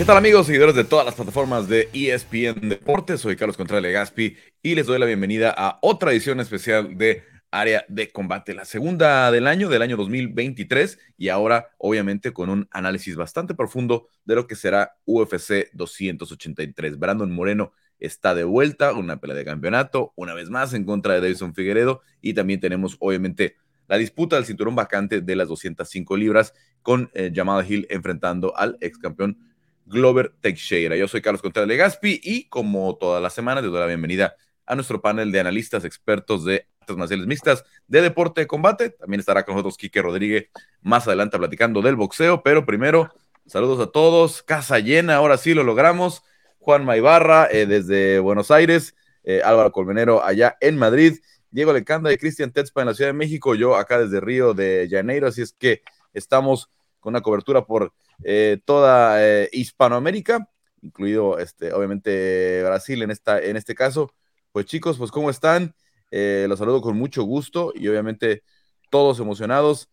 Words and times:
¿Qué 0.00 0.06
tal 0.06 0.16
amigos, 0.16 0.46
seguidores 0.46 0.74
de 0.74 0.84
todas 0.84 1.04
las 1.04 1.14
plataformas 1.14 1.68
de 1.68 1.90
ESPN 1.92 2.70
Deportes? 2.70 3.20
Soy 3.20 3.36
Carlos 3.36 3.58
Contreras 3.58 3.82
Legaspi 3.82 4.34
y 4.62 4.74
les 4.74 4.86
doy 4.86 4.98
la 4.98 5.04
bienvenida 5.04 5.54
a 5.54 5.78
otra 5.82 6.10
edición 6.10 6.40
especial 6.40 6.96
de 6.96 7.22
Área 7.50 7.84
de 7.86 8.10
Combate, 8.10 8.54
la 8.54 8.64
segunda 8.64 9.30
del 9.30 9.46
año, 9.46 9.68
del 9.68 9.82
año 9.82 9.98
2023 9.98 10.98
y 11.18 11.28
ahora 11.28 11.68
obviamente 11.76 12.32
con 12.32 12.48
un 12.48 12.66
análisis 12.70 13.14
bastante 13.14 13.54
profundo 13.54 14.08
de 14.24 14.36
lo 14.36 14.46
que 14.46 14.56
será 14.56 14.96
UFC 15.04 15.68
283. 15.74 16.98
Brandon 16.98 17.30
Moreno 17.30 17.72
está 17.98 18.34
de 18.34 18.44
vuelta, 18.44 18.94
una 18.94 19.20
pelea 19.20 19.36
de 19.36 19.44
campeonato, 19.44 20.14
una 20.16 20.32
vez 20.32 20.48
más 20.48 20.72
en 20.72 20.86
contra 20.86 21.12
de 21.12 21.20
Davison 21.20 21.54
Figueredo 21.54 22.00
y 22.22 22.32
también 22.32 22.58
tenemos 22.58 22.96
obviamente 23.00 23.56
la 23.86 23.98
disputa 23.98 24.36
del 24.36 24.46
cinturón 24.46 24.74
vacante 24.74 25.20
de 25.20 25.36
las 25.36 25.48
205 25.48 26.16
libras 26.16 26.54
con 26.80 27.10
eh, 27.12 27.30
Jamal 27.34 27.70
Hill 27.70 27.86
enfrentando 27.90 28.56
al 28.56 28.78
ex 28.80 28.96
campeón 28.96 29.49
Glover 29.90 30.32
Teixeira. 30.40 30.96
Yo 30.96 31.08
soy 31.08 31.20
Carlos 31.20 31.42
Contreras 31.42 31.66
Legaspi 31.68 32.20
y 32.22 32.48
como 32.48 32.96
todas 32.96 33.20
las 33.20 33.34
semanas 33.34 33.64
les 33.64 33.72
doy 33.72 33.80
la 33.80 33.86
bienvenida 33.86 34.36
a 34.64 34.76
nuestro 34.76 35.02
panel 35.02 35.32
de 35.32 35.40
analistas 35.40 35.84
expertos 35.84 36.44
de 36.44 36.68
artes 36.80 36.96
marciales 36.96 37.26
mixtas 37.26 37.64
de 37.88 38.00
deporte 38.00 38.42
de 38.42 38.46
combate. 38.46 38.90
También 38.90 39.18
estará 39.18 39.44
con 39.44 39.54
nosotros 39.54 39.76
Quique 39.76 40.00
Rodríguez 40.00 40.46
más 40.80 41.08
adelante 41.08 41.36
platicando 41.38 41.82
del 41.82 41.96
boxeo, 41.96 42.44
pero 42.44 42.64
primero 42.64 43.12
saludos 43.46 43.80
a 43.80 43.90
todos, 43.90 44.44
casa 44.44 44.78
llena, 44.78 45.16
ahora 45.16 45.36
sí 45.36 45.54
lo 45.54 45.64
logramos. 45.64 46.22
Juan 46.60 46.84
Maibarra 46.84 47.48
eh, 47.50 47.66
desde 47.66 48.20
Buenos 48.20 48.52
Aires, 48.52 48.94
eh, 49.24 49.42
Álvaro 49.44 49.72
Colmenero 49.72 50.22
allá 50.22 50.56
en 50.60 50.78
Madrid, 50.78 51.18
Diego 51.50 51.72
Lecanda 51.72 52.12
y 52.12 52.16
Cristian 52.16 52.52
Tetzpa 52.52 52.82
en 52.82 52.86
la 52.86 52.94
Ciudad 52.94 53.08
de 53.08 53.14
México, 53.14 53.56
yo 53.56 53.74
acá 53.74 53.98
desde 53.98 54.20
Río 54.20 54.54
de 54.54 54.86
Janeiro, 54.88 55.26
así 55.26 55.42
es 55.42 55.52
que 55.52 55.82
estamos 56.14 56.70
con 57.00 57.12
una 57.12 57.22
cobertura 57.22 57.64
por 57.64 57.92
eh, 58.22 58.60
toda 58.64 59.26
eh, 59.26 59.48
Hispanoamérica, 59.52 60.48
incluido 60.82 61.38
este, 61.38 61.72
obviamente 61.72 62.62
Brasil 62.62 63.02
en, 63.02 63.10
esta, 63.10 63.40
en 63.40 63.56
este 63.56 63.74
caso. 63.74 64.14
Pues 64.52 64.66
chicos, 64.66 64.98
pues 64.98 65.10
¿cómo 65.10 65.30
están? 65.30 65.74
Eh, 66.10 66.46
los 66.48 66.58
saludo 66.58 66.80
con 66.80 66.96
mucho 66.96 67.22
gusto 67.22 67.72
y 67.74 67.88
obviamente 67.88 68.42
todos 68.90 69.20
emocionados 69.20 69.88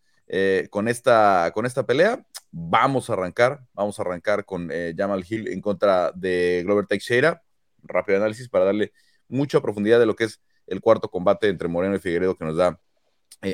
con, 0.70 0.88
esta, 0.88 1.52
con 1.54 1.64
esta 1.64 1.86
pelea. 1.86 2.26
Vamos 2.50 3.08
a 3.08 3.14
arrancar, 3.14 3.64
vamos 3.72 3.98
a 3.98 4.02
arrancar 4.02 4.44
con 4.44 4.70
Jamal 4.94 5.24
Hill 5.26 5.48
en 5.48 5.62
contra 5.62 6.12
de 6.12 6.62
Glover 6.64 6.86
Teixeira. 6.86 7.42
Rápido 7.82 8.18
análisis 8.18 8.48
para 8.48 8.66
darle 8.66 8.92
mucha 9.28 9.62
profundidad 9.62 9.98
de 9.98 10.04
lo 10.04 10.16
que 10.16 10.24
es 10.24 10.42
el 10.66 10.82
cuarto 10.82 11.10
combate 11.10 11.48
entre 11.48 11.68
Moreno 11.68 11.94
y 11.94 11.98
Figueredo 11.98 12.36
que 12.36 12.44
nos 12.44 12.58
da 12.58 12.78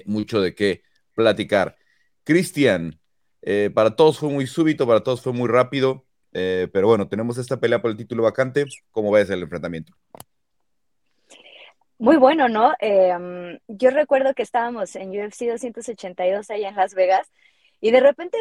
mucho 0.07 0.41
de 0.41 0.55
qué 0.57 0.83
platicar. 1.15 1.77
Cristian, 2.25 2.99
eh, 3.47 3.71
para 3.75 3.95
todos 3.95 4.19
fue 4.19 4.31
muy 4.31 4.47
súbito, 4.47 4.87
para 4.87 5.03
todos 5.03 5.21
fue 5.21 5.33
muy 5.33 5.49
rápido, 5.49 6.05
eh, 6.33 6.69
pero 6.73 6.87
bueno, 6.89 7.09
tenemos 7.09 7.37
esta 7.37 7.61
pelea 7.61 7.83
por 7.83 7.91
el 7.91 7.97
título 7.97 8.23
vacante. 8.23 8.65
¿Cómo 8.91 9.11
ves 9.11 9.29
el 9.29 9.43
enfrentamiento? 9.43 9.93
Muy 11.99 12.17
bueno, 12.17 12.49
¿no? 12.49 12.73
Em, 12.81 13.59
yo 13.69 13.91
recuerdo 13.91 14.35
que 14.35 14.43
estábamos 14.43 14.97
en 14.97 15.11
UFC 15.11 15.47
282 15.47 16.51
allá 16.51 16.69
en 16.71 16.77
Las 16.77 16.95
Vegas 16.95 17.31
y 17.81 17.91
de 17.91 18.01
repente 18.01 18.39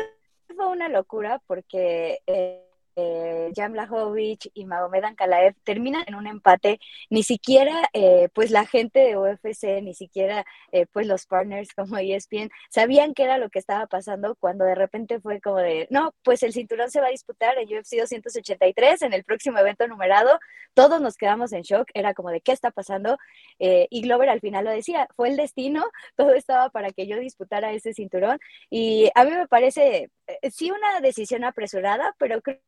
fue 0.56 0.68
una 0.68 0.88
locura 0.90 1.42
porque... 1.48 2.20
Eh, 2.26 2.64
eh, 2.96 3.52
Jan 3.56 3.74
Blachowicz 3.74 4.50
y 4.54 4.66
Magomed 4.66 5.04
Ankalaev 5.04 5.56
terminan 5.64 6.04
en 6.08 6.16
un 6.16 6.28
empate, 6.28 6.80
ni 7.10 7.24
siquiera 7.24 7.90
eh, 7.94 8.30
pues 8.34 8.52
la 8.52 8.66
gente 8.66 9.00
de 9.00 9.18
UFC, 9.18 9.82
ni 9.82 9.94
siquiera 9.94 10.46
eh, 10.72 10.86
pues 10.92 11.08
los 11.08 11.26
partners 11.26 11.74
como 11.74 11.98
ESPN 11.98 12.50
sabían 12.70 13.14
qué 13.14 13.24
era 13.24 13.38
lo 13.38 13.50
que 13.50 13.60
estaba 13.60 13.88
pasando 13.88 14.36
cuando 14.36 14.66
de 14.66 14.76
repente 14.76 15.20
fue 15.20 15.42
como 15.42 15.58
de, 15.58 15.88
no, 15.90 16.14
pues 16.24 16.44
el 16.44 16.54
cinturón 16.54 16.92
se 16.92 17.02
va 17.02 17.08
a 17.08 17.12
disputar 17.12 17.58
en 17.58 17.68
UFC 17.68 17.98
283 17.98 19.02
en 19.04 19.14
el 19.14 19.24
próximo 19.24 19.58
evento 19.60 19.88
numerado, 19.88 20.40
todos 20.74 21.02
nos 21.02 21.18
quedamos 21.18 21.54
en 21.54 21.62
shock, 21.64 21.90
era 21.94 22.14
como 22.14 22.30
de 22.30 22.42
qué 22.42 22.52
está 22.52 22.72
pasando 22.72 23.18
eh, 23.60 23.88
y 23.90 24.02
Glover 24.02 24.30
al 24.30 24.42
final 24.42 24.66
lo 24.66 24.72
decía, 24.72 25.08
fue 25.16 25.30
el 25.30 25.38
destino, 25.38 25.86
todo 26.16 26.34
estaba 26.34 26.70
para 26.70 26.92
que 26.92 27.08
yo 27.08 27.20
disputara 27.20 27.72
ese 27.74 27.94
cinturón 27.94 28.40
y 28.70 29.10
a 29.16 29.24
mí 29.24 29.32
me 29.32 29.48
parece 29.48 30.10
sí 30.52 30.72
una 30.72 31.02
decisión 31.02 31.44
apresurada, 31.44 32.16
pero 32.18 32.42
creo 32.42 32.60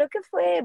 creo 0.00 0.08
que 0.08 0.22
fue 0.22 0.62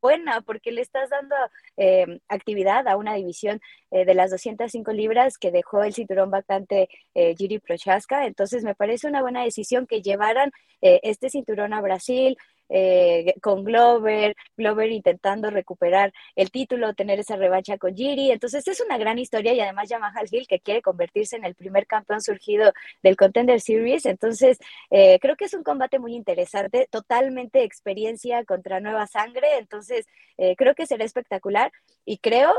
buena 0.00 0.40
porque 0.40 0.72
le 0.72 0.80
estás 0.80 1.10
dando 1.10 1.34
eh, 1.76 2.20
actividad 2.28 2.88
a 2.88 2.96
una 2.96 3.14
división 3.14 3.60
eh, 3.90 4.04
de 4.04 4.14
las 4.14 4.30
205 4.30 4.92
libras 4.92 5.36
que 5.36 5.50
dejó 5.50 5.82
el 5.82 5.92
cinturón 5.92 6.30
vacante 6.30 6.88
eh, 7.14 7.34
Giri 7.36 7.58
Prochaska. 7.58 8.26
Entonces 8.26 8.64
me 8.64 8.74
parece 8.74 9.08
una 9.08 9.20
buena 9.20 9.42
decisión 9.42 9.86
que 9.86 10.00
llevaran 10.02 10.52
este 10.80 11.30
cinturón 11.30 11.72
a 11.72 11.80
Brasil, 11.80 12.36
eh, 12.68 13.34
con 13.40 13.64
Glover, 13.64 14.36
Glover 14.56 14.90
intentando 14.90 15.50
recuperar 15.50 16.12
el 16.34 16.50
título, 16.50 16.94
tener 16.94 17.20
esa 17.20 17.36
revancha 17.36 17.78
con 17.78 17.94
Giri. 17.94 18.30
Entonces 18.30 18.66
es 18.68 18.80
una 18.80 18.98
gran 18.98 19.18
historia 19.18 19.52
y 19.52 19.60
además 19.60 19.88
Yamaha 19.88 20.22
Hill 20.30 20.46
que 20.46 20.60
quiere 20.60 20.82
convertirse 20.82 21.36
en 21.36 21.44
el 21.44 21.54
primer 21.54 21.86
campeón 21.86 22.20
surgido 22.20 22.72
del 23.02 23.16
Contender 23.16 23.60
Series. 23.60 24.06
Entonces 24.06 24.58
eh, 24.90 25.18
creo 25.20 25.36
que 25.36 25.46
es 25.46 25.54
un 25.54 25.62
combate 25.62 25.98
muy 25.98 26.14
interesante, 26.14 26.88
totalmente 26.90 27.62
experiencia 27.62 28.44
contra 28.44 28.80
nueva 28.80 29.06
sangre. 29.06 29.58
Entonces 29.58 30.06
eh, 30.38 30.56
creo 30.56 30.74
que 30.74 30.86
será 30.86 31.04
espectacular 31.04 31.72
y 32.04 32.18
creo 32.18 32.54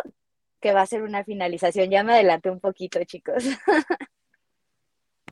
que 0.59 0.73
va 0.73 0.81
a 0.81 0.87
ser 0.87 1.03
una 1.03 1.23
finalización. 1.23 1.89
Ya 1.89 2.03
me 2.03 2.13
adelanté 2.13 2.49
un 2.49 2.59
poquito, 2.59 3.03
chicos. 3.03 3.43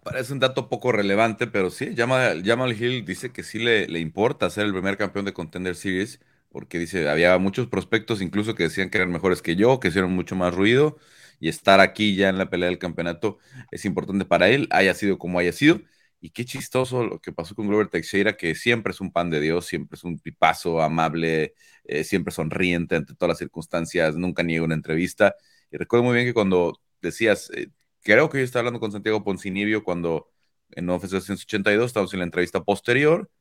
Parece 0.06 0.34
un 0.34 0.40
dato 0.40 0.70
poco 0.70 0.92
relevante, 0.92 1.48
pero 1.48 1.72
sí, 1.72 1.96
Jamal, 1.98 2.44
Jamal 2.46 2.80
Hill 2.80 3.04
dice 3.06 3.32
que 3.32 3.42
sí 3.42 3.58
le, 3.58 3.88
le, 3.88 4.00
importa 4.00 4.52
ser 4.52 4.66
el 4.68 4.72
primer 4.72 4.98
campeón 4.98 5.26
de 5.26 5.34
Contender 5.34 5.76
Series, 5.76 6.20
porque 6.50 6.78
dice, 6.78 7.10
había 7.10 7.36
muchos 7.40 7.68
prospectos 7.68 8.22
incluso 8.22 8.54
que 8.54 8.64
decían 8.64 8.92
que 8.92 9.00
eran 9.00 9.12
mejores 9.12 9.42
que 9.42 9.56
yo, 9.56 9.80
que 9.80 9.88
hicieron 9.88 10.14
mucho 10.14 10.36
más 10.36 10.54
ruido, 10.54 10.98
y 11.40 11.50
estar 11.50 11.80
aquí 11.80 12.16
ya 12.16 12.30
en 12.30 12.38
la 12.38 12.52
pelea 12.52 12.70
del 12.70 12.78
campeonato 12.78 13.40
es 13.72 13.84
importante 13.86 14.26
para 14.26 14.48
él, 14.50 14.68
haya 14.72 14.94
sido 14.94 15.18
como 15.18 15.40
haya 15.40 15.52
sido. 15.52 15.82
Y 16.22 16.30
qué 16.32 16.46
chistoso 16.46 17.04
lo 17.04 17.20
que 17.20 17.32
pasó 17.32 17.56
con 17.56 17.68
Glover 17.68 17.88
Teixeira, 17.90 18.38
que 18.38 18.54
siempre 18.56 18.92
es 18.92 19.02
un 19.02 19.12
pan 19.12 19.32
de 19.32 19.42
Dios, 19.42 19.66
siempre 19.66 19.96
es 19.98 20.04
un 20.04 20.20
pipazo 20.20 20.82
amable, 20.84 21.56
eh, 21.84 22.04
siempre 22.04 22.32
sonriente 22.32 22.96
ante 22.96 23.16
todas 23.16 23.30
las 23.30 23.38
circunstancias, 23.40 24.16
nunca 24.16 24.44
niega 24.44 24.64
una 24.66 24.76
entrevista. 24.76 25.36
Y 25.72 25.78
recuerdo 25.78 26.04
muy 26.06 26.14
bien 26.16 26.28
que 26.28 26.34
cuando 26.34 26.80
decías, 27.02 27.50
eh, 27.56 27.70
creo 28.06 28.30
que 28.30 28.38
yo 28.40 28.44
estaba 28.46 28.62
hablando 28.62 28.80
con 28.80 28.92
Santiago 28.92 29.24
Poncinibio 29.24 29.84
cuando 29.84 30.32
en 30.72 30.90
UFC 30.90 31.12
282 31.12 31.88
estábamos 31.88 32.14
en 32.14 32.20
la 32.20 32.26
entrevista 32.26 32.64
posterior. 32.64 33.32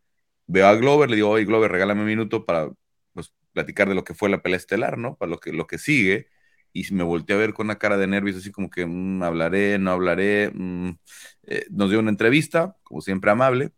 Veo 0.46 0.68
a 0.68 0.74
Glover, 0.76 1.10
le 1.10 1.16
digo, 1.16 1.30
oye 1.30 1.46
Glover, 1.46 1.72
regálame 1.72 2.02
un 2.02 2.08
minuto 2.08 2.46
para 2.46 2.70
pues, 3.14 3.32
platicar 3.52 3.88
de 3.88 3.96
lo 3.96 4.04
que 4.04 4.14
fue 4.14 4.30
la 4.30 4.42
pelea 4.42 4.58
estelar, 4.58 4.98
¿no? 4.98 5.16
Para 5.16 5.30
lo 5.30 5.38
que, 5.40 5.52
lo 5.52 5.66
que 5.66 5.78
sigue. 5.78 6.28
Y 6.72 6.92
me 6.94 7.04
volteé 7.04 7.36
a 7.36 7.40
ver 7.40 7.54
con 7.54 7.66
una 7.68 7.78
cara 7.78 7.98
de 7.98 8.06
nervios, 8.08 8.38
así 8.38 8.52
como 8.52 8.70
que 8.70 8.86
mm, 8.86 9.22
hablaré, 9.22 9.78
no 9.78 9.92
hablaré. 9.92 10.50
Mm". 10.54 10.92
Eh, 11.44 11.66
nos 11.70 11.90
dio 11.90 12.00
una 12.00 12.10
entrevista, 12.10 12.76
como 12.84 13.02
siempre 13.02 13.30
amable, 13.32 13.72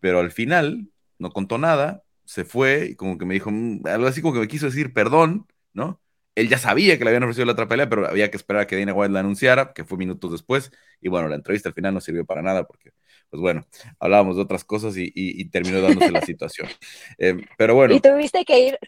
pero 0.00 0.20
al 0.20 0.32
final 0.32 0.90
no 1.18 1.32
contó 1.32 1.58
nada, 1.58 2.04
se 2.26 2.44
fue 2.44 2.88
y 2.92 2.96
como 2.96 3.18
que 3.18 3.26
me 3.26 3.34
dijo 3.34 3.50
mm", 3.52 3.82
algo 3.86 4.08
así 4.08 4.22
como 4.22 4.34
que 4.34 4.40
me 4.40 4.48
quiso 4.48 4.66
decir 4.66 4.94
perdón, 4.94 5.46
¿no? 5.74 6.01
Él 6.34 6.48
ya 6.48 6.58
sabía 6.58 6.96
que 6.98 7.04
le 7.04 7.10
habían 7.10 7.24
ofrecido 7.24 7.46
la 7.46 7.52
otra 7.52 7.68
pelea, 7.68 7.88
pero 7.88 8.06
había 8.06 8.30
que 8.30 8.36
esperar 8.36 8.62
a 8.62 8.66
que 8.66 8.78
Dana 8.78 8.94
White 8.94 9.12
la 9.12 9.20
anunciara, 9.20 9.72
que 9.72 9.84
fue 9.84 9.98
minutos 9.98 10.32
después. 10.32 10.70
Y 11.00 11.08
bueno, 11.08 11.28
la 11.28 11.36
entrevista 11.36 11.68
al 11.68 11.74
final 11.74 11.94
no 11.94 12.00
sirvió 12.00 12.24
para 12.24 12.42
nada 12.42 12.64
porque, 12.64 12.92
pues 13.28 13.40
bueno, 13.40 13.66
hablábamos 13.98 14.36
de 14.36 14.42
otras 14.42 14.64
cosas 14.64 14.94
y, 14.96 15.44
terminó 15.50 15.80
dándose 15.80 16.10
la 16.10 16.22
situación. 16.22 16.68
Eh, 17.18 17.36
pero 17.58 17.74
bueno. 17.74 17.94
Y 17.94 18.00
tuviste 18.00 18.44
que 18.44 18.58
ir, 18.58 18.78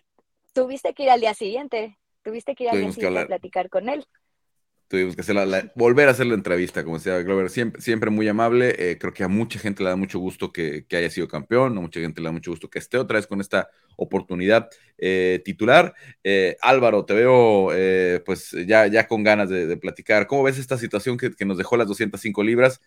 tuviste 0.52 0.94
que 0.94 1.04
ir 1.04 1.10
al 1.10 1.20
día 1.20 1.34
siguiente, 1.34 1.98
tuviste 2.22 2.54
que 2.54 2.64
ir 2.64 2.70
al 2.70 2.80
día 2.80 2.92
siguiente 2.92 3.20
a 3.20 3.26
platicar 3.26 3.68
con 3.68 3.88
él 3.88 4.06
tuvimos 4.94 5.16
que 5.16 5.22
hacer 5.22 5.34
la, 5.34 5.72
volver 5.74 6.06
a 6.06 6.12
hacer 6.12 6.26
la 6.26 6.34
entrevista, 6.34 6.84
como 6.84 6.98
decía 6.98 7.20
Glover, 7.22 7.50
siempre, 7.50 7.82
siempre 7.82 8.10
muy 8.10 8.28
amable. 8.28 8.74
Eh, 8.78 8.96
creo 8.96 9.12
que 9.12 9.24
a 9.24 9.28
mucha 9.28 9.58
gente 9.58 9.82
le 9.82 9.88
da 9.88 9.96
mucho 9.96 10.20
gusto 10.20 10.52
que, 10.52 10.86
haya 10.92 11.10
sido 11.10 11.26
campeón, 11.26 11.76
a 11.76 11.80
mucha 11.80 11.98
gente 11.98 12.20
le 12.20 12.26
da 12.26 12.32
mucho 12.32 12.52
gusto 12.52 12.70
que 12.70 12.78
esté 12.78 12.96
otra 12.96 13.16
vez 13.16 13.26
con 13.26 13.40
esta 13.40 13.68
oportunidad 13.96 14.68
eh, 14.98 15.42
titular. 15.44 15.94
Eh, 16.22 16.56
Álvaro, 16.62 17.04
te 17.04 17.12
veo 17.12 17.70
pues 18.24 18.52
ya, 18.66 18.86
ya 18.86 19.08
con 19.08 19.24
ganas 19.24 19.48
de, 19.48 19.76
platicar. 19.76 20.28
¿Cómo 20.28 20.44
ves 20.44 20.58
esta 20.58 20.78
situación 20.78 21.18
que, 21.18 21.44
nos 21.44 21.58
dejó 21.58 21.76
las 21.76 21.88
205 21.88 22.44
libras? 22.44 22.80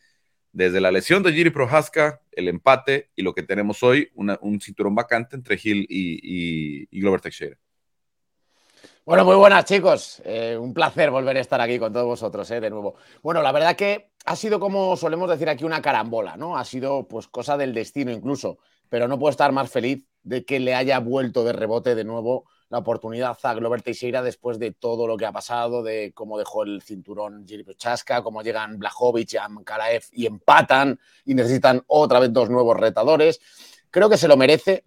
Desde 0.54 0.80
la 0.80 0.92
lesión 0.92 1.24
de 1.24 1.34
Giri 1.34 1.50
Prohaska, 1.50 2.22
el 2.32 2.48
empate 2.48 3.10
y 3.18 3.22
lo 3.22 3.34
que 3.34 3.44
tenemos 3.44 3.84
hoy, 3.84 4.10
un 4.16 4.62
cinturón 4.62 4.96
vacante 4.96 5.36
entre 5.36 5.60
Hill 5.62 5.86
y, 5.90 6.88
y 6.90 7.02
Glover 7.02 7.20
Teixeira. 7.20 7.58
Bueno, 9.08 9.24
muy 9.24 9.38
buenas 9.38 9.64
chicos. 9.64 10.22
Eh, 10.26 10.58
un 10.60 10.74
placer 10.74 11.10
volver 11.12 11.38
a 11.38 11.40
estar 11.40 11.62
aquí 11.62 11.80
con 11.80 11.94
todos 11.94 12.06
vosotros, 12.06 12.52
eh, 12.52 12.60
de 12.60 12.70
nuevo. 12.70 12.96
Bueno, 13.24 13.42
la 13.42 13.54
verdad 13.54 13.74
que 13.74 14.12
ha 14.26 14.36
sido 14.36 14.60
como 14.60 14.98
solemos 14.98 15.30
decir 15.30 15.48
aquí 15.48 15.64
una 15.64 15.82
carambola, 15.82 16.36
¿no? 16.36 16.58
Ha 16.58 16.66
sido 16.66 17.08
pues 17.08 17.30
cosa 17.30 17.56
del 17.56 17.74
destino 17.74 18.12
incluso, 18.12 18.58
pero 18.90 19.08
no 19.08 19.18
puedo 19.18 19.32
estar 19.32 19.54
más 19.54 19.72
feliz 19.72 20.06
de 20.24 20.44
que 20.44 20.60
le 20.60 20.76
haya 20.76 21.00
vuelto 21.00 21.46
de 21.46 21.54
rebote 21.54 21.96
de 21.96 22.04
nuevo 22.04 22.50
la 22.68 22.80
oportunidad 22.80 23.38
a 23.42 23.54
Glover 23.54 23.82
Teixeira 23.82 24.22
después 24.22 24.60
de 24.60 24.74
todo 24.74 25.08
lo 25.08 25.16
que 25.16 25.26
ha 25.26 25.32
pasado, 25.32 25.84
de 25.84 26.12
cómo 26.14 26.38
dejó 26.38 26.64
el 26.64 26.82
cinturón 26.82 27.48
Jiri 27.48 27.64
Chasca, 27.78 28.22
cómo 28.22 28.42
llegan 28.42 28.78
Blajovic 28.78 29.36
y 29.36 29.38
Amkalaev 29.38 30.04
y 30.12 30.26
empatan 30.26 31.00
y 31.24 31.34
necesitan 31.34 31.82
otra 31.88 32.20
vez 32.20 32.34
dos 32.34 32.50
nuevos 32.50 32.76
retadores. 32.76 33.40
Creo 33.90 34.10
que 34.10 34.18
se 34.18 34.28
lo 34.28 34.36
merece, 34.36 34.84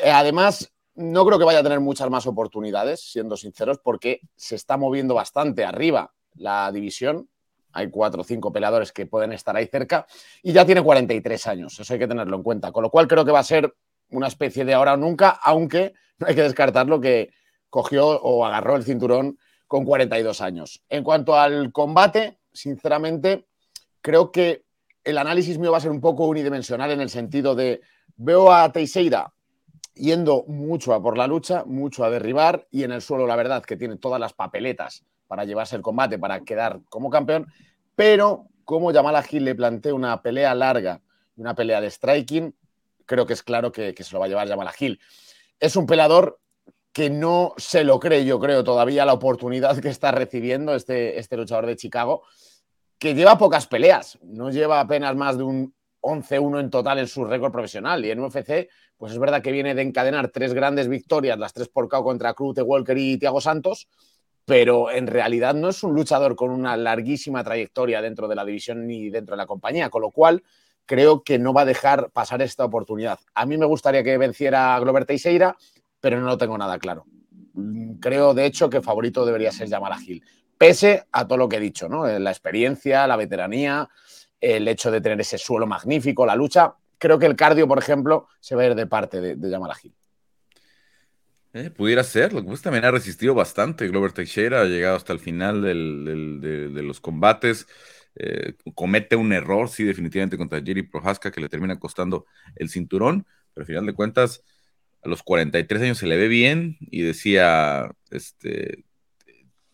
Eh, 0.00 0.12
además, 0.12 0.70
no 0.98 1.24
creo 1.24 1.38
que 1.38 1.44
vaya 1.44 1.60
a 1.60 1.62
tener 1.62 1.78
muchas 1.78 2.10
más 2.10 2.26
oportunidades, 2.26 3.00
siendo 3.00 3.36
sinceros, 3.36 3.78
porque 3.78 4.20
se 4.34 4.56
está 4.56 4.76
moviendo 4.76 5.14
bastante 5.14 5.64
arriba 5.64 6.12
la 6.34 6.72
división. 6.72 7.30
Hay 7.72 7.88
cuatro 7.88 8.22
o 8.22 8.24
cinco 8.24 8.52
peleadores 8.52 8.90
que 8.90 9.06
pueden 9.06 9.32
estar 9.32 9.54
ahí 9.54 9.66
cerca 9.66 10.06
y 10.42 10.52
ya 10.52 10.66
tiene 10.66 10.82
43 10.82 11.46
años. 11.46 11.78
Eso 11.78 11.92
hay 11.92 12.00
que 12.00 12.08
tenerlo 12.08 12.36
en 12.36 12.42
cuenta. 12.42 12.72
Con 12.72 12.82
lo 12.82 12.90
cual 12.90 13.06
creo 13.06 13.24
que 13.24 13.30
va 13.30 13.38
a 13.38 13.44
ser 13.44 13.72
una 14.10 14.26
especie 14.26 14.64
de 14.64 14.74
ahora 14.74 14.94
o 14.94 14.96
nunca, 14.96 15.38
aunque 15.44 15.94
no 16.18 16.26
hay 16.26 16.34
que 16.34 16.42
descartarlo 16.42 17.00
que 17.00 17.30
cogió 17.70 18.08
o 18.08 18.44
agarró 18.44 18.74
el 18.74 18.82
cinturón 18.82 19.38
con 19.68 19.84
42 19.84 20.40
años. 20.40 20.82
En 20.88 21.04
cuanto 21.04 21.36
al 21.36 21.70
combate, 21.70 22.40
sinceramente, 22.52 23.46
creo 24.00 24.32
que 24.32 24.64
el 25.04 25.16
análisis 25.16 25.58
mío 25.58 25.70
va 25.70 25.78
a 25.78 25.82
ser 25.82 25.92
un 25.92 26.00
poco 26.00 26.26
unidimensional 26.26 26.90
en 26.90 27.00
el 27.00 27.08
sentido 27.08 27.54
de 27.54 27.82
veo 28.16 28.50
a 28.50 28.72
Teixeira 28.72 29.32
yendo 29.98 30.44
mucho 30.46 30.94
a 30.94 31.02
por 31.02 31.18
la 31.18 31.26
lucha, 31.26 31.64
mucho 31.66 32.04
a 32.04 32.10
derribar 32.10 32.66
y 32.70 32.84
en 32.84 32.92
el 32.92 33.02
suelo 33.02 33.26
la 33.26 33.36
verdad 33.36 33.62
que 33.62 33.76
tiene 33.76 33.96
todas 33.96 34.20
las 34.20 34.32
papeletas 34.32 35.04
para 35.26 35.44
llevarse 35.44 35.76
el 35.76 35.82
combate, 35.82 36.18
para 36.18 36.40
quedar 36.40 36.80
como 36.88 37.10
campeón, 37.10 37.46
pero 37.94 38.46
como 38.64 38.92
Jamal 38.92 39.22
Gil 39.24 39.44
le 39.44 39.54
plantea 39.54 39.94
una 39.94 40.22
pelea 40.22 40.54
larga 40.54 41.00
y 41.36 41.40
una 41.40 41.54
pelea 41.54 41.80
de 41.80 41.90
striking, 41.90 42.54
creo 43.06 43.26
que 43.26 43.32
es 43.32 43.42
claro 43.42 43.72
que, 43.72 43.94
se 43.98 44.12
lo 44.12 44.20
va 44.20 44.26
a 44.26 44.28
llevar 44.28 44.48
Jamal 44.48 44.70
Gil. 44.70 45.00
Es 45.58 45.76
un 45.76 45.86
peleador 45.86 46.40
que 46.92 47.10
no 47.10 47.54
se 47.56 47.84
lo 47.84 48.00
cree, 48.00 48.24
yo 48.24 48.38
creo, 48.38 48.64
todavía 48.64 49.04
la 49.04 49.12
oportunidad 49.12 49.78
que 49.78 49.88
está 49.88 50.10
recibiendo 50.10 50.74
este, 50.74 51.18
este 51.18 51.36
luchador 51.36 51.66
de 51.66 51.76
Chicago, 51.76 52.22
que 52.98 53.14
lleva 53.14 53.38
pocas 53.38 53.66
peleas, 53.66 54.18
no 54.22 54.50
lleva 54.50 54.80
apenas 54.80 55.14
más 55.14 55.38
de 55.38 55.44
un 55.44 55.74
11-1 56.00 56.60
en 56.60 56.70
total 56.70 56.98
en 56.98 57.08
su 57.08 57.24
récord 57.24 57.52
profesional. 57.52 58.04
Y 58.04 58.10
en 58.10 58.20
UFC, 58.20 58.68
pues 58.96 59.12
es 59.12 59.18
verdad 59.18 59.42
que 59.42 59.52
viene 59.52 59.74
de 59.74 59.82
encadenar 59.82 60.28
tres 60.28 60.54
grandes 60.54 60.88
victorias, 60.88 61.38
las 61.38 61.52
tres 61.52 61.68
por 61.68 61.88
KO 61.88 62.02
contra 62.02 62.34
Cruz, 62.34 62.56
Walker 62.58 62.96
y 62.96 63.18
Thiago 63.18 63.40
Santos, 63.40 63.88
pero 64.44 64.90
en 64.90 65.06
realidad 65.06 65.54
no 65.54 65.68
es 65.68 65.82
un 65.82 65.94
luchador 65.94 66.34
con 66.34 66.50
una 66.50 66.76
larguísima 66.76 67.44
trayectoria 67.44 68.00
dentro 68.00 68.28
de 68.28 68.34
la 68.34 68.44
división 68.44 68.86
ni 68.86 69.10
dentro 69.10 69.34
de 69.34 69.38
la 69.38 69.46
compañía, 69.46 69.90
con 69.90 70.02
lo 70.02 70.10
cual 70.10 70.42
creo 70.86 71.22
que 71.22 71.38
no 71.38 71.52
va 71.52 71.62
a 71.62 71.66
dejar 71.66 72.10
pasar 72.10 72.40
esta 72.40 72.64
oportunidad. 72.64 73.18
A 73.34 73.44
mí 73.44 73.58
me 73.58 73.66
gustaría 73.66 74.02
que 74.02 74.16
venciera 74.16 74.74
a 74.74 74.80
Glover 74.80 75.04
Teixeira, 75.04 75.54
pero 76.00 76.18
no 76.18 76.26
lo 76.26 76.38
tengo 76.38 76.56
nada 76.56 76.78
claro. 76.78 77.04
Creo, 78.00 78.32
de 78.32 78.46
hecho, 78.46 78.70
que 78.70 78.80
favorito 78.80 79.26
debería 79.26 79.52
ser 79.52 79.68
Jamal 79.68 80.00
Gil, 80.00 80.24
pese 80.56 81.04
a 81.12 81.26
todo 81.26 81.36
lo 81.36 81.48
que 81.48 81.56
he 81.56 81.60
dicho, 81.60 81.88
¿no? 81.88 82.06
La 82.06 82.30
experiencia, 82.30 83.06
la 83.06 83.16
veteranía, 83.16 83.88
el 84.40 84.68
hecho 84.68 84.90
de 84.90 85.00
tener 85.00 85.20
ese 85.20 85.38
suelo 85.38 85.66
magnífico, 85.66 86.26
la 86.26 86.36
lucha. 86.36 86.74
Creo 86.98 87.18
que 87.18 87.26
el 87.26 87.36
cardio, 87.36 87.68
por 87.68 87.78
ejemplo, 87.78 88.28
se 88.40 88.54
va 88.54 88.62
a 88.62 88.66
ir 88.66 88.74
de 88.74 88.86
parte 88.86 89.20
de, 89.20 89.36
de 89.36 89.50
Yamal 89.50 89.72
eh, 91.54 91.70
pudiera 91.70 92.04
ser, 92.04 92.32
lo 92.34 92.42
que 92.42 92.50
pasa 92.50 92.64
también 92.64 92.84
ha 92.84 92.90
resistido 92.90 93.34
bastante. 93.34 93.88
Glover 93.88 94.12
Teixeira 94.12 94.60
ha 94.60 94.64
llegado 94.64 94.96
hasta 94.96 95.12
el 95.12 95.18
final 95.18 95.62
de, 95.62 96.82
los 96.82 97.00
combates. 97.00 97.66
Eh, 98.14 98.54
comete 98.74 99.16
un 99.16 99.32
error, 99.32 99.68
sí, 99.68 99.84
definitivamente 99.84 100.36
contra 100.36 100.62
Jerry 100.62 100.82
Prohaska, 100.82 101.30
que 101.30 101.40
le 101.40 101.48
termina 101.48 101.78
costando 101.78 102.26
el 102.56 102.68
cinturón, 102.68 103.26
pero 103.54 103.62
al 103.62 103.66
final 103.66 103.86
de 103.86 103.94
cuentas, 103.94 104.44
a 105.02 105.08
los 105.08 105.22
43 105.22 105.82
años 105.82 105.98
se 105.98 106.06
le 106.06 106.16
ve 106.16 106.28
bien 106.28 106.76
y 106.80 107.02
decía, 107.02 107.90
este, 108.10 108.84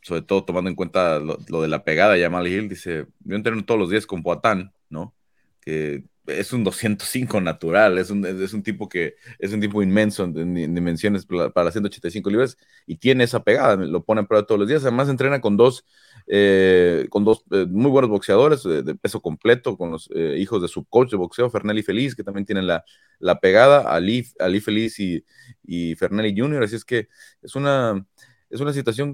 sobre 0.04 0.20
todo 0.20 0.44
tomando 0.44 0.68
en 0.68 0.76
cuenta 0.76 1.18
lo, 1.18 1.36
de 1.38 1.68
la 1.68 1.82
pegada 1.82 2.18
Yamal 2.18 2.46
Hill, 2.46 2.68
dice, 2.68 3.06
yo 3.20 3.36
entreno 3.36 3.64
todos 3.64 3.80
los 3.80 3.88
días 3.88 4.04
con 4.04 4.22
Poatán, 4.22 4.70
¿no? 4.90 5.14
Que 5.62 6.04
es 6.26 6.52
un 6.52 6.62
205 6.62 7.40
natural, 7.40 7.96
es 7.96 8.10
un, 8.10 8.22
es 8.26 8.52
un 8.52 8.62
tipo 8.62 8.86
que 8.86 9.14
es 9.38 9.54
un 9.54 9.62
tipo 9.62 9.82
inmenso 9.82 10.24
en, 10.24 10.74
dimensiones 10.74 11.26
para 11.54 11.70
185 11.70 12.28
libras 12.28 12.58
y 12.86 12.96
tiene 12.96 13.24
esa 13.24 13.42
pegada, 13.42 13.76
lo 13.76 14.04
pone 14.04 14.20
a 14.20 14.24
prueba 14.24 14.46
todos 14.46 14.58
los 14.58 14.68
días, 14.68 14.82
además 14.82 15.08
entrena 15.08 15.40
con 15.40 15.56
dos, 15.56 15.86
eh, 16.26 17.06
con 17.08 17.24
dos 17.24 17.42
eh, 17.50 17.64
muy 17.66 17.90
buenos 17.90 18.10
boxeadores 18.10 18.62
de, 18.62 18.94
peso 18.96 19.22
completo, 19.22 19.78
con 19.78 19.90
los 19.90 20.10
eh, 20.14 20.36
hijos 20.38 20.60
de 20.60 20.68
su 20.68 20.84
coach 20.84 21.12
de 21.12 21.16
boxeo, 21.16 21.48
Fernelli 21.48 21.82
Feliz, 21.82 22.14
que 22.14 22.24
también 22.24 22.44
tienen 22.44 22.66
la, 22.66 22.84
la 23.20 23.40
pegada, 23.40 23.90
Ali, 23.90 24.26
Ali 24.38 24.60
Feliz 24.60 25.00
y, 25.00 25.24
y 25.62 25.94
Fernelli 25.94 26.38
Jr., 26.38 26.62
así 26.62 26.76
es 26.76 26.84
que 26.84 27.08
es 27.40 27.56
una 27.56 28.04
es 28.50 28.60
una 28.60 28.72
situación 28.72 29.12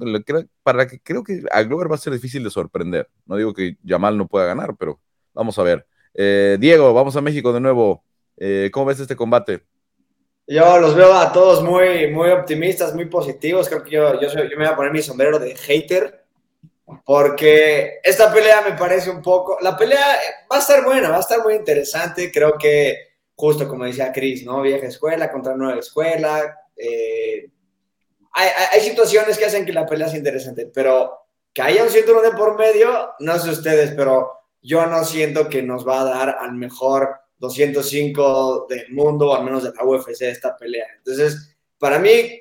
para 0.62 0.78
la 0.78 0.86
que 0.86 1.00
creo 1.00 1.22
que 1.24 1.42
a 1.50 1.62
Glover 1.62 1.90
va 1.90 1.94
a 1.94 1.98
ser 1.98 2.12
difícil 2.12 2.44
de 2.44 2.50
sorprender. 2.50 3.08
No 3.26 3.36
digo 3.36 3.54
que 3.54 3.76
Yamal 3.82 4.18
no 4.18 4.28
pueda 4.28 4.46
ganar, 4.46 4.76
pero 4.78 5.00
vamos 5.32 5.58
a 5.58 5.62
ver. 5.62 5.86
Eh, 6.14 6.56
Diego, 6.60 6.92
vamos 6.92 7.16
a 7.16 7.20
México 7.20 7.52
de 7.52 7.60
nuevo. 7.60 8.04
Eh, 8.36 8.70
¿Cómo 8.72 8.86
ves 8.86 9.00
este 9.00 9.16
combate? 9.16 9.64
Yo 10.46 10.78
los 10.78 10.96
veo 10.96 11.14
a 11.14 11.32
todos 11.32 11.62
muy, 11.62 12.10
muy 12.10 12.30
optimistas, 12.30 12.94
muy 12.94 13.06
positivos. 13.06 13.68
Creo 13.68 13.84
que 13.84 13.90
yo, 13.90 14.20
yo, 14.20 14.28
me 14.34 14.56
voy 14.56 14.66
a 14.66 14.76
poner 14.76 14.92
mi 14.92 15.00
sombrero 15.00 15.38
de 15.38 15.54
hater, 15.54 16.24
porque 17.04 18.00
esta 18.02 18.32
pelea 18.32 18.62
me 18.62 18.76
parece 18.76 19.10
un 19.10 19.22
poco. 19.22 19.58
La 19.60 19.76
pelea 19.76 20.18
va 20.50 20.56
a 20.56 20.60
estar 20.60 20.84
buena, 20.84 21.08
va 21.08 21.18
a 21.18 21.20
estar 21.20 21.42
muy 21.44 21.54
interesante. 21.54 22.32
Creo 22.32 22.58
que, 22.58 22.96
justo 23.36 23.68
como 23.68 23.84
decía 23.84 24.12
Chris, 24.12 24.44
¿no? 24.44 24.60
Vieja 24.62 24.86
escuela 24.86 25.30
contra 25.30 25.54
nueva 25.54 25.78
escuela. 25.78 26.58
Eh, 26.76 27.48
hay, 28.32 28.80
situaciones 28.80 29.38
que 29.38 29.44
hacen 29.44 29.66
que 29.66 29.72
la 29.72 29.86
pelea 29.86 30.08
sea 30.08 30.18
interesante, 30.18 30.70
pero 30.72 31.18
que 31.52 31.62
haya 31.62 31.82
un 31.82 31.90
cinturón 31.90 32.22
de 32.22 32.30
por 32.30 32.56
medio, 32.56 33.10
no 33.18 33.38
sé 33.38 33.50
ustedes, 33.50 33.92
pero 33.96 34.32
yo 34.62 34.86
no 34.86 35.04
siento 35.04 35.48
que 35.48 35.62
nos 35.62 35.86
va 35.86 36.02
a 36.02 36.04
dar 36.04 36.36
al 36.40 36.52
mejor 36.54 37.10
205 37.38 38.66
del 38.68 38.92
mundo, 38.92 39.34
al 39.34 39.44
menos 39.44 39.64
de 39.64 39.72
la 39.74 39.84
UFC, 39.84 40.22
esta 40.22 40.56
pelea. 40.56 40.86
Entonces, 40.98 41.56
para 41.78 41.98
mí, 41.98 42.40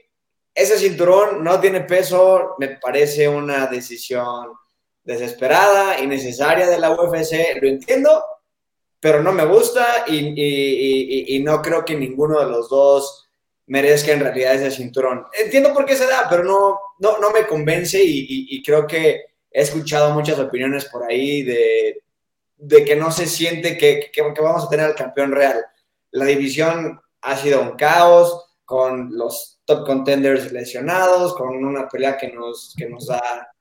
ese 0.54 0.78
cinturón 0.78 1.44
no 1.44 1.60
tiene 1.60 1.82
peso, 1.82 2.56
me 2.60 2.78
parece 2.78 3.28
una 3.28 3.68
decisión 3.68 4.52
desesperada, 5.04 6.00
innecesaria 6.00 6.68
de 6.68 6.78
la 6.78 6.92
UFC, 6.92 7.60
lo 7.62 7.68
entiendo, 7.68 8.24
pero 9.00 9.24
no 9.24 9.32
me 9.32 9.46
gusta 9.46 10.04
y, 10.08 11.36
y 11.36 11.42
no 11.42 11.62
creo 11.62 11.86
que 11.86 11.96
ninguno 11.96 12.40
de 12.40 12.52
los 12.52 12.70
dos 12.70 13.29
merezca 13.70 14.12
en 14.12 14.20
realidad 14.20 14.56
ese 14.56 14.72
cinturón. 14.72 15.26
Entiendo 15.40 15.74
por 15.74 15.86
qué 15.86 15.96
se 15.96 16.08
da, 16.08 16.28
pero 16.30 16.44
no, 16.44 16.80
no, 17.00 17.20
no 17.20 17.32
me 17.32 17.46
convence 17.46 18.00
y, 18.04 18.62
creo 18.64 18.86
que 18.86 19.22
he 19.52 19.62
escuchado 19.62 20.14
muchas 20.14 20.38
opiniones 20.40 20.86
por 20.86 21.04
ahí 21.04 21.44
de, 21.44 22.04
de 22.58 22.84
que 22.84 22.96
no 22.96 23.12
se 23.12 23.28
siente 23.28 23.78
que, 23.78 24.12
que, 24.12 24.22
vamos 24.42 24.66
a 24.66 24.70
tener 24.70 24.88
al 24.88 24.96
campeón 24.96 25.32
real. 25.32 25.64
La 26.12 26.26
división 26.26 27.00
ha 27.22 27.38
sido 27.38 27.62
un 27.62 27.76
caos, 27.78 28.48
con 28.66 29.18
los 29.18 29.62
top 29.66 29.86
contenders 29.86 30.52
lesionados, 30.52 31.34
con 31.34 31.64
una 31.64 31.88
pelea 31.88 32.18
que 32.18 32.32
nos, 32.32 32.76
que 32.78 32.88
nos 32.88 33.08
da 33.08 33.52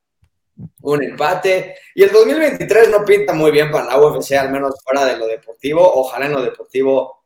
un 0.83 1.03
empate. 1.03 1.77
Y 1.95 2.03
el 2.03 2.13
2023 2.13 2.91
no 2.91 3.05
pinta 3.05 3.33
muy 3.33 3.51
bien 3.51 3.71
para 3.71 3.87
la 3.87 3.99
UFC, 3.99 4.33
al 4.33 4.51
menos 4.51 4.83
fuera 4.83 5.07
de 5.07 5.17
lo 5.17 5.27
deportivo. 5.27 5.81
Ojalá 5.83 6.27
en 6.27 6.33
lo 6.33 6.43
deportivo 6.43 7.18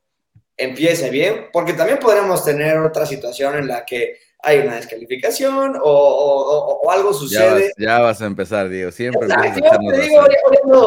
empiece 0.62 1.10
bien, 1.10 1.48
porque 1.52 1.72
también 1.72 1.98
podríamos 1.98 2.44
tener 2.44 2.78
otra 2.78 3.06
situación 3.06 3.56
en 3.56 3.68
la 3.68 3.84
que 3.84 4.18
hay 4.42 4.58
una 4.58 4.76
descalificación 4.76 5.76
o, 5.80 6.88
algo 6.90 7.12
sucede. 7.14 7.72
Ya 7.78 8.00
vas, 8.00 8.20
a 8.20 8.26
empezar, 8.26 8.68
Diego, 8.68 8.90
siempre. 8.90 9.28
te 9.28 10.00
digo, 10.00 10.20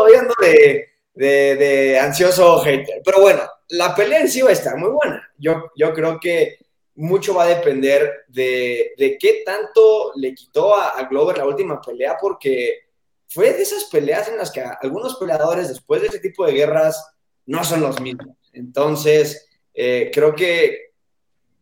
oyendo, 0.02 0.34
de, 0.42 0.90
de, 1.14 1.56
de, 1.56 2.00
ansioso 2.00 2.60
hater. 2.60 3.02
Pero 3.04 3.22
bueno, 3.22 3.42
la 3.70 3.96
pelea 3.96 4.20
en 4.20 4.30
sí 4.30 4.42
va 4.42 4.50
a 4.50 4.54
estar 4.54 4.78
muy 4.78 4.90
buena. 4.90 5.30
Yo, 5.38 5.72
yo 5.76 5.94
creo 5.94 6.20
que 6.20 6.58
mucho 6.96 7.34
va 7.34 7.44
a 7.44 7.48
depender 7.48 8.26
de, 8.28 8.94
de 8.98 9.18
qué 9.18 9.44
tanto 9.46 10.12
le 10.16 10.34
quitó 10.34 10.76
a, 10.76 10.90
a, 10.90 11.04
Glover 11.08 11.38
la 11.38 11.46
última 11.46 11.82
pelea, 11.82 12.18
porque 12.20 12.86
fue 13.28 13.54
de 13.54 13.62
esas 13.62 13.86
peleas 13.86 14.28
en 14.28 14.38
las 14.38 14.52
que 14.52 14.62
algunos 14.62 15.16
peleadores 15.16 15.70
después 15.70 16.02
de 16.02 16.08
ese 16.08 16.20
tipo 16.20 16.46
de 16.46 16.54
guerras 16.54 17.06
no 17.46 17.64
son 17.64 17.82
los 17.82 18.02
mismos. 18.02 18.36
Entonces, 18.54 19.45
eh, 19.76 20.10
creo 20.14 20.34
que 20.34 20.94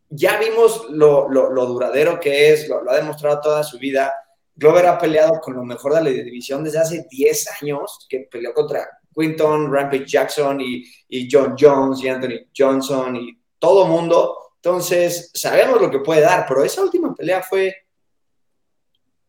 ya 0.10 0.38
vimos 0.38 0.86
lo, 0.91 1.27
duradero 1.65 2.20
que 2.20 2.53
es, 2.53 2.70
lo, 2.70 2.89
ha 2.89 2.96
demostrado 2.96 3.41
toda 3.41 3.63
su 3.63 3.79
vida. 3.79 4.13
Glover 4.55 4.86
ha 4.86 5.00
peleado 5.00 5.39
con 5.41 5.55
lo 5.55 5.63
mejor 5.63 5.96
de 5.96 6.03
la 6.03 6.10
división 6.10 6.63
desde 6.63 6.79
hace 6.79 7.08
10 7.10 7.62
años, 7.62 8.05
que 8.08 8.27
peleó 8.32 8.53
contra 8.53 8.88
Quinton, 9.15 9.74
Rampage 9.74 10.05
Jackson 10.05 10.62
y, 10.62 10.86
John 11.29 11.55
Jones 11.60 12.03
y 12.03 12.10
Anthony 12.10 12.48
Johnson 12.55 13.15
y 13.15 13.39
todo 13.58 13.88
mundo. 13.88 14.38
Entonces, 14.58 15.32
sabemos 15.34 15.82
lo 15.82 15.89
que 15.89 16.00
puede 16.00 16.22
dar, 16.22 16.46
pero 16.48 16.63
esa 16.63 16.84
última 16.84 17.15
pelea 17.15 17.41
fue 17.41 17.75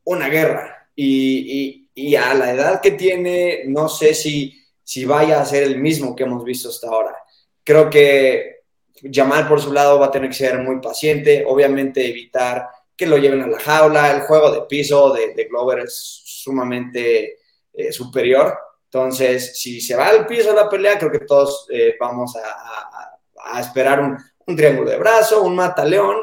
una 0.05 0.29
guerra. 0.29 0.91
Y, 0.95 1.89
y 1.95 2.15
a 2.15 2.35
la 2.35 2.53
edad 2.53 2.81
que 2.83 2.93
tiene, 2.93 3.63
no 3.67 3.89
sé 3.89 4.15
si, 4.15 4.63
si 4.83 5.07
vaya 5.07 5.41
a 5.41 5.47
ser 5.47 5.63
el 5.63 5.81
mismo 5.81 6.15
que 6.15 6.25
hemos 6.25 6.45
visto 6.45 6.69
hasta 6.69 6.89
ahora. 6.89 7.17
Creo 7.65 7.89
que 7.89 8.64
Jamal 9.13 9.49
por 9.49 9.61
su 9.61 9.73
lado 9.73 9.99
va 9.99 10.07
a 10.07 10.11
tener 10.11 10.31
que 10.31 10.37
ser 10.37 10.59
muy 10.59 10.81
paciente, 10.81 11.45
obviamente 11.47 12.09
evitar 12.09 12.69
que 12.97 13.07
lo 13.07 13.19
lleven 13.19 13.43
a 13.43 13.47
la 13.47 13.59
jaula, 13.59 14.11
el 14.13 14.23
juego 14.23 14.51
de 14.51 14.63
piso 14.63 15.13
de, 15.13 15.45
Glover 15.51 15.81
es 15.81 16.23
sumamente 16.25 17.39
eh, 17.73 17.93
superior, 17.93 18.57
entonces 18.85 19.59
si 19.59 19.81
se 19.81 19.97
va 19.97 20.09
al 20.09 20.27
piso 20.27 20.51
de 20.51 20.57
la 20.57 20.69
pelea, 20.69 20.99
creo 20.99 21.11
que 21.11 21.21
todos 21.21 21.67
eh, 21.71 21.97
vamos 21.99 22.37
a, 22.37 23.61
esperar 23.61 24.01
un 24.47 24.57
triángulo 24.57 24.91
de 24.91 24.97
brazo, 24.97 25.43
un 25.43 25.55
mataleón, 25.55 26.17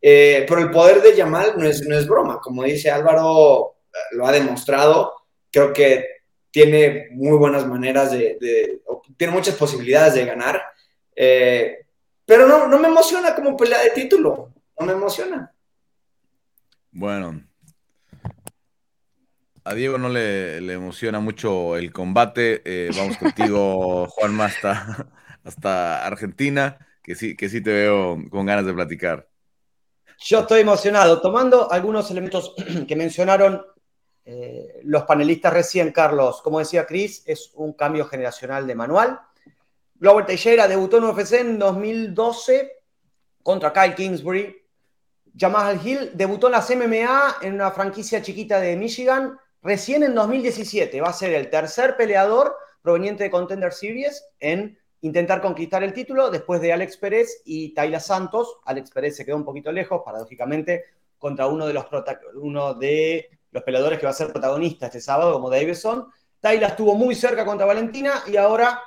eh, 0.00 0.44
pero 0.48 0.62
el 0.62 0.70
poder 0.70 1.02
de 1.02 1.14
Yamal 1.14 1.54
no 1.56 1.66
es, 1.66 1.86
no 1.86 1.96
es 1.96 2.06
broma, 2.08 2.40
como 2.40 2.64
dice 2.64 2.90
Álvaro, 2.90 3.76
lo 4.12 4.26
ha 4.26 4.32
demostrado, 4.32 5.12
creo 5.50 5.72
que 5.72 6.06
tiene 6.50 7.08
muy 7.12 7.36
buenas 7.36 7.66
maneras 7.66 8.12
de, 8.12 8.38
tiene 9.16 9.32
muchas 9.32 9.54
posibilidades 9.54 10.14
de 10.14 10.24
ganar, 10.24 10.62
eh, 11.14 11.81
pero 12.24 12.46
no, 12.46 12.66
no 12.66 12.78
me 12.78 12.88
emociona 12.88 13.34
como 13.34 13.56
pelea 13.56 13.82
de 13.82 13.90
título, 13.90 14.52
no 14.78 14.86
me 14.86 14.92
emociona. 14.92 15.52
Bueno, 16.90 17.42
a 19.64 19.74
Diego 19.74 19.96
no 19.98 20.08
le, 20.08 20.58
emociona 20.72 21.20
mucho 21.20 21.76
el 21.76 21.92
combate. 21.92 22.62
Eh, 22.64 22.90
vamos 22.96 23.16
contigo, 23.16 24.06
Juan 24.10 24.40
hasta, 24.40 25.08
hasta 25.44 26.06
Argentina, 26.06 26.78
que 27.02 27.14
sí, 27.14 27.36
que 27.36 27.48
sí 27.48 27.60
te 27.60 27.72
veo 27.72 28.18
con 28.30 28.46
ganas 28.46 28.66
de 28.66 28.74
platicar. 28.74 29.28
Yo 30.18 30.40
estoy 30.40 30.60
emocionado, 30.60 31.20
tomando 31.20 31.70
algunos 31.70 32.10
elementos 32.10 32.54
que 32.88 32.96
mencionaron 32.96 33.64
eh, 34.24 34.80
los 34.84 35.04
panelistas 35.04 35.52
recién, 35.52 35.92
Carlos. 35.92 36.42
Como 36.42 36.58
decía 36.58 36.86
Chris, 36.86 37.22
es 37.26 37.52
un 37.54 37.72
cambio 37.72 38.04
generacional 38.06 38.66
de 38.66 38.74
manual. 38.74 39.20
Glover 40.02 40.26
Teixeira 40.26 40.66
debutó 40.66 40.98
en 40.98 41.04
UFC 41.04 41.34
en 41.34 41.60
2012 41.60 42.72
contra 43.40 43.72
Kyle 43.72 43.94
Kingsbury. 43.94 44.52
Jamal 45.38 45.80
Hill 45.80 46.10
debutó 46.14 46.48
en 46.48 46.52
las 46.54 46.68
MMA 46.74 47.36
en 47.42 47.54
una 47.54 47.70
franquicia 47.70 48.20
chiquita 48.20 48.58
de 48.58 48.74
Michigan 48.74 49.38
recién 49.62 50.02
en 50.02 50.16
2017. 50.16 51.00
Va 51.00 51.10
a 51.10 51.12
ser 51.12 51.32
el 51.34 51.48
tercer 51.50 51.96
peleador 51.96 52.56
proveniente 52.82 53.22
de 53.22 53.30
Contender 53.30 53.72
Series 53.72 54.26
en 54.40 54.76
intentar 55.02 55.40
conquistar 55.40 55.84
el 55.84 55.92
título 55.92 56.32
después 56.32 56.60
de 56.60 56.72
Alex 56.72 56.96
Pérez 56.96 57.40
y 57.44 57.72
Tayla 57.72 58.00
Santos. 58.00 58.56
Alex 58.64 58.90
Pérez 58.90 59.14
se 59.14 59.24
quedó 59.24 59.36
un 59.36 59.44
poquito 59.44 59.70
lejos, 59.70 60.02
paradójicamente, 60.04 60.82
contra 61.16 61.46
uno 61.46 61.64
de 61.64 61.74
los, 61.74 61.86
uno 62.34 62.74
de 62.74 63.30
los 63.52 63.62
peleadores 63.62 64.00
que 64.00 64.06
va 64.06 64.10
a 64.10 64.14
ser 64.14 64.32
protagonista 64.32 64.86
este 64.86 65.00
sábado, 65.00 65.34
como 65.34 65.48
Davidson. 65.48 66.08
Tayla 66.40 66.66
estuvo 66.66 66.96
muy 66.96 67.14
cerca 67.14 67.44
contra 67.44 67.66
Valentina 67.66 68.24
y 68.26 68.36
ahora 68.36 68.82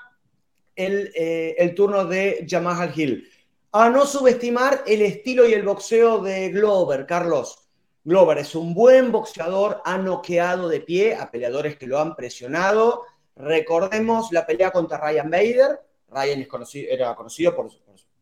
el, 0.76 1.12
eh, 1.16 1.56
el 1.58 1.74
turno 1.76 2.06
de 2.06 2.46
Jamal 2.50 2.92
Hill. 2.96 3.30
A 3.72 3.90
no 3.90 4.06
subestimar 4.06 4.84
el 4.88 5.02
estilo 5.02 5.48
y 5.48 5.54
el 5.54 5.64
boxeo 5.64 6.20
de 6.20 6.50
Glover, 6.50 7.06
Carlos. 7.06 7.66
Glover 8.04 8.38
es 8.38 8.54
un 8.56 8.74
buen 8.74 9.12
boxeador, 9.12 9.82
ha 9.84 9.98
noqueado 9.98 10.70
de 10.70 10.80
pie 10.80 11.16
a 11.16 11.32
peleadores 11.32 11.76
que 11.76 11.88
lo 11.88 12.00
han 12.00 12.16
presionado. 12.16 13.04
Recordemos 13.36 14.32
la 14.32 14.46
pelea 14.46 14.72
contra 14.72 15.00
Ryan 15.00 15.30
Bader, 15.30 15.80
Ryan 16.10 16.42
es 16.42 16.48
conocido, 16.48 16.92
era 16.92 17.16
conocido 17.16 17.56
por, 17.56 17.70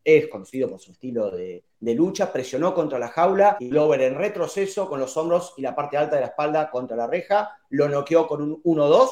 es 0.03 0.27
conocido 0.27 0.69
por 0.69 0.79
su 0.79 0.91
estilo 0.91 1.31
de, 1.31 1.63
lucha, 1.79 2.31
presionó 2.31 2.74
contra 2.74 3.00
la 3.00 3.10
jaula 3.10 3.57
y 3.60 3.69
Glover 3.69 4.01
en 4.01 4.15
retroceso 4.15 4.88
con 4.89 5.00
los 5.00 5.15
hombros 5.17 5.53
y 5.57 5.62
la 5.62 5.75
parte 5.75 5.98
alta 5.98 6.15
de 6.15 6.22
la 6.22 6.27
espalda 6.27 6.69
contra 6.69 6.98
la 6.98 7.07
reja, 7.07 7.57
lo 7.69 7.88
noqueó 7.88 8.27
con 8.27 8.41
un 8.41 8.63
1-2. 8.63 9.10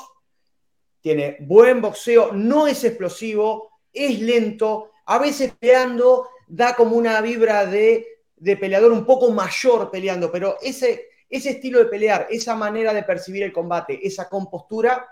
Tiene 1.01 1.37
buen 1.41 1.81
boxeo, 1.81 2.31
no 2.31 2.67
es 2.67 2.83
explosivo, 2.83 3.71
es 3.91 4.19
lento, 4.19 4.91
a 5.05 5.17
veces 5.17 5.53
peleando 5.59 6.29
da 6.47 6.75
como 6.75 6.95
una 6.95 7.19
vibra 7.21 7.65
de, 7.65 8.23
de 8.35 8.57
peleador 8.57 8.91
un 8.91 9.05
poco 9.05 9.31
mayor 9.31 9.89
peleando, 9.89 10.31
pero 10.31 10.57
ese, 10.61 11.09
ese 11.29 11.51
estilo 11.51 11.79
de 11.79 11.85
pelear, 11.85 12.27
esa 12.29 12.55
manera 12.55 12.93
de 12.93 13.03
percibir 13.03 13.43
el 13.43 13.53
combate, 13.53 13.99
esa 14.05 14.29
compostura, 14.29 15.07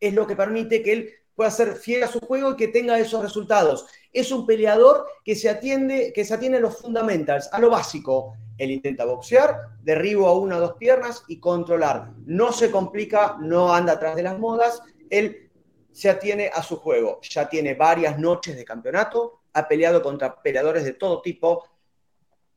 es 0.00 0.12
lo 0.12 0.26
que 0.26 0.36
permite 0.36 0.82
que 0.82 0.92
él 0.92 1.10
pueda 1.34 1.50
ser 1.50 1.74
fiel 1.74 2.02
a 2.02 2.08
su 2.08 2.20
juego 2.20 2.52
y 2.52 2.56
que 2.56 2.68
tenga 2.68 2.98
esos 2.98 3.22
resultados. 3.22 3.86
Es 4.12 4.30
un 4.30 4.46
peleador 4.46 5.06
que 5.24 5.34
se 5.34 5.48
atiende, 5.48 6.12
que 6.12 6.24
se 6.24 6.34
atiende 6.34 6.58
a 6.58 6.60
los 6.60 6.78
fundamentals, 6.78 7.48
a 7.52 7.58
lo 7.58 7.70
básico. 7.70 8.34
Él 8.56 8.70
intenta 8.70 9.04
boxear, 9.04 9.56
derribo 9.82 10.28
a 10.28 10.38
una 10.38 10.58
o 10.58 10.60
dos 10.60 10.74
piernas 10.74 11.24
y 11.26 11.40
controlar. 11.40 12.12
No 12.24 12.52
se 12.52 12.70
complica, 12.70 13.36
no 13.40 13.74
anda 13.74 13.94
atrás 13.94 14.14
de 14.14 14.22
las 14.22 14.38
modas. 14.38 14.80
Él 15.10 15.50
se 15.92 16.10
atiene 16.10 16.50
a 16.52 16.62
su 16.62 16.76
juego. 16.76 17.20
Ya 17.22 17.48
tiene 17.48 17.74
varias 17.74 18.18
noches 18.18 18.56
de 18.56 18.64
campeonato, 18.64 19.42
ha 19.52 19.68
peleado 19.68 20.02
contra 20.02 20.42
peleadores 20.42 20.84
de 20.84 20.94
todo 20.94 21.22
tipo. 21.22 21.68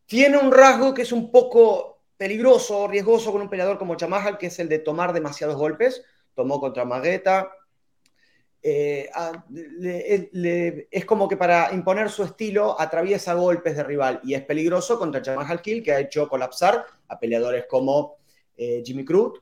Tiene 0.05 0.37
un 0.37 0.51
rasgo 0.51 0.93
que 0.93 1.03
es 1.03 1.11
un 1.11 1.31
poco 1.31 2.03
peligroso, 2.17 2.87
riesgoso 2.87 3.31
con 3.31 3.41
un 3.41 3.49
peleador 3.49 3.77
como 3.77 3.95
Chamahal, 3.95 4.37
que 4.37 4.47
es 4.47 4.59
el 4.59 4.69
de 4.69 4.79
tomar 4.79 5.13
demasiados 5.13 5.55
golpes. 5.55 6.03
Tomó 6.33 6.59
contra 6.59 6.85
Magueta, 6.85 7.51
eh, 8.61 9.09
es 10.91 11.05
como 11.05 11.27
que 11.27 11.37
para 11.37 11.73
imponer 11.73 12.09
su 12.09 12.23
estilo 12.23 12.79
atraviesa 12.79 13.33
golpes 13.33 13.77
de 13.77 13.83
rival 13.83 14.19
y 14.23 14.33
es 14.33 14.43
peligroso 14.43 14.97
contra 14.97 15.23
Jamal 15.23 15.61
Hill, 15.63 15.83
que 15.83 15.93
ha 15.93 15.99
hecho 15.99 16.27
colapsar 16.27 16.85
a 17.07 17.19
peleadores 17.19 17.65
como 17.65 18.17
eh, 18.57 18.81
Jimmy 18.85 19.05
Cruz, 19.05 19.41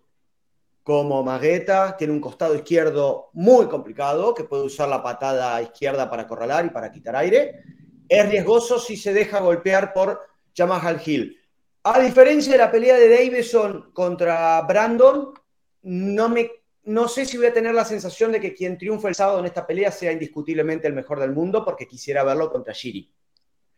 como 0.86 1.24
Magueta, 1.24 1.98
tiene 1.98 2.14
un 2.14 2.22
costado 2.22 2.54
izquierdo 2.54 3.32
muy 3.34 3.66
complicado, 3.66 4.36
que 4.36 4.44
puede 4.44 4.66
usar 4.66 4.88
la 4.88 5.02
patada 5.02 5.60
izquierda 5.60 6.08
para 6.08 6.22
acorralar 6.22 6.64
y 6.64 6.70
para 6.70 6.92
quitar 6.92 7.16
aire. 7.16 7.64
Es 8.08 8.30
riesgoso 8.30 8.78
si 8.78 8.96
se 8.96 9.12
deja 9.12 9.40
golpear 9.40 9.94
por 9.94 10.22
Jamal 10.56 11.02
Hill. 11.04 11.42
A 11.86 12.00
diferencia 12.00 12.52
de 12.52 12.60
la 12.60 12.72
pelea 12.72 12.98
de 12.98 13.10
Davison 13.10 13.90
contra 13.94 14.62
Brandon, 14.62 15.34
no 15.82 16.30
me 16.30 16.52
no 16.84 17.08
sé 17.08 17.26
si 17.26 17.38
voy 17.38 17.48
a 17.48 17.54
tener 17.54 17.74
la 17.74 17.84
sensación 17.84 18.32
de 18.32 18.40
que 18.40 18.54
quien 18.54 18.78
triunfa 18.78 19.10
el 19.10 19.16
sábado 19.16 19.40
en 19.40 19.46
esta 19.46 19.66
pelea 19.66 19.92
sea 19.92 20.12
indiscutiblemente 20.12 20.86
el 20.86 20.94
mejor 20.94 21.20
del 21.20 21.32
mundo 21.32 21.66
porque 21.66 21.88
quisiera 21.88 22.24
verlo 22.24 22.52
contra 22.52 22.74
Shiri. 22.74 23.12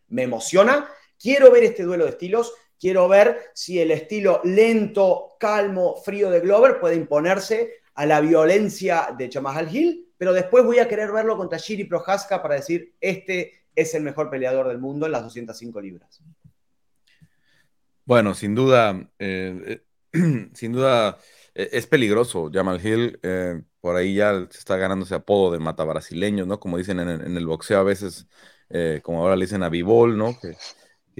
Me 0.09 0.23
emociona, 0.23 0.89
quiero 1.17 1.49
ver 1.53 1.63
este 1.63 1.83
duelo 1.83 2.03
de 2.03 2.09
estilos, 2.09 2.53
quiero 2.79 3.07
ver 3.07 3.39
si 3.53 3.79
el 3.79 3.91
estilo 3.91 4.41
lento, 4.43 5.35
calmo, 5.39 5.95
frío 6.03 6.29
de 6.29 6.39
Glover 6.39 6.79
puede 6.79 6.95
imponerse 6.95 7.73
a 7.95 8.05
la 8.05 8.21
violencia 8.21 9.15
de 9.17 9.29
Jamal 9.31 9.73
Hill, 9.75 10.09
pero 10.17 10.33
después 10.33 10.63
voy 10.63 10.79
a 10.79 10.87
querer 10.87 11.11
verlo 11.11 11.37
contra 11.37 11.57
Shiri 11.57 11.85
Prohaska 11.85 12.41
para 12.41 12.55
decir, 12.55 12.93
este 13.01 13.65
es 13.75 13.93
el 13.93 14.03
mejor 14.03 14.29
peleador 14.29 14.67
del 14.67 14.79
mundo 14.79 15.05
en 15.05 15.11
las 15.11 15.23
205 15.23 15.81
libras. 15.81 16.21
Bueno, 18.05 18.33
sin 18.33 18.55
duda, 18.55 19.09
eh, 19.19 19.81
eh, 20.13 20.49
sin 20.53 20.71
duda 20.71 21.17
e, 21.53 21.69
es 21.73 21.87
peligroso. 21.87 22.49
Jamal 22.53 22.85
Hill, 22.85 23.19
eh, 23.23 23.61
por 23.81 23.95
ahí 23.95 24.15
ya 24.15 24.47
se 24.49 24.59
está 24.59 24.77
ganando 24.77 25.05
ese 25.05 25.15
apodo 25.15 25.51
de 25.51 25.59
mata 25.59 25.83
brasileño, 25.83 26.45
¿no? 26.45 26.59
Como 26.59 26.77
dicen 26.77 26.99
en, 26.99 27.37
el 27.37 27.45
boxeo 27.47 27.79
a 27.79 27.83
veces, 27.83 28.27
eh, 28.69 29.01
como 29.03 29.21
ahora 29.21 29.35
le 29.35 29.45
dicen 29.45 29.63
a 29.63 29.69
Bivol, 29.69 30.17
¿no? 30.17 30.37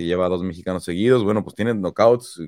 Lleva 0.04 0.26
a 0.26 0.30
dos 0.30 0.44
mexicanos 0.44 0.84
seguidos. 0.84 1.24
Bueno, 1.24 1.44
pues 1.44 1.56
tiene 1.56 1.74
knockouts 1.74 2.42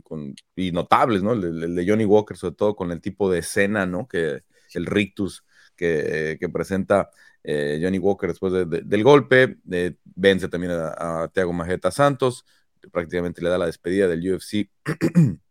y 0.56 0.72
notables, 0.72 1.24
¿no? 1.24 1.34
El, 1.34 1.76
de 1.76 1.88
Johnny 1.88 2.06
Walker, 2.06 2.38
sobre 2.38 2.56
todo 2.56 2.76
con 2.76 2.92
el 2.92 3.02
tipo 3.02 3.32
de 3.32 3.40
escena, 3.40 3.86
¿no? 3.86 4.08
Que 4.08 4.44
el 4.74 4.86
rictus 4.86 5.44
que, 5.76 6.38
presenta 6.54 7.10
eh, 7.44 7.80
Johnny 7.82 8.00
Walker 8.00 8.30
después 8.30 8.54
del 8.54 9.04
golpe. 9.04 9.58
vence 10.04 10.48
también 10.50 10.74
a, 10.74 11.24
a 11.24 11.28
Thiago 11.30 11.54
Majeta 11.54 11.92
Santos. 11.92 12.46
Prácticamente 12.92 13.42
le 13.42 13.50
da 13.50 13.58
la 13.58 13.66
despedida 13.66 14.08
del 14.08 14.34
UFC. 14.34 14.70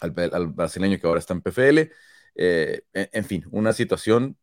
al, 0.00 0.46
brasileño 0.48 0.98
que 0.98 1.06
ahora 1.06 1.20
está 1.20 1.34
en 1.34 1.42
PFL. 1.42 1.90
Eh, 2.34 2.82
en, 2.92 3.24
fin, 3.24 3.44
una 3.50 3.72
situación 3.72 4.36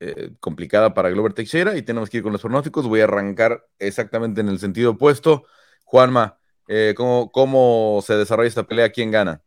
eh, 0.00 0.32
complicada 0.40 0.94
para 0.94 1.10
Glover 1.10 1.32
Teixeira 1.32 1.76
y 1.76 1.82
tenemos 1.82 2.10
que 2.10 2.18
ir 2.18 2.22
con 2.22 2.32
los 2.32 2.42
pronósticos. 2.42 2.88
Voy 2.88 3.00
a 3.00 3.04
arrancar 3.04 3.66
exactamente 3.78 4.40
en 4.40 4.48
el 4.48 4.58
sentido 4.58 4.92
opuesto. 4.92 5.44
Juanma, 5.92 6.38
eh, 6.68 6.94
¿cómo, 6.96 7.30
¿cómo 7.30 8.00
se 8.02 8.14
desarrolla 8.14 8.48
esta 8.48 8.62
pelea? 8.62 8.90
¿Quién 8.90 9.10
gana? 9.10 9.42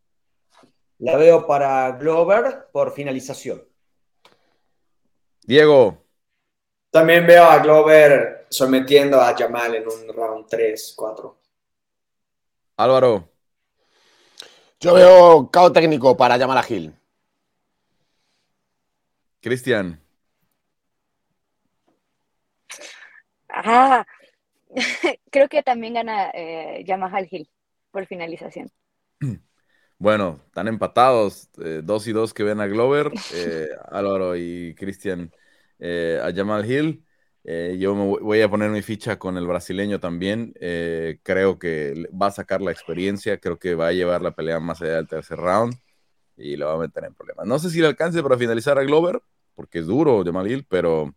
La 0.98 1.16
veo 1.16 1.44
para 1.44 1.90
Glover 1.90 2.68
por 2.70 2.92
finalización. 2.92 3.64
Diego. 5.42 6.06
También 6.92 7.26
veo 7.26 7.42
a 7.42 7.58
Glover 7.58 8.46
sometiendo 8.48 9.20
a 9.20 9.34
Jamal 9.36 9.74
en 9.74 9.88
un 9.88 10.14
round 10.14 10.46
3, 10.48 10.94
4. 10.96 11.36
Álvaro. 12.76 13.28
Yo 14.78 14.94
veo 14.94 15.50
cao 15.50 15.72
técnico 15.72 16.16
para 16.16 16.36
llamar 16.36 16.58
a 16.58 16.62
Gil. 16.62 16.94
Cristian. 19.40 20.00
Ah, 23.48 24.06
creo 25.30 25.48
que 25.48 25.62
también 25.62 25.94
gana 25.94 26.30
eh, 26.34 26.84
Yamaha 26.86 27.24
Gil 27.24 27.48
por 27.90 28.06
finalización. 28.06 28.70
Bueno, 29.98 30.42
están 30.46 30.68
empatados, 30.68 31.48
eh, 31.64 31.80
dos 31.82 32.06
y 32.06 32.12
dos 32.12 32.34
que 32.34 32.42
ven 32.42 32.60
a 32.60 32.66
Glover, 32.66 33.10
eh, 33.32 33.66
Álvaro 33.90 34.36
y 34.36 34.74
Cristian 34.74 35.32
eh, 35.78 36.20
a 36.22 36.34
Jamal 36.34 36.70
Hill. 36.70 37.02
Eh, 37.44 37.76
yo 37.78 37.94
me 37.94 38.04
voy 38.20 38.42
a 38.42 38.50
poner 38.50 38.70
mi 38.70 38.82
ficha 38.82 39.18
con 39.18 39.38
el 39.38 39.46
brasileño 39.46 40.00
también. 40.00 40.52
Eh, 40.60 41.18
creo 41.22 41.58
que 41.58 42.08
va 42.12 42.26
a 42.26 42.30
sacar 42.30 42.60
la 42.60 42.72
experiencia, 42.72 43.38
creo 43.38 43.58
que 43.58 43.74
va 43.74 43.88
a 43.88 43.92
llevar 43.92 44.20
la 44.20 44.32
pelea 44.34 44.60
más 44.60 44.82
allá 44.82 44.96
del 44.96 45.08
tercer 45.08 45.38
round 45.38 45.74
y 46.36 46.56
lo 46.56 46.66
va 46.66 46.74
a 46.74 46.78
meter 46.78 47.04
en 47.04 47.14
problemas. 47.14 47.46
No 47.46 47.58
sé 47.58 47.70
si 47.70 47.80
le 47.80 47.86
alcance 47.88 48.22
para 48.22 48.38
finalizar 48.38 48.78
a 48.78 48.84
Glover, 48.84 49.22
porque 49.54 49.78
es 49.80 49.86
duro 49.86 50.22
Jamal 50.24 50.50
Hill, 50.50 50.66
pero, 50.68 51.14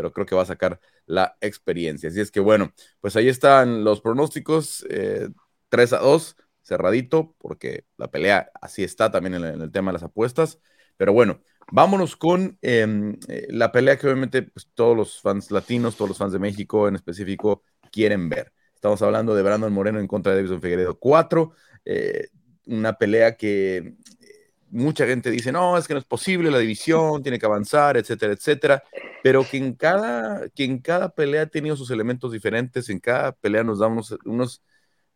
pero 0.00 0.14
creo 0.14 0.24
que 0.24 0.34
va 0.34 0.42
a 0.42 0.46
sacar 0.46 0.80
la 1.04 1.36
experiencia. 1.42 2.08
Así 2.08 2.20
es 2.20 2.30
que 2.30 2.40
bueno, 2.40 2.72
pues 3.02 3.16
ahí 3.16 3.28
están 3.28 3.84
los 3.84 4.00
pronósticos, 4.00 4.86
3 5.68 5.92
a 5.92 5.98
2, 5.98 6.36
cerradito, 6.62 7.34
porque 7.38 7.84
la 7.98 8.10
pelea 8.10 8.50
así 8.62 8.82
está 8.82 9.10
también 9.10 9.34
en 9.34 9.44
el, 9.44 9.70
tema 9.70 9.90
de 9.90 9.94
las 9.94 10.02
apuestas. 10.02 10.58
Pero 10.96 11.12
bueno, 11.12 11.42
vámonos 11.70 12.16
con 12.16 12.58
em, 12.62 13.18
eh, 13.28 13.46
la 13.50 13.72
pelea 13.72 13.98
que 13.98 14.06
obviamente 14.06 14.42
pues, 14.42 14.70
todos 14.74 14.96
los 14.96 15.20
fans 15.20 15.50
latinos, 15.50 15.96
todos 15.96 16.08
los 16.08 16.18
fans 16.18 16.32
de 16.32 16.38
México 16.38 16.88
en 16.88 16.94
específico 16.96 17.62
quieren 17.92 18.30
ver. 18.30 18.54
Estamos 18.74 19.02
hablando 19.02 19.34
de 19.34 19.42
Brandon 19.42 19.72
Moreno 19.72 20.00
en 20.00 20.06
contra 20.06 20.32
de 20.32 20.38
Davison 20.38 20.62
Figueredo 20.62 20.98
4, 20.98 21.52
eh, 21.84 22.28
una 22.66 22.94
pelea 22.94 23.36
que 23.36 23.76
eh, 23.76 23.94
mucha 24.70 25.06
gente 25.06 25.30
dice, 25.30 25.52
no, 25.52 25.76
es 25.76 25.86
que 25.86 25.94
no 25.94 26.00
es 26.00 26.06
posible, 26.06 26.50
la 26.50 26.58
división 26.58 27.22
tiene 27.22 27.38
que 27.38 27.46
avanzar, 27.46 27.96
etcétera, 27.96 28.32
etcétera, 28.32 28.82
pero 29.22 29.44
que 29.48 29.56
en 29.58 29.74
cada, 29.74 30.48
que 30.50 30.80
cada 30.82 31.14
pelea 31.14 31.42
ha 31.42 31.46
tenido 31.46 31.76
sus 31.76 31.90
elementos 31.90 32.32
diferentes, 32.32 32.88
en 32.88 33.00
cada 33.00 33.32
pelea 33.32 33.64
nos 33.64 33.80
da 33.80 33.88
unos, 33.88 34.16
unos 34.24 34.62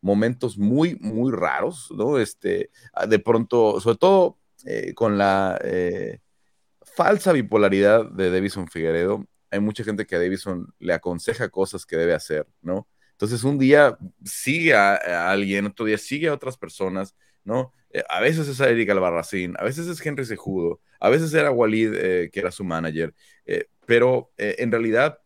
momentos 0.01 0.57
muy, 0.57 0.95
muy 1.01 1.31
raros, 1.31 1.89
¿no? 1.95 2.19
Este, 2.19 2.69
ah, 2.93 3.07
de 3.07 3.19
pronto, 3.19 3.79
sobre 3.81 3.97
todo 3.97 4.37
eh, 4.65 4.93
con 4.93 5.17
la 5.17 5.59
eh, 5.63 6.19
falsa 6.95 7.31
bipolaridad 7.33 8.09
de 8.11 8.29
Davison 8.31 8.67
Figueredo, 8.67 9.25
hay 9.51 9.59
mucha 9.59 9.83
gente 9.83 10.05
que 10.05 10.15
a 10.15 10.19
Davison 10.19 10.73
le 10.79 10.93
aconseja 10.93 11.49
cosas 11.49 11.85
que 11.85 11.97
debe 11.97 12.13
hacer, 12.13 12.47
¿no? 12.61 12.87
Entonces 13.11 13.43
un 13.43 13.57
día 13.57 13.97
sigue 14.25 14.73
a, 14.73 15.31
alguien, 15.31 15.65
otro 15.67 15.85
día 15.85 15.97
sigue 15.97 16.27
a 16.27 16.33
otras 16.33 16.57
personas, 16.57 17.15
¿no? 17.45 17.71
Eh, 17.91 18.03
a 18.09 18.19
veces 18.19 18.47
es 18.49 18.59
a 18.59 18.69
Erika 18.69 18.91
Albarracín, 18.91 19.55
a 19.57 19.63
veces 19.63 19.87
es 19.87 20.05
Henry 20.05 20.25
Sejudo, 20.25 20.81
a 20.99 21.09
veces 21.09 21.33
era 21.33 21.51
Walid, 21.51 21.91
que 21.93 22.39
era 22.39 22.51
su 22.51 22.65
manager, 22.65 23.13
pero 23.85 24.31
en 24.37 24.71
realidad 24.71 25.19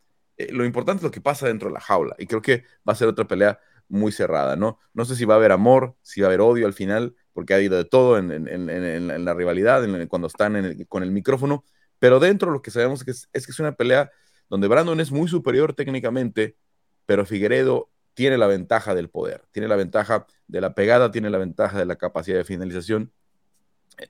lo 0.50 0.64
importante 0.64 1.00
es 1.00 1.04
lo 1.04 1.10
que 1.10 1.20
pasa 1.20 1.48
dentro 1.48 1.68
de 1.68 1.74
la 1.74 1.80
jaula 1.80 2.14
y 2.18 2.26
creo 2.26 2.42
que 2.42 2.64
va 2.88 2.92
a 2.92 2.96
ser 2.96 3.08
otra 3.08 3.26
pelea 3.26 3.58
muy 3.90 4.12
cerrada, 4.12 4.56
¿no? 4.56 4.78
No 4.94 5.04
sé 5.04 5.16
si 5.16 5.24
va 5.24 5.34
a 5.34 5.36
haber 5.36 5.52
amor, 5.52 5.96
si 6.02 6.20
va 6.20 6.28
a 6.28 6.30
haber 6.30 6.40
odio 6.40 6.66
al 6.66 6.72
final, 6.72 7.14
porque 7.32 7.52
ha 7.52 7.56
habido 7.56 7.76
de 7.76 7.84
todo 7.84 8.16
en, 8.18 9.24
la 9.24 9.34
rivalidad, 9.34 9.82
cuando 10.08 10.28
están 10.28 10.84
con 10.88 11.02
el 11.02 11.10
micrófono, 11.10 11.64
pero 11.98 12.20
dentro 12.20 12.50
lo 12.50 12.62
que 12.62 12.70
sabemos 12.70 13.00
es 13.06 13.26
que 13.36 13.50
es, 13.50 13.60
una 13.60 13.72
pelea 13.72 14.10
donde 14.48 14.68
Brandon 14.68 15.00
es 15.00 15.10
muy 15.10 15.28
superior 15.28 15.74
técnicamente, 15.74 16.56
pero 17.04 17.26
Figueredo 17.26 17.90
tiene 18.20 18.36
la 18.36 18.48
ventaja 18.48 18.94
del 18.94 19.08
poder, 19.08 19.44
tiene 19.50 19.66
la 19.66 19.76
ventaja 19.76 20.26
de 20.46 20.60
la 20.60 20.74
pegada, 20.74 21.10
tiene 21.10 21.30
la 21.30 21.38
ventaja 21.38 21.78
de 21.78 21.86
la 21.86 21.96
capacidad 21.96 22.36
de 22.36 22.44
finalización, 22.44 23.12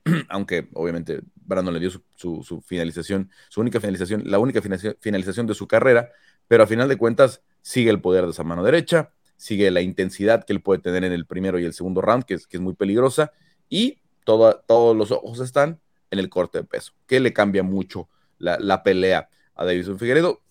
aunque 0.27 0.67
obviamente 0.73 1.21
Brandon 1.33 1.73
le 1.73 1.79
dio 1.79 1.91
su, 2.17 2.61
finalización, 2.67 3.31
su 3.47 3.61
única 3.61 3.79
finalización, 3.79 4.23
la 4.25 4.37
única 4.37 4.61
finalización 4.99 5.47
de 5.47 5.53
su 5.53 5.65
carrera, 5.65 6.11
pero 6.49 6.63
a 6.63 6.67
final 6.67 6.89
de 6.89 6.97
cuentas 6.97 7.41
sigue 7.61 7.89
el 7.89 8.01
poder 8.01 8.25
de 8.25 8.31
esa 8.31 8.43
mano 8.43 8.65
derecha, 8.65 9.13
sigue 9.37 9.71
la 9.71 9.79
intensidad 9.79 10.43
que 10.43 10.51
él 10.51 10.61
puede 10.61 10.81
tener 10.81 11.05
en 11.05 11.13
el 11.13 11.25
primero 11.25 11.57
y 11.57 11.63
el 11.63 11.71
segundo 11.71 12.01
round, 12.01 12.25
que 12.25 12.33
es, 12.33 12.59
muy 12.59 12.73
peligrosa, 12.73 13.31
y 13.69 14.01
todos 14.25 14.93
los 14.93 15.11
ojos 15.11 15.39
están 15.39 15.79
en 16.09 16.19
el 16.19 16.27
corte 16.27 16.57
de 16.57 16.63
peso, 16.65 16.91
que 17.07 17.21
le 17.21 17.31
cambia 17.31 17.63
mucho 17.63 18.09
la, 18.39 18.83
pelea 18.83 19.29
a 19.55 19.63
Davison 19.63 19.97
Figueredo. 19.97 20.41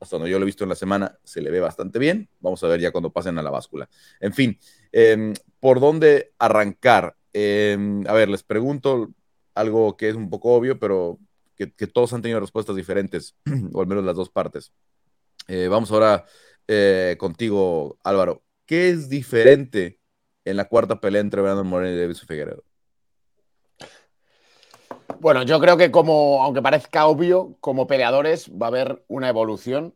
Hasta 0.00 0.16
donde 0.16 0.30
yo 0.30 0.38
lo 0.38 0.44
he 0.44 0.46
visto 0.46 0.64
en 0.64 0.70
la 0.70 0.76
semana, 0.76 1.18
se 1.24 1.42
le 1.42 1.50
ve 1.50 1.60
bastante 1.60 1.98
bien. 1.98 2.28
Vamos 2.40 2.62
a 2.64 2.68
ver 2.68 2.80
ya 2.80 2.90
cuando 2.90 3.12
pasen 3.12 3.38
a 3.38 3.42
la 3.42 3.50
báscula. 3.50 3.88
En 4.18 4.32
fin, 4.32 4.58
em, 4.92 5.34
¿por 5.60 5.78
dónde 5.78 6.32
arrancar? 6.38 7.16
Em, 7.32 8.06
a 8.06 8.12
ver, 8.14 8.28
les 8.30 8.42
pregunto 8.42 9.10
algo 9.54 9.96
que 9.96 10.08
es 10.08 10.16
un 10.16 10.30
poco 10.30 10.54
obvio, 10.54 10.78
pero 10.78 11.18
que, 11.54 11.86
todos 11.86 12.12
han 12.14 12.22
tenido 12.22 12.40
respuestas 12.40 12.74
diferentes, 12.74 13.36
o 13.74 13.80
al 13.82 13.86
menos 13.86 14.04
las 14.04 14.16
dos 14.16 14.30
partes. 14.30 14.72
Eh, 15.48 15.68
vamos 15.68 15.90
ahora 15.92 16.24
eh, 16.66 17.16
contigo, 17.18 17.98
Álvaro. 18.02 18.42
¿Qué 18.64 18.88
es 18.88 19.08
diferente 19.08 20.00
en 20.44 20.56
la 20.56 20.66
cuarta 20.66 21.00
pelea 21.00 21.20
entre 21.20 21.42
Brandon 21.42 21.66
Moreno 21.66 21.94
y 21.94 22.00
David 22.00 22.16
Figueredo? 22.16 22.64
Bueno, 25.18 25.42
yo 25.42 25.58
creo 25.60 25.76
que 25.76 25.90
como, 25.90 26.42
aunque 26.42 26.62
parezca 26.62 27.06
obvio, 27.06 27.56
como 27.60 27.86
peleadores 27.86 28.50
va 28.50 28.66
a 28.66 28.68
haber 28.68 29.04
una 29.08 29.28
evolución. 29.28 29.94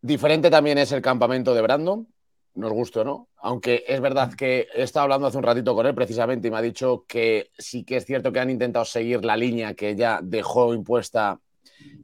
Diferente 0.00 0.50
también 0.50 0.78
es 0.78 0.92
el 0.92 1.02
campamento 1.02 1.54
de 1.54 1.62
Brandon, 1.62 2.06
nos 2.54 2.72
gusta 2.72 3.00
o 3.00 3.04
no. 3.04 3.28
Aunque 3.38 3.84
es 3.86 4.00
verdad 4.00 4.32
que 4.34 4.68
he 4.74 4.82
estado 4.82 5.04
hablando 5.04 5.26
hace 5.26 5.38
un 5.38 5.44
ratito 5.44 5.74
con 5.74 5.86
él 5.86 5.94
precisamente 5.94 6.48
y 6.48 6.50
me 6.50 6.58
ha 6.58 6.62
dicho 6.62 7.04
que 7.06 7.50
sí 7.58 7.84
que 7.84 7.96
es 7.96 8.06
cierto 8.06 8.32
que 8.32 8.40
han 8.40 8.50
intentado 8.50 8.84
seguir 8.84 9.24
la 9.24 9.36
línea 9.36 9.74
que 9.74 9.96
ya 9.96 10.20
dejó 10.22 10.74
impuesta 10.74 11.40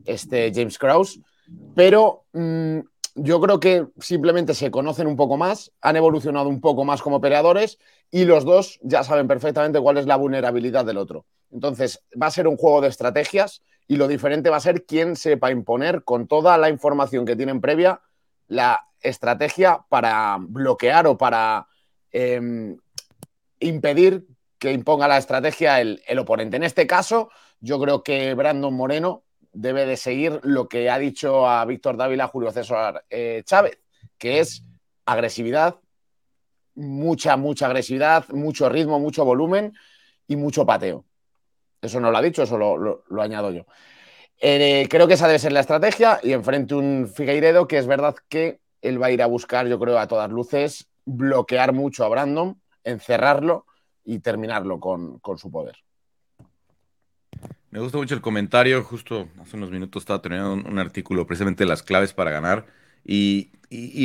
este 0.04 0.52
James 0.54 0.78
Krause, 0.78 1.20
pero 1.74 2.24
mm, 2.32 2.78
yo 3.14 3.40
creo 3.40 3.60
que 3.60 3.86
simplemente 4.00 4.54
se 4.54 4.70
conocen 4.70 5.06
un 5.06 5.16
poco 5.16 5.36
más, 5.36 5.72
han 5.80 5.96
evolucionado 5.96 6.48
un 6.48 6.60
poco 6.60 6.84
más 6.84 7.02
como 7.02 7.20
peleadores 7.20 7.78
y 8.10 8.24
los 8.24 8.44
dos 8.44 8.78
ya 8.82 9.04
saben 9.04 9.28
perfectamente 9.28 9.80
cuál 9.80 9.98
es 9.98 10.06
la 10.06 10.16
vulnerabilidad 10.16 10.84
del 10.84 10.98
otro. 10.98 11.26
Entonces, 11.50 12.02
va 12.20 12.26
a 12.26 12.30
ser 12.30 12.46
un 12.46 12.56
juego 12.56 12.80
de 12.80 12.88
estrategias 12.88 13.62
y 13.88 13.96
lo 13.96 14.06
diferente 14.06 14.50
va 14.50 14.56
a 14.56 14.60
ser 14.60 14.84
quién 14.84 15.16
sepa 15.16 15.50
imponer 15.50 16.04
con 16.04 16.28
toda 16.28 16.56
la 16.58 16.68
información 16.68 17.24
que 17.24 17.36
tienen 17.36 17.60
previa 17.60 18.00
la 18.46 18.86
estrategia 19.00 19.84
para 19.88 20.36
bloquear 20.40 21.06
o 21.06 21.16
para 21.16 21.66
em, 22.12 22.76
impedir 23.58 24.26
que 24.58 24.72
imponga 24.72 25.08
la 25.08 25.18
estrategia 25.18 25.80
el, 25.80 26.02
el 26.06 26.18
oponente. 26.18 26.56
En 26.56 26.64
este 26.64 26.86
caso, 26.86 27.30
yo 27.60 27.80
creo 27.80 28.02
que 28.02 28.34
Brandon 28.34 28.74
Moreno 28.74 29.24
debe 29.52 29.86
de 29.86 29.96
seguir 29.96 30.40
lo 30.42 30.68
que 30.68 30.90
ha 30.90 30.98
dicho 30.98 31.48
a 31.48 31.64
Víctor 31.64 31.96
Dávila 31.96 32.28
Julio 32.28 32.50
César 32.50 33.04
eh, 33.10 33.42
Chávez, 33.44 33.78
que 34.18 34.40
es 34.40 34.64
agresividad, 35.06 35.76
mucha, 36.74 37.36
mucha 37.36 37.66
agresividad, 37.66 38.28
mucho 38.28 38.68
ritmo, 38.68 38.98
mucho 38.98 39.24
volumen 39.24 39.74
y 40.26 40.36
mucho 40.36 40.64
pateo. 40.64 41.04
Eso 41.80 42.00
no 42.00 42.10
lo 42.10 42.18
ha 42.18 42.22
dicho, 42.22 42.42
eso 42.42 42.58
lo, 42.58 43.22
añado 43.22 43.50
yo. 43.50 43.64
Eh, 44.38 44.86
creo 44.88 45.06
que 45.06 45.14
esa 45.14 45.26
debe 45.26 45.38
ser 45.38 45.52
la 45.52 45.60
estrategia 45.60 46.20
y 46.22 46.32
enfrente 46.32 46.74
un 46.74 47.10
Figueiredo 47.12 47.66
que 47.66 47.78
es 47.78 47.86
verdad 47.86 48.16
que 48.28 48.60
él 48.80 49.02
va 49.02 49.06
a 49.06 49.10
ir 49.10 49.22
a 49.22 49.26
buscar, 49.26 49.66
yo 49.66 49.78
creo, 49.78 49.98
a 49.98 50.06
todas 50.06 50.30
luces, 50.30 50.88
bloquear 51.04 51.72
mucho 51.72 52.04
a 52.04 52.08
Brandon, 52.08 52.60
encerrarlo 52.84 53.66
y 54.04 54.20
terminarlo 54.20 54.80
con 54.80 55.20
su 55.38 55.50
poder. 55.50 55.76
Me 57.70 57.78
gusta 57.78 57.98
mucho 57.98 58.14
el 58.14 58.20
comentario. 58.20 58.82
Justo 58.82 59.28
hace 59.40 59.56
unos 59.56 59.70
minutos 59.70 60.02
estaba 60.02 60.20
teniendo 60.20 60.54
un, 60.54 60.78
artículo 60.78 61.26
precisamente 61.26 61.64
de 61.64 61.68
las 61.68 61.82
claves 61.82 62.12
para 62.12 62.30
ganar. 62.30 62.66
Y, 63.04 63.50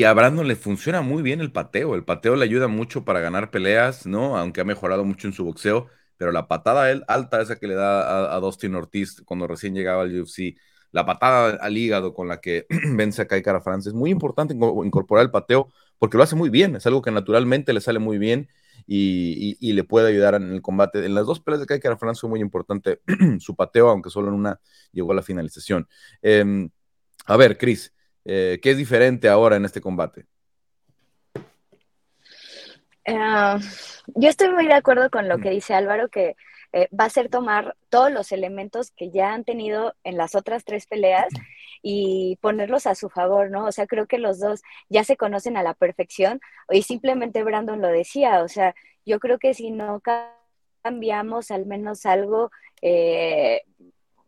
a 0.04 0.13
Brandon 0.13 0.47
le 0.47 0.56
funciona 0.56 1.01
muy 1.01 1.23
bien 1.23 1.41
el 1.41 1.51
pateo. 1.51 1.95
El 1.95 2.04
pateo 2.04 2.36
le 2.36 2.45
ayuda 2.45 2.67
mucho 2.67 3.04
para 3.06 3.19
ganar 3.21 3.49
peleas, 3.49 4.06
¿no? 4.06 4.38
Aunque 4.38 4.62
ha 4.62 4.65
mejorado 4.65 5.04
mucho 5.04 5.28
en 5.28 5.34
su 5.34 5.43
boxeo. 5.45 5.88
Pero 6.17 6.32
la 6.32 6.47
patada 6.47 7.04
alta, 7.08 7.41
esa 7.41 7.58
que 7.58 7.67
le 7.67 7.73
da 7.75 8.36
a, 8.36 8.39
Dustin 8.39 8.75
Ortiz 8.75 9.21
cuando 9.25 9.47
recién 9.47 9.73
llegaba 9.73 10.04
al 10.04 10.21
UFC, 10.21 10.56
la 10.91 11.06
patada 11.06 11.58
al 11.60 11.78
hígado 11.78 12.13
con 12.13 12.28
la 12.28 12.39
que 12.41 12.67
vence 12.95 13.23
a 13.23 13.28
Kai 13.28 13.41
Cara 13.41 13.62
France, 13.62 13.89
es 13.89 13.95
muy 13.95 14.12
importante 14.12 14.54
incorporar 14.54 15.25
el 15.25 15.32
pateo 15.32 15.69
porque 15.97 16.17
lo 16.17 16.23
hace 16.23 16.36
muy 16.36 16.49
bien. 16.49 16.75
Es 16.75 16.86
algo 16.86 17.01
que 17.01 17.12
naturalmente 17.12 17.73
le 17.73 17.82
sale 17.82 17.99
muy 17.99 18.17
bien 18.19 18.47
y, 18.88 19.74
le 19.74 19.84
puede 19.84 20.10
ayudar 20.10 20.36
en 20.36 20.52
el 20.52 20.62
combate. 20.62 21.06
En 21.06 21.15
las 21.15 21.26
dos 21.26 21.39
peleas 21.39 21.62
de 21.62 21.65
Kai 21.65 21.80
Kara 21.80 21.98
fue 21.98 22.30
muy 22.30 22.39
importante 22.39 23.02
su 23.39 23.56
pateo, 23.56 23.89
aunque 23.89 24.10
solo 24.10 24.30
en 24.30 24.36
una 24.36 24.60
llegó 24.91 25.12
a 25.12 25.15
la 25.15 25.21
finalización. 25.21 25.88
Em, 26.21 26.69
a 27.26 27.38
ver, 27.38 27.58
Chris, 27.58 27.93
eh, 28.26 28.60
¿qué 28.62 28.71
es 28.71 28.78
diferente 28.78 29.28
ahora 29.30 29.56
en 29.56 29.65
este 29.65 29.82
combate? 29.82 30.26
Ah, 33.08 33.60
yo 34.08 34.30
estoy 34.30 34.50
muy 34.50 34.65
de 34.65 34.74
acuerdo 34.74 35.10
con 35.10 35.28
lo 35.28 35.38
que 35.38 35.52
dice 35.52 35.74
Álvaro, 35.74 36.10
que 36.10 36.36
eh, 36.74 36.89
va 36.89 37.06
a 37.06 37.10
ser 37.10 37.30
tomar 37.30 37.78
todos 37.89 38.12
los 38.12 38.32
elementos 38.32 38.91
que 38.91 39.12
ya 39.12 39.34
han 39.34 39.43
tenido 39.43 39.93
en 40.04 40.17
las 40.17 40.36
otras 40.36 40.65
tres 40.65 40.88
peleas 40.88 41.28
y 41.88 42.38
ponerlos 42.41 42.88
a 42.88 42.95
su 42.95 43.10
favor, 43.10 43.52
¿no? 43.52 43.65
O 43.65 43.71
sea, 43.71 43.86
creo 43.86 44.08
que 44.08 44.17
los 44.17 44.39
dos 44.39 44.63
ya 44.89 45.04
se 45.04 45.17
conocen 45.17 45.56
a 45.56 45.62
la 45.62 45.76
perfección 45.76 46.41
y 46.71 46.82
simplemente 46.82 47.43
Brandon 47.43 47.80
lo 47.80 47.89
decía, 47.89 48.41
o 48.41 48.48
sea, 48.48 48.74
yo 49.06 49.19
creo 49.19 49.38
que 49.38 49.54
si 49.54 49.69
no 49.69 50.02
cambiamos 50.82 51.52
al 51.52 51.67
menos 51.67 52.08
algo 52.08 52.50
eh, 52.82 53.62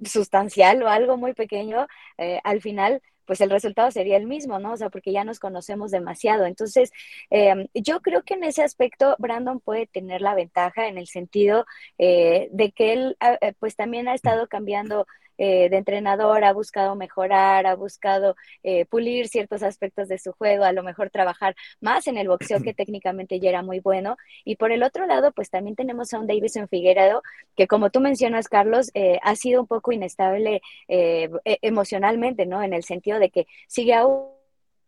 sustancial 0.06 0.84
o 0.84 0.88
algo 0.88 1.17
muy 1.17 1.34
pequeño, 1.34 1.88
eh, 2.20 2.39
al 2.43 2.62
final 2.62 3.02
pues 3.26 3.41
el 3.41 3.50
resultado 3.50 3.89
sería 3.89 4.17
el 4.17 4.28
mismo, 4.28 4.60
¿no? 4.60 4.74
O 4.74 4.78
sea, 4.78 4.89
porque 4.91 5.12
ya 5.12 5.24
nos 5.24 5.39
conocemos 5.39 5.91
demasiado. 5.91 6.46
Entonces, 6.46 6.91
em, 7.32 7.67
yo 7.74 8.02
creo 8.02 8.22
que 8.24 8.36
en 8.36 8.43
ese 8.43 8.63
aspecto 8.63 9.15
Brandon 9.20 9.60
puede 9.60 9.88
tener 9.88 10.22
la 10.22 10.36
ventaja 10.36 10.88
en 10.88 10.98
el 10.98 11.08
sentido 11.08 11.65
eh, 11.98 12.50
de 12.52 12.72
que 12.72 12.93
él, 12.93 13.17
ah, 13.20 13.38
pues 13.60 13.76
también 13.76 14.08
ha 14.08 14.13
estado 14.13 14.48
cambiando 14.48 15.08
eh, 15.38 15.69
de 15.69 15.78
entrenador, 15.78 16.43
ha 16.43 16.54
buscado 16.54 16.95
mejorar, 16.95 17.67
ha 17.67 17.76
buscado 17.76 18.36
eh, 18.63 18.86
pulir 18.86 19.28
ciertos 19.28 19.63
aspectos 19.63 20.08
de 20.08 20.19
su 20.19 20.34
juego, 20.34 20.63
a 20.63 20.71
lo 20.71 20.84
mejor 20.84 21.10
trabajar 21.10 21.56
más 21.82 22.08
en 22.08 22.17
el 22.17 22.28
boxeo 22.28 22.62
que 22.62 22.73
técnicamente 22.73 23.39
ya 23.39 23.50
era 23.50 23.62
muy 23.62 23.80
bueno. 23.80 24.17
Y 24.45 24.56
por 24.56 24.71
el 24.71 24.84
otro 24.84 25.06
lado, 25.06 25.32
pues 25.32 25.50
también 25.50 25.76
tenemos 25.76 26.13
a 26.13 26.19
un 26.19 26.28
Davison 26.28 26.67
Figueredo, 26.67 27.21
que 27.56 27.67
como 27.67 27.89
tú 27.89 28.00
mencionas, 28.00 28.47
Carlos, 28.47 28.91
eh, 28.93 29.19
ha 29.23 29.36
sido 29.36 29.62
un 29.62 29.67
poco 29.67 29.91
inestable 29.91 30.62
e-, 30.88 31.30
emocionalmente, 31.62 32.45
¿no? 32.45 32.63
En 32.63 32.73
el 32.73 32.84
sentido 32.84 33.19
de 33.19 33.30
que 33.30 33.47
sigue 33.67 33.93
aún 33.93 34.37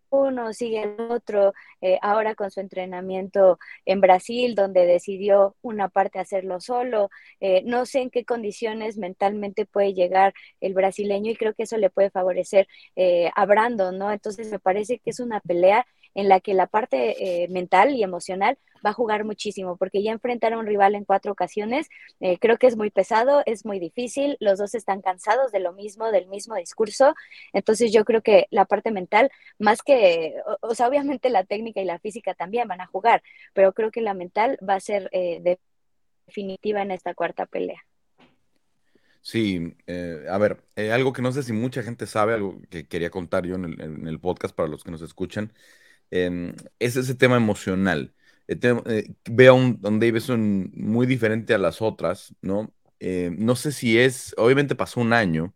uno, 0.10 0.54
sigue 0.54 0.84
el 0.84 1.12
otro, 1.12 1.54
eh, 1.82 2.00
ahora 2.02 2.36
con 2.36 2.52
su 2.52 2.60
entrenamiento 2.60 3.60
en 3.86 4.02
Brasil, 4.02 4.56
donde 4.56 4.86
decidió 4.86 5.56
una 5.62 5.90
parte 5.90 6.20
hacerlo 6.20 6.60
solo. 6.60 7.10
Eh, 7.40 7.62
no 7.66 7.86
sé 7.86 8.02
en 8.02 8.10
qué 8.10 8.26
condiciones 8.26 8.98
mentalmente 8.98 9.66
puede 9.66 9.94
llegar 9.94 10.34
el 10.62 10.74
brasileño 10.74 11.32
y 11.32 11.36
creo 11.36 11.54
que 11.54 11.64
eso 11.64 11.78
le 11.78 11.90
puede 11.90 12.10
favorecer 12.10 12.68
eh, 12.96 13.32
a 13.36 13.46
Brandon, 13.46 13.98
¿no? 13.98 14.12
Entonces 14.12 14.52
me 14.52 14.60
parece 14.60 15.00
que 15.00 15.12
es 15.12 15.20
una 15.20 15.40
pelea 15.42 15.86
en 16.20 16.30
la 16.30 16.40
que 16.40 16.54
la 16.54 16.68
parte 16.68 17.48
mental 17.50 17.96
y 17.96 18.04
emocional 18.04 18.58
va 18.86 18.92
a 18.92 18.94
jugar 18.94 19.24
muchísimo, 19.24 19.78
porque 19.78 20.04
ya 20.04 20.12
enfrentar 20.12 20.54
a 20.54 20.58
un 20.58 20.66
rival 20.66 20.96
en 20.96 21.06
cuatro 21.06 21.32
ocasiones, 21.32 21.90
eh, 22.20 22.38
creo 22.40 22.58
que 22.58 22.68
es 22.68 22.76
muy 22.76 22.90
pesado, 22.90 23.44
es 23.46 23.66
muy 23.66 23.80
difícil, 23.80 24.38
los 24.40 24.60
dos 24.60 24.76
están 24.76 25.02
cansados 25.02 25.52
de 25.52 25.60
lo 25.60 25.74
mismo, 25.74 26.12
del 26.12 26.28
mismo 26.28 26.56
discurso, 26.56 27.16
entonces 27.54 27.92
yo 27.92 28.06
creo 28.06 28.22
que 28.22 28.48
la 28.52 28.66
parte 28.66 28.92
mental, 28.92 29.32
más 29.58 29.82
que, 29.82 30.36
o, 30.62 30.76
sea, 30.76 30.88
obviamente 30.88 31.30
la 31.30 31.44
técnica 31.44 31.82
y 31.82 31.86
la 31.86 32.00
física 32.00 32.34
también 32.34 32.68
van 32.68 32.82
a 32.82 32.88
jugar, 32.88 33.24
pero 33.54 33.74
creo 33.74 33.92
que 33.92 34.02
la 34.02 34.14
mental 34.14 34.58
va 34.68 34.76
a 34.76 34.80
ser 34.80 35.10
eh, 35.12 35.58
definitiva 36.26 36.82
en 36.82 36.92
esta 36.92 37.14
cuarta 37.14 37.46
pelea. 37.46 37.84
Sí, 39.22 39.76
eh, 39.86 40.26
a 40.30 40.38
ver, 40.38 40.64
algo 40.94 41.12
que 41.12 41.22
no 41.22 41.34
sé 41.34 41.44
si 41.44 41.52
mucha 41.52 41.84
gente 41.84 42.08
sabe, 42.08 42.34
algo 42.34 42.62
que 42.70 42.88
quería 42.88 43.10
contar 43.10 43.46
yo 43.46 43.56
en 43.56 44.08
el 44.08 44.20
podcast 44.20 44.56
para 44.56 44.70
los 44.70 44.84
que 44.84 44.92
nos 44.92 45.02
escuchan, 45.02 45.52
em, 46.12 46.54
es 46.80 46.96
ese 46.96 47.16
tema 47.16 47.38
emocional. 47.38 48.14
Eh, 48.50 48.58
eh, 48.88 49.14
veo 49.30 49.54
a 49.54 49.56
un, 49.56 50.00
Davidson 50.00 50.72
muy 50.74 51.06
diferente 51.06 51.54
a 51.54 51.60
las 51.60 51.82
otras, 51.84 52.34
¿no? 52.42 52.74
Eh, 53.00 53.32
no 53.38 53.56
sé 53.56 53.72
si 53.72 54.00
es, 54.00 54.34
obviamente 54.38 54.76
pasó 54.76 55.02
un 55.02 55.14
año, 55.14 55.54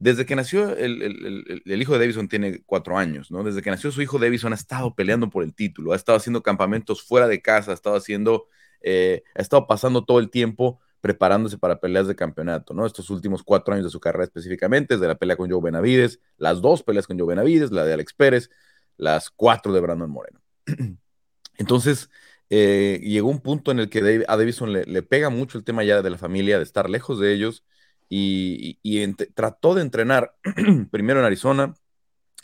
desde 0.00 0.26
que 0.26 0.34
nació 0.34 0.76
el, 0.76 1.62
hijo 1.80 1.92
de 1.92 1.98
Davison 2.00 2.28
tiene 2.28 2.62
cuatro 2.66 2.98
años, 2.98 3.30
¿no? 3.30 3.44
Desde 3.44 3.62
que 3.62 3.70
nació 3.70 3.92
su 3.92 4.02
hijo 4.02 4.18
Davison 4.18 4.52
ha 4.52 4.56
estado 4.56 4.94
peleando 4.96 5.30
por 5.30 5.44
el 5.44 5.54
título, 5.54 5.92
ha 5.92 5.96
estado 5.96 6.18
haciendo 6.18 6.42
campamentos 6.42 7.02
fuera 7.02 7.28
de 7.28 7.40
casa, 7.40 7.70
ha 7.70 7.74
estado 7.74 7.94
haciendo, 7.96 8.48
ha 8.84 9.40
estado 9.40 9.68
pasando 9.68 10.04
todo 10.04 10.18
el 10.18 10.28
tiempo 10.30 10.80
preparándose 11.00 11.58
para 11.58 11.80
peleas 11.80 12.08
de 12.08 12.16
campeonato, 12.16 12.74
¿no? 12.74 12.86
Estos 12.86 13.10
últimos 13.10 13.44
cuatro 13.44 13.74
años 13.74 13.84
de 13.84 13.90
su 13.90 14.00
carrera 14.00 14.24
específicamente, 14.24 14.94
desde 14.94 15.06
la 15.08 15.16
pelea 15.16 15.36
con 15.36 15.50
Joe 15.50 15.60
Benavides, 15.62 16.20
las 16.38 16.60
dos 16.60 16.82
peleas 16.82 17.06
con 17.06 17.18
Joe 17.18 17.28
Benavides, 17.28 17.70
la 17.70 17.84
de 17.84 17.92
Alex 17.92 18.14
Pérez, 18.14 18.50
las 18.96 19.30
cuatro 19.30 19.72
de 19.72 19.80
Brandon 19.80 20.10
Moreno. 20.10 20.40
Entonces, 21.58 22.10
eh, 22.50 23.00
llegó 23.02 23.28
un 23.30 23.40
punto 23.40 23.70
en 23.70 23.78
el 23.78 23.88
que 23.88 24.24
a 24.28 24.36
Davison 24.36 24.72
le, 24.72 25.02
pega 25.02 25.30
mucho 25.30 25.58
el 25.58 25.64
tema 25.64 25.84
ya 25.84 26.02
de 26.02 26.10
la 26.10 26.18
familia, 26.18 26.58
de 26.58 26.64
estar 26.64 26.90
lejos 26.90 27.18
de 27.18 27.32
ellos, 27.32 27.64
y, 28.08 28.78
trató 29.34 29.74
de 29.74 29.82
entrenar 29.82 30.34
primero 30.90 31.20
en 31.20 31.26
Arizona, 31.26 31.74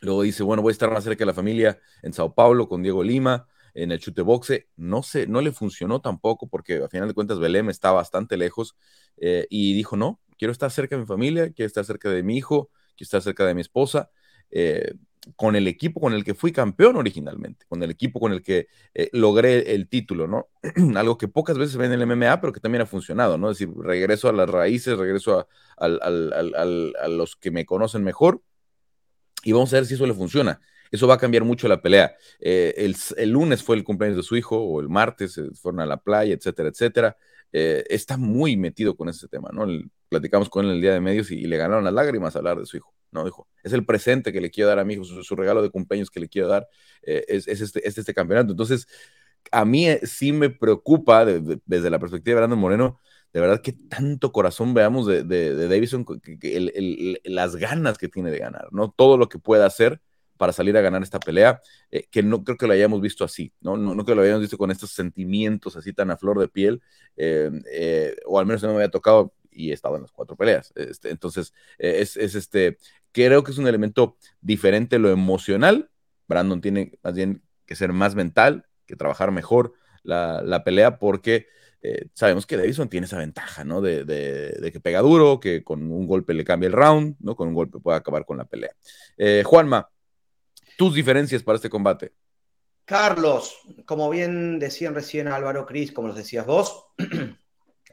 luego 0.01 0.23
dice, 0.23 0.43
bueno, 0.43 0.63
voy 0.63 0.71
a 0.71 0.73
estar 0.73 0.91
más 0.91 1.05
cerca 1.05 1.21
de 1.21 1.27
la 1.27 1.35
familia 1.35 1.79
en 2.03 2.13
Sao 2.13 2.35
Paulo 2.35 2.69
con 2.69 2.83
Diego 2.83 3.03
Lima, 3.03 3.49
en 3.75 3.93
el 3.93 4.01
chute 4.01 4.23
boxe, 4.23 4.69
no 4.77 5.03
sé, 5.03 5.27
no 5.27 5.41
le 5.41 5.53
funcionó 5.53 6.01
tampoco 6.01 6.49
porque 6.49 6.83
a 6.83 6.89
final 6.89 7.09
de 7.09 7.15
cuentas 7.15 7.39
Belém 7.39 7.69
está 7.69 7.93
bastante 7.93 8.37
lejos 8.37 8.77
eh, 9.19 9.47
y 9.51 9.75
dijo, 9.75 9.97
no, 9.97 10.21
quiero 10.39 10.53
estar 10.53 10.71
cerca 10.71 10.97
de 10.97 11.03
mi 11.03 11.07
familia, 11.07 11.53
quiero 11.53 11.67
estar 11.67 11.85
cerca 11.85 12.09
de 12.11 12.23
mi 12.23 12.37
hijo, 12.37 12.71
quiero 12.97 13.07
estar 13.07 13.23
cerca 13.23 13.45
de 13.45 13.55
mi 13.55 13.61
esposa. 13.61 14.11
Eh, 14.51 14.95
con 15.37 15.57
el 15.57 15.67
equipo 15.69 16.01
con 16.01 16.13
el 16.13 16.25
que 16.25 16.35
fui 16.35 16.53
campeón 16.53 16.97
originalmente, 16.97 17.67
con 17.69 17.83
el 17.83 17.91
equipo 17.91 18.21
con 18.21 18.33
el 18.33 18.43
que 18.43 18.69
eh, 18.95 19.09
logré 19.13 19.75
el 19.75 19.89
título, 19.89 20.27
¿no? 20.27 20.49
Algo 20.97 21.19
que 21.19 21.29
pocas 21.29 21.59
veces 21.59 21.77
ven 21.77 21.93
en 21.93 22.01
el 22.01 22.07
MMA, 22.07 22.41
pero 22.41 22.53
que 22.53 22.61
también 22.61 22.83
ha 22.83 22.87
funcionado, 22.87 23.39
¿no? 23.39 23.51
Es 23.51 23.59
decir, 23.59 23.75
regreso 23.77 24.29
a 24.29 24.33
las 24.33 24.49
raíces, 24.49 24.99
regreso 24.99 25.49
a, 25.77 27.09
los 27.09 27.37
que 27.37 27.51
me 27.51 27.67
conocen 27.67 28.05
mejor 28.05 28.43
y 29.43 29.53
vamos 29.53 29.73
a 29.73 29.77
ver 29.77 29.87
si 29.87 29.95
eso 29.95 30.07
le 30.07 30.15
funciona. 30.15 30.61
Eso 30.91 31.07
va 31.07 31.15
a 31.15 31.19
cambiar 31.19 31.45
mucho 31.45 31.69
la 31.69 31.83
pelea. 31.83 32.15
Eh, 32.41 32.75
el, 33.17 33.31
lunes 33.31 33.63
fue 33.63 33.77
el 33.77 33.85
cumpleaños 33.85 34.17
de 34.17 34.23
su 34.23 34.37
hijo, 34.37 34.57
o 34.59 34.81
el 34.81 34.89
martes 34.89 35.33
se 35.33 35.51
fueron 35.51 35.81
a 35.81 35.87
la 35.87 35.99
playa, 35.99 36.35
etcétera, 36.35 36.71
etcétera. 36.71 37.17
Eh, 37.53 37.85
está 37.89 38.17
muy 38.17 38.57
metido 38.57 38.97
con 38.97 39.09
ese 39.09 39.29
tema, 39.29 39.51
¿no? 39.53 39.67
platicamos 40.09 40.49
con 40.49 40.67
él 40.67 40.73
el 40.73 40.81
día 40.81 40.93
de 40.93 41.01
medios 41.01 41.31
y, 41.31 41.47
le 41.47 41.57
ganaron 41.57 41.85
las 41.85 41.93
lágrimas 41.93 42.37
hablar 42.37 42.59
de 42.59 42.67
su 42.67 42.77
hijo, 42.79 42.95
¿no? 43.11 43.25
Dijo, 43.25 43.49
es 43.63 43.73
el 43.73 43.85
presente 43.85 44.33
que 44.33 44.41
le 44.41 44.51
quiero 44.51 44.69
dar 44.69 44.79
a 44.79 44.85
mi 44.85 44.95
hijo, 44.95 45.05
su, 45.05 45.37
regalo 45.37 45.63
de 45.63 45.71
cumpleaños 45.71 46.11
que 46.11 46.21
le 46.21 46.29
quiero 46.29 46.49
dar, 46.49 46.69
eh, 47.03 47.25
es, 47.29 47.47
este, 47.47 47.87
este, 47.87 48.15
campeonato. 48.15 48.53
Entonces, 48.53 48.87
a 49.53 49.65
mí 49.65 49.89
eh, 49.89 50.01
sí 50.05 50.33
me 50.33 50.51
preocupa 50.51 51.25
desde 51.25 51.91
la 51.91 51.99
perspectiva 51.99 52.35
de 52.35 52.41
Brandon 52.41 52.59
Moreno, 52.59 52.99
de 53.33 53.41
verdad 53.41 53.61
que 53.61 53.73
tanto 53.73 54.33
corazón 54.33 54.75
veamos 54.75 55.07
de, 55.07 55.23
de, 55.23 55.69
Davison, 55.69 56.07
las 57.25 57.57
ganas 57.57 57.99
que 57.99 58.09
tiene 58.09 58.31
de 58.31 58.39
ganar, 58.39 58.69
¿no? 58.73 58.91
Todo 58.91 59.19
lo 59.19 59.29
que 59.29 59.39
pueda 59.39 59.67
hacer 59.67 60.01
para 60.39 60.53
salir 60.53 60.77
a 60.77 60.81
ganar 60.81 61.03
esta 61.03 61.19
pelea, 61.19 61.61
eh, 61.91 62.07
que 62.11 62.23
no 62.23 62.45
creo 62.45 62.57
que 62.57 62.67
lo 62.67 62.73
hayamos 62.73 63.01
visto 63.01 63.25
así, 63.25 63.53
¿no? 63.61 63.77
¿no? 63.77 63.95
No, 63.95 64.05
que 64.05 64.15
lo 64.15 64.23
hayamos 64.23 64.43
visto 64.43 64.57
con 64.57 64.71
estos 64.71 64.93
sentimientos 64.93 65.77
así 65.77 65.93
tan 65.93 66.11
a 66.11 66.17
flor 66.17 66.39
de 66.39 66.49
piel, 66.49 66.81
o 68.27 68.39
al 68.39 68.47
menos 68.47 68.63
no 68.63 68.71
me 68.71 68.77
había 68.77 68.91
tocado 68.91 69.35
y 69.59 69.71
he 69.71 69.75
estado 69.75 69.97
en 69.97 70.03
las 70.03 70.13
cuatro 70.13 70.37
peleas. 70.37 70.73
Este, 70.77 71.11
entonces, 71.11 71.53
es, 71.79 72.17
es, 72.17 72.35
este, 72.35 72.79
creo 73.13 73.43
que 73.43 73.51
es 73.51 73.59
un 73.59 73.67
elemento 73.67 74.17
diferente 74.41 74.99
lo 74.99 75.11
emocional. 75.11 75.91
Brandon 76.27 76.61
tiene 76.61 76.99
más 77.03 77.15
bien 77.15 77.43
que 77.67 77.77
ser 77.77 77.93
más 77.93 78.15
mental, 78.15 78.67
que 78.87 78.97
trabajar 78.97 79.33
mejor 79.33 79.75
la, 80.03 80.43
la 80.43 80.65
pelea, 80.65 80.99
porque 80.99 81.47
sabemos 82.13 82.45
que 82.45 82.57
Davison 82.57 82.89
tiene 82.89 83.07
esa 83.07 83.19
ventaja, 83.19 83.65
¿no? 83.65 83.81
De, 83.81 84.05
de, 84.05 84.73
que 84.73 84.81
pega 84.81 85.01
duro, 85.01 85.39
que 85.39 85.63
con 85.63 85.91
un 85.91 86.07
golpe 86.07 86.35
le 86.35 86.45
cambia 86.45 86.67
el 86.67 86.73
round, 86.73 87.17
¿no? 87.21 87.37
Con 87.37 87.49
un 87.49 87.55
golpe 87.55 87.79
puede 87.79 87.97
acabar 87.97 88.25
con 88.25 88.39
la 88.39 88.45
pelea. 88.45 88.75
Juanma, 89.45 89.89
tus 90.77 90.95
diferencias 90.95 91.43
para 91.43 91.57
este 91.57 91.71
combate. 91.71 92.13
Carlos, 92.85 93.59
como 93.85 94.09
bien 94.09 94.59
decían 94.59 94.95
recién 94.95 95.29
Álvaro 95.29 95.67
Cris, 95.67 95.93
como 95.93 96.09
los 96.09 96.17
decías 96.17 96.47
vos, 96.47 96.87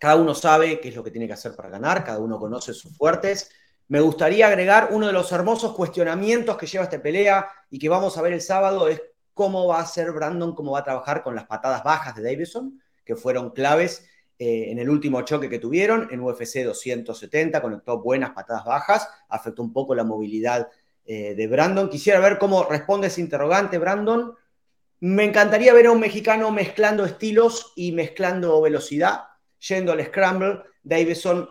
cada 0.06 0.18
uno 0.18 0.36
sabe 0.36 0.80
qué 0.80 0.90
es 0.90 0.96
lo 0.96 1.04
que 1.04 1.10
tiene 1.10 1.26
que 1.26 1.34
hacer 1.34 1.56
para 1.56 1.68
ganar, 1.68 2.04
cada 2.04 2.20
uno 2.20 2.38
conoce 2.38 2.76
sus 2.76 2.96
fuertes. 2.96 3.50
Me 3.88 4.02
gustaría 4.02 4.46
agregar 4.46 4.90
uno 4.92 5.08
de 5.08 5.14
los 5.14 5.32
hermosos 5.32 5.74
cuestionamientos 5.74 6.58
que 6.58 6.68
lleva 6.68 6.84
esta 6.84 7.02
pelea 7.02 7.48
y 7.72 7.80
que 7.80 7.90
vamos 7.90 8.16
a 8.16 8.22
ver 8.22 8.34
el 8.34 8.42
sábado 8.42 8.88
es 8.88 9.02
cómo 9.34 9.66
va 9.66 9.80
a 9.80 9.86
ser 9.88 10.12
Brandon, 10.12 10.54
cómo 10.54 10.74
va 10.74 10.82
a 10.82 10.84
trabajar 10.84 11.24
con 11.24 11.34
las 11.34 11.48
patadas 11.48 11.84
bajas 11.84 12.16
de 12.16 12.22
Davidson, 12.22 12.80
que 13.04 13.16
fueron 13.16 13.50
claves 13.50 14.06
eh, 14.38 14.66
en 14.70 14.78
el 14.78 14.92
último 14.92 15.24
choque 15.24 15.50
que 15.50 15.58
tuvieron 15.58 16.08
en 16.12 16.20
UFC 16.20 16.64
270, 16.64 17.60
conectó 17.60 18.00
buenas 18.00 18.30
patadas 18.30 18.64
bajas, 18.64 19.10
afectó 19.28 19.64
un 19.64 19.74
poco 19.74 19.96
la 19.96 20.04
movilidad 20.04 20.70
eh, 21.04 21.34
de 21.34 21.48
Brandon. 21.48 21.90
Quisiera 21.90 22.20
ver 22.20 22.38
cómo 22.38 22.66
responde 22.66 23.08
ese 23.08 23.22
interrogante, 23.22 23.80
Brandon. 23.80 24.36
Me 25.00 25.24
encantaría 25.24 25.74
ver 25.74 25.88
a 25.88 25.92
un 25.92 26.00
mexicano 26.00 26.52
mezclando 26.52 27.06
estilos 27.06 27.74
y 27.76 27.92
mezclando 27.92 28.62
velocidad, 28.62 29.30
yendo 29.68 29.92
al 29.92 30.06
scramble. 30.06 30.62
Davison 30.84 31.50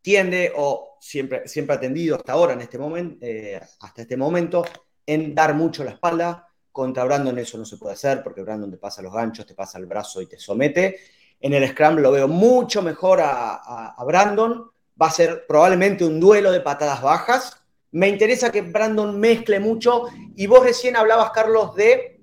tiende, 0.00 0.52
o 0.56 0.98
siempre, 1.00 1.46
siempre 1.48 1.76
ha 1.76 1.80
tendido 1.80 2.16
hasta 2.16 2.32
ahora, 2.32 2.54
en 2.54 2.60
este 2.60 2.78
momento, 2.78 3.18
eh, 3.24 3.60
hasta 3.80 4.02
este 4.02 4.16
momento, 4.16 4.64
en 5.04 5.34
dar 5.34 5.54
mucho 5.54 5.84
la 5.84 5.92
espalda. 5.92 6.48
Contra 6.70 7.04
Brandon 7.04 7.38
eso 7.38 7.56
no 7.56 7.64
se 7.64 7.78
puede 7.78 7.94
hacer 7.94 8.22
porque 8.22 8.42
Brandon 8.42 8.70
te 8.70 8.76
pasa 8.76 9.00
los 9.00 9.12
ganchos, 9.12 9.46
te 9.46 9.54
pasa 9.54 9.78
el 9.78 9.86
brazo 9.86 10.20
y 10.20 10.26
te 10.26 10.38
somete. 10.38 10.98
En 11.40 11.54
el 11.54 11.66
scramble 11.68 12.02
lo 12.02 12.12
veo 12.12 12.28
mucho 12.28 12.82
mejor 12.82 13.20
a 13.22 13.96
Brandon. 14.06 14.70
Va 15.00 15.06
a 15.06 15.10
ser 15.10 15.46
probablemente 15.46 16.04
un 16.04 16.20
duelo 16.20 16.50
de 16.52 16.60
patadas 16.60 17.02
bajas, 17.02 17.66
me 17.96 18.08
interesa 18.08 18.52
que 18.52 18.62
Brandon 18.62 19.18
mezcle 19.18 19.58
mucho. 19.58 20.04
Y 20.36 20.46
vos 20.46 20.62
recién 20.62 20.96
hablabas, 20.96 21.30
Carlos, 21.30 21.74
de, 21.74 22.20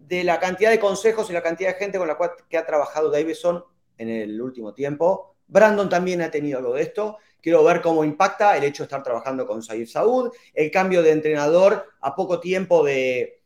de 0.00 0.24
la 0.24 0.38
cantidad 0.38 0.70
de 0.70 0.78
consejos 0.78 1.30
y 1.30 1.32
la 1.32 1.42
cantidad 1.42 1.70
de 1.70 1.78
gente 1.78 1.98
con 1.98 2.06
la 2.06 2.16
cual 2.16 2.32
que 2.48 2.58
ha 2.58 2.66
trabajado 2.66 3.10
Davison 3.10 3.64
en 3.98 4.08
el 4.08 4.40
último 4.40 4.74
tiempo. 4.74 5.36
Brandon 5.46 5.88
también 5.88 6.22
ha 6.22 6.30
tenido 6.30 6.58
algo 6.58 6.74
de 6.74 6.82
esto. 6.82 7.18
Quiero 7.42 7.64
ver 7.64 7.82
cómo 7.82 8.04
impacta 8.04 8.56
el 8.56 8.64
hecho 8.64 8.84
de 8.84 8.86
estar 8.86 9.02
trabajando 9.02 9.46
con 9.46 9.62
Said 9.62 9.86
Saud, 9.86 10.30
el 10.54 10.70
cambio 10.70 11.02
de 11.02 11.10
entrenador 11.10 11.88
a 12.00 12.14
poco 12.14 12.38
tiempo 12.38 12.84
de, 12.84 13.40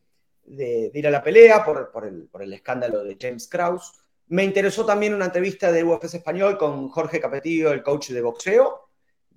ir 0.46 1.06
a 1.06 1.10
la 1.10 1.22
pelea 1.22 1.64
por, 1.64 2.04
el, 2.04 2.52
escándalo 2.52 3.02
de 3.02 3.16
James 3.18 3.48
Krause. 3.48 3.92
Me 4.28 4.44
interesó 4.44 4.84
también 4.84 5.14
una 5.14 5.26
entrevista 5.26 5.72
de 5.72 5.82
UFC 5.82 6.14
Español 6.14 6.58
con 6.58 6.88
Jorge 6.88 7.20
Capetillo, 7.20 7.72
el 7.72 7.82
coach 7.82 8.10
de 8.10 8.20
boxeo, 8.20 8.88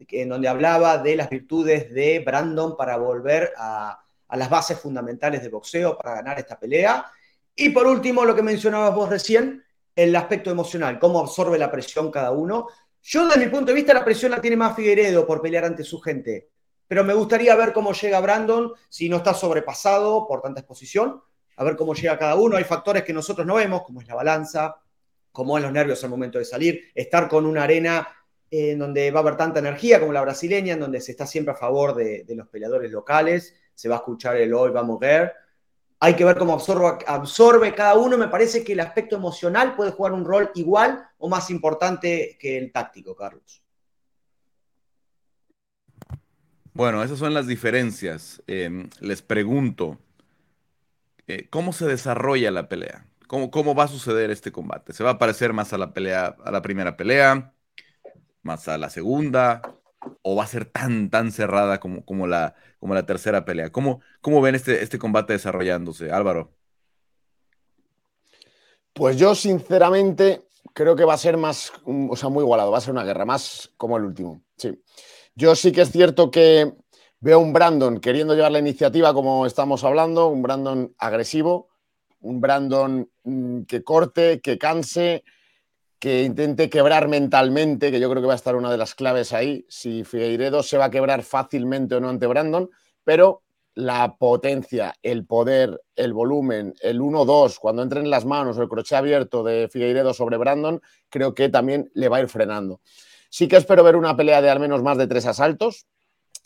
en 0.10 0.30
donde 0.30 0.48
hablaba 0.48 0.98
de 0.98 1.16
las 1.16 1.30
virtudes 1.30 1.94
de 1.94 2.20
Brandon 2.20 2.76
para 2.76 2.98
volver 2.98 3.54
a, 3.58 4.04
las 4.32 4.50
bases 4.50 4.80
fundamentales 4.80 5.42
de 5.42 5.50
boxeo 5.50 5.98
para 5.98 6.16
ganar 6.16 6.38
esta 6.38 6.60
pelea. 6.60 7.06
Y 7.56 7.70
por 7.70 7.88
último, 7.88 8.26
lo 8.26 8.36
que 8.36 8.44
mencionabas 8.44 8.94
vos 8.94 9.10
recién, 9.10 9.64
el 10.04 10.16
aspecto 10.16 10.50
emocional, 10.50 10.98
cómo 10.98 11.20
absorbe 11.20 11.58
la 11.58 11.72
presión 11.72 12.10
cada 12.10 12.32
uno. 12.32 12.68
Yo, 13.02 13.28
desde 13.28 13.46
mi 13.46 13.52
punto 13.52 13.68
de 13.68 13.74
vista, 13.74 13.94
la 13.94 14.06
presión 14.06 14.32
la 14.32 14.40
tiene 14.40 14.56
más 14.56 14.76
Figueiredo 14.76 15.28
por 15.28 15.42
pelear 15.42 15.66
ante 15.66 15.84
su 15.84 16.00
gente. 16.00 16.50
Pero 16.88 17.04
me 17.04 17.14
gustaría 17.14 17.56
ver 17.56 17.74
cómo 17.74 17.92
llega 17.92 18.20
Brandon, 18.20 18.74
si 18.88 19.10
no 19.10 19.18
está 19.18 19.34
sobrepasado 19.34 20.26
por 20.28 20.42
tanta 20.42 20.62
exposición, 20.62 21.22
a 21.58 21.64
ver 21.64 21.76
cómo 21.76 21.94
llega 21.94 22.18
cada 22.18 22.36
uno. 22.36 22.56
Hay 22.56 22.64
factores 22.64 23.04
que 23.04 23.14
nosotros 23.14 23.46
no 23.46 23.56
vemos, 23.56 23.84
como 23.84 24.02
es 24.02 24.08
la 24.08 24.16
balanza, 24.16 24.78
como 25.32 25.58
es 25.58 25.64
los 25.64 25.72
nervios 25.72 26.04
al 26.04 26.10
momento 26.10 26.40
de 26.40 26.46
salir, 26.46 26.92
estar 26.96 27.28
con 27.28 27.46
una 27.46 27.64
arena 27.64 28.08
en 28.50 28.80
donde 28.80 29.12
va 29.12 29.20
a 29.20 29.22
haber 29.22 29.38
tanta 29.38 29.60
energía 29.60 30.00
como 30.00 30.14
la 30.14 30.22
brasileña, 30.22 30.74
en 30.74 30.80
donde 30.80 31.02
se 31.02 31.12
está 31.12 31.28
siempre 31.28 31.54
a 31.54 31.58
favor 31.58 31.94
de, 31.94 32.26
los 32.30 32.48
peleadores 32.48 32.92
locales, 32.92 33.54
se 33.76 33.90
va 33.90 33.96
a 33.96 34.00
escuchar 34.00 34.38
el 34.38 34.54
hoy 34.54 34.72
vamos 34.72 34.98
a 34.98 35.06
ver. 35.06 35.34
Hay 36.02 36.16
que 36.16 36.24
ver 36.24 36.38
cómo 36.38 36.54
absorbe, 36.54 37.76
cada 37.76 37.96
uno. 37.96 38.18
Me 38.18 38.30
parece 38.30 38.64
que 38.64 38.74
el 38.74 38.80
aspecto 38.80 39.18
emocional 39.18 39.76
puede 39.76 39.92
jugar 39.92 40.14
un 40.14 40.24
rol 40.24 40.50
igual 40.56 41.06
o 41.18 41.28
más 41.28 41.50
importante 41.50 42.38
que 42.40 42.58
el 42.58 42.72
táctico, 42.72 43.16
Carlos. 43.16 43.62
Bueno, 46.74 47.04
esas 47.04 47.20
son 47.20 47.34
las 47.34 47.48
diferencias. 47.48 48.42
Em, 48.48 48.90
les 49.02 49.22
pregunto, 49.22 49.98
eh, 51.28 51.48
¿cómo 51.50 51.74
se 51.74 51.86
desarrolla 51.86 52.50
la 52.52 52.70
pelea? 52.70 53.06
¿Cómo, 53.28 53.52
¿Cómo 53.52 53.76
va 53.76 53.84
a 53.84 53.88
suceder 53.90 54.32
este 54.32 54.54
combate? 54.54 54.94
¿Se 54.94 55.04
va 55.04 55.12
a 55.12 55.18
parecer 55.20 55.52
más 55.52 55.74
a 55.74 55.78
la 55.78 55.94
pelea, 55.94 56.38
a 56.44 56.52
la 56.52 56.62
primera 56.62 56.96
pelea? 56.96 57.54
¿Más 58.42 58.70
a 58.70 58.78
la 58.78 58.90
segunda? 58.90 59.62
¿O 60.22 60.36
va 60.36 60.44
a 60.44 60.48
ser 60.48 60.66
tan, 60.66 61.10
tan 61.10 61.32
cerrada 61.32 61.80
como, 61.80 62.06
como, 62.06 62.28
la, 62.28 62.56
como 62.80 62.94
la 62.94 63.06
tercera 63.06 63.46
pelea? 63.46 63.72
¿Cómo, 63.72 64.02
cómo 64.22 64.42
ven 64.42 64.56
este, 64.56 64.82
este 64.82 64.98
combate 64.98 65.34
desarrollándose, 65.34 66.12
Álvaro? 66.12 66.54
Pues 68.94 69.18
yo, 69.18 69.36
sinceramente, 69.36 70.48
creo 70.74 70.96
que 70.96 71.06
va 71.06 71.14
a 71.14 71.18
ser 71.18 71.38
más, 71.38 71.72
o 71.86 72.16
sea, 72.16 72.30
muy 72.30 72.44
igualado, 72.44 72.72
va 72.72 72.78
a 72.78 72.82
ser 72.82 72.92
una 72.92 73.04
guerra, 73.04 73.26
más 73.26 73.72
como 73.78 73.98
el 73.98 74.06
último. 74.06 74.42
Sí. 74.58 74.82
Yo 75.36 75.56
sí 75.56 75.72
que 75.72 75.82
es 75.82 75.92
cierto 75.92 76.32
que 76.32 76.74
veo 77.20 77.40
un 77.40 77.54
Brandon 77.54 78.00
queriendo 78.00 78.36
llevar 78.36 78.52
la 78.52 78.60
iniciativa, 78.60 79.14
como 79.14 79.46
estamos 79.46 79.84
hablando, 79.84 80.28
un 80.28 80.42
Brandon 80.42 80.94
agresivo, 80.98 81.70
un 82.22 82.42
Brandon 82.42 83.10
mm, 83.24 83.62
que 83.64 83.84
corte, 83.84 84.42
que 84.42 84.58
canse, 84.58 85.24
que 86.00 86.24
intente 86.24 86.70
quebrar 86.70 87.10
mentalmente, 87.10 87.92
que 87.92 88.00
yo 88.00 88.10
creo 88.10 88.22
que 88.22 88.28
va 88.28 88.34
a 88.34 88.38
estar 88.38 88.56
una 88.56 88.72
de 88.72 88.78
las 88.78 88.96
claves 88.96 89.34
ahí, 89.34 89.66
si 89.68 90.04
Figueiredo 90.06 90.64
se 90.64 90.78
va 90.78 90.86
a 90.86 90.90
quebrar 90.90 91.24
fácilmente 91.24 91.96
o 91.96 92.00
no 92.00 92.10
ante 92.10 92.26
Brandon, 92.26 92.70
pero 93.04 93.44
la 93.76 94.16
potencia, 94.18 94.96
el 95.04 95.26
poder, 95.26 95.82
el 95.96 96.14
volumen, 96.14 96.74
el 96.82 97.00
1-2, 97.00 97.60
cuando 97.60 97.84
entren 97.84 98.06
en 98.06 98.10
las 98.10 98.26
manos 98.26 98.58
el 98.58 98.68
crochet 98.68 98.98
abierto 98.98 99.44
de 99.44 99.70
Figueiredo 99.70 100.14
sobre 100.14 100.38
Brandon, 100.38 100.82
creo 101.10 101.34
que 101.34 101.50
también 101.50 101.92
le 101.94 102.10
va 102.10 102.18
a 102.18 102.22
ir 102.22 102.30
frenando. 102.30 102.82
Sí 103.30 103.48
que 103.48 103.58
espero 103.58 103.84
ver 103.84 103.96
una 103.96 104.16
pelea 104.16 104.42
de 104.42 104.50
al 104.50 104.60
menos 104.60 104.82
más 104.82 104.98
de 104.98 105.08
tres 105.08 105.26
asaltos 105.26 105.86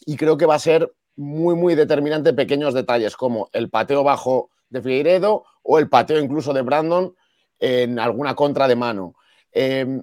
y 0.06 0.18
creo 0.18 0.38
que 0.38 0.46
va 0.46 0.56
a 0.56 0.60
ser 0.60 0.94
muy, 1.16 1.56
muy 1.56 1.76
determinante 1.76 2.34
pequeños 2.34 2.74
detalles 2.74 3.16
como 3.16 3.50
el 3.54 3.70
pateo 3.70 4.04
bajo 4.04 4.50
de 4.70 4.82
Figueiredo 4.82 5.44
o 5.62 5.80
el 5.80 5.90
pateo 5.90 6.20
incluso 6.20 6.54
de 6.54 6.62
Brandon 6.62 7.16
en 7.60 8.00
alguna 8.00 8.36
contra 8.36 8.68
de 8.68 8.76
mano. 8.76 9.16
Em, 9.54 10.02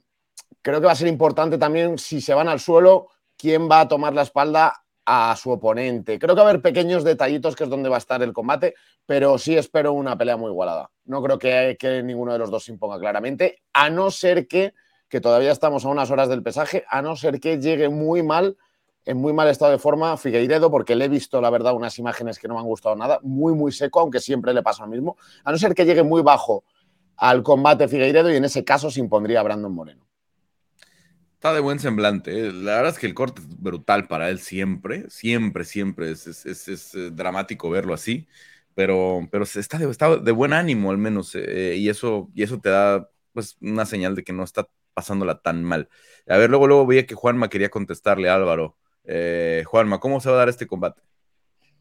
creo 0.63 0.81
que 0.81 0.87
va 0.87 0.93
a 0.93 0.97
ser 0.97 1.09
importante 1.09 1.59
también 1.59 1.99
si 1.99 2.21
se 2.21 2.35
van 2.35 2.49
al 2.49 2.61
suelo, 2.61 3.09
quién 3.37 3.69
va 3.71 3.81
a 3.81 3.89
tomar 3.89 4.15
la 4.15 4.23
espalda 4.23 4.85
a 5.05 5.35
su 5.37 5.51
oponente. 5.51 6.19
Creo 6.19 6.35
que 6.35 6.41
va 6.41 6.47
a 6.47 6.51
haber 6.51 6.63
pequeños 6.63 7.03
detallitos 7.05 7.57
que 7.57 7.65
es 7.65 7.71
donde 7.71 7.89
va 7.89 7.97
a 7.97 7.99
estar 7.99 8.23
el 8.23 8.33
combate, 8.33 8.75
pero 9.07 9.39
sí 9.39 9.57
espero 9.57 9.93
una 9.93 10.17
pelea 10.17 10.37
muy 10.37 10.51
igualada. 10.51 10.91
No 11.05 11.23
creo 11.23 11.39
que, 11.39 12.03
ninguno 12.05 12.33
de 12.33 12.39
los 12.39 12.51
dos 12.51 12.65
se 12.65 12.73
imponga 12.73 12.99
claramente, 12.99 13.63
a 13.73 13.91
no 13.91 14.11
ser 14.11 14.47
que 14.47 14.73
que 15.11 15.21
todavía 15.21 15.51
estamos 15.51 15.85
a 15.85 15.89
unas 15.89 16.11
horas 16.11 16.29
del 16.29 16.43
pesaje, 16.43 16.85
a 16.89 17.03
no 17.03 17.17
ser 17.17 17.41
que 17.41 17.59
llegue 17.59 17.89
muy 17.89 18.23
mal, 18.23 18.57
en 19.05 19.17
muy 19.17 19.33
mal 19.33 19.49
estado 19.49 19.73
de 19.73 19.79
forma 19.79 20.17
Figueiredo, 20.17 20.71
porque 20.71 20.95
le 20.95 21.07
he 21.07 21.09
visto, 21.09 21.41
la 21.41 21.51
verdad, 21.51 21.75
unas 21.75 21.99
imágenes 21.99 22.39
que 22.39 22.47
no 22.47 22.55
me 22.55 22.61
han 22.61 22.67
gustado 22.67 22.95
nada, 22.95 23.19
muy, 23.23 23.53
muy 23.53 23.73
seco, 23.73 23.99
aunque 23.99 24.21
siempre 24.21 24.55
le 24.55 24.63
pasa 24.63 24.85
lo 24.85 24.91
mismo, 24.91 25.17
a 25.43 25.51
no 25.51 25.59
ser 25.59 25.75
que 25.75 25.85
llegue 25.85 26.05
muy 26.05 26.23
bajo 26.23 26.63
al 27.21 27.43
combate 27.43 27.87
Figueiredo 27.87 28.33
y 28.33 28.37
en 28.37 28.45
ese 28.45 28.65
caso 28.65 28.91
se 28.91 28.99
impondría 28.99 29.41
a 29.41 29.43
Brandon 29.43 29.73
Moreno. 29.73 30.07
Está 31.35 31.53
de 31.53 31.61
buen 31.61 31.79
semblante. 31.79 32.49
¿eh? 32.49 32.53
La 32.53 32.77
verdad 32.77 32.93
es 32.93 32.99
que 32.99 33.07
el 33.07 33.15
corte 33.15 33.43
es 33.43 33.61
brutal 33.61 34.09
para 34.09 34.31
él 34.31 34.41
siempre, 34.41 35.09
siempre, 35.11 35.65
siempre. 35.65 36.11
Es, 36.11 36.95
eh, 36.95 37.11
dramático 37.13 37.71
verlo 37.71 37.95
así, 37.95 38.27
pero, 38.75 39.29
pero 39.31 39.45
está, 39.45 39.79
de, 39.79 39.91
está 39.91 40.17
de 40.17 40.33
buen 40.33 40.53
ánimo 40.53 40.91
al 40.91 40.99
menos, 40.99 41.35
eh, 41.35 41.75
y, 41.77 41.89
eso, 41.89 42.31
y 42.35 42.43
eso 42.43 42.59
te 42.59 42.71
da 42.71 43.09
pues, 43.33 43.57
una 43.61 43.85
señal 43.87 44.15
de 44.15 44.25
que 44.25 44.33
no 44.33 44.43
está 44.43 44.69
pasándola 44.95 45.41
tan 45.41 45.63
mal. 45.63 45.89
A 46.27 46.37
ver, 46.39 46.51
luego, 46.51 46.67
luego 46.67 46.87
veía 46.87 47.07
que 47.07 47.15
Juanma 47.15 47.49
quería 47.49 47.71
contestarle 47.71 48.29
a 48.29 48.35
Álvaro. 48.35 48.77
Eh, 49.05 49.63
Juanma, 49.67 50.01
¿cómo 50.01 50.21
se 50.21 50.31
va 50.31 50.37
a 50.37 50.39
dar 50.39 50.49
este 50.49 50.67
combate? 50.67 51.03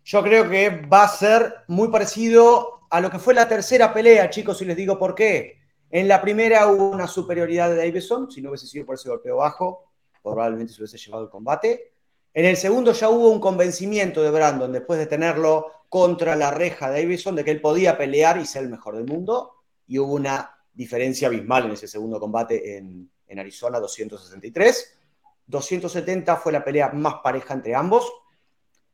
Yo 0.04 0.22
creo 0.22 0.50
que 0.50 0.70
va 0.70 1.04
a 1.04 1.08
ser 1.08 1.56
muy 1.68 1.90
parecido 1.90 2.79
a 2.90 3.02
lo 3.02 3.10
que 3.10 3.20
fue 3.20 3.34
la 3.34 3.48
tercera 3.48 3.94
pelea, 3.94 4.30
chicos, 4.30 4.62
y 4.62 4.66
les 4.66 4.78
digo 4.78 4.98
por 4.98 5.16
qué. 5.16 5.60
En 5.92 6.08
la 6.08 6.22
primera 6.22 6.68
hubo 6.68 6.90
una 6.90 7.08
superioridad 7.08 7.70
de 7.70 7.78
Davison, 7.78 8.30
si 8.32 8.42
no 8.42 8.50
hubiese 8.50 8.68
sido 8.68 8.86
por 8.86 8.96
ese 8.96 9.10
golpeo 9.10 9.38
bajo, 9.38 9.92
probablemente 10.22 10.74
se 10.74 10.82
hubiese 10.82 10.98
llevado 10.98 11.24
el 11.24 11.30
combate. 11.30 11.94
En 12.34 12.46
el 12.46 12.58
segundo 12.58 12.94
ya 12.94 13.10
hubo 13.10 13.30
un 13.30 13.40
convencimiento 13.40 14.22
de 14.22 14.30
Brandon, 14.30 14.72
después 14.72 15.00
de 15.00 15.08
tenerlo 15.08 15.72
contra 15.90 16.36
la 16.36 16.52
reja 16.52 16.92
de 16.92 17.02
Davison, 17.02 17.36
de 17.36 17.44
que 17.44 17.52
él 17.52 17.62
podía 17.62 17.98
pelear 17.98 18.38
y 18.38 18.46
ser 18.46 18.64
el 18.64 18.70
mejor 18.70 18.96
del 18.96 19.06
mundo, 19.06 19.56
y 19.88 19.98
hubo 19.98 20.14
una 20.14 20.56
diferencia 20.74 21.28
abismal 21.28 21.66
en 21.66 21.72
ese 21.72 21.88
segundo 21.88 22.20
combate 22.20 22.78
en, 22.78 23.10
Arizona, 23.38 23.80
263. 23.80 24.98
270 25.46 26.38
fue 26.38 26.52
la 26.52 26.64
pelea 26.64 26.90
más 26.90 27.16
pareja 27.24 27.54
entre 27.54 27.76
ambos. 27.76 28.12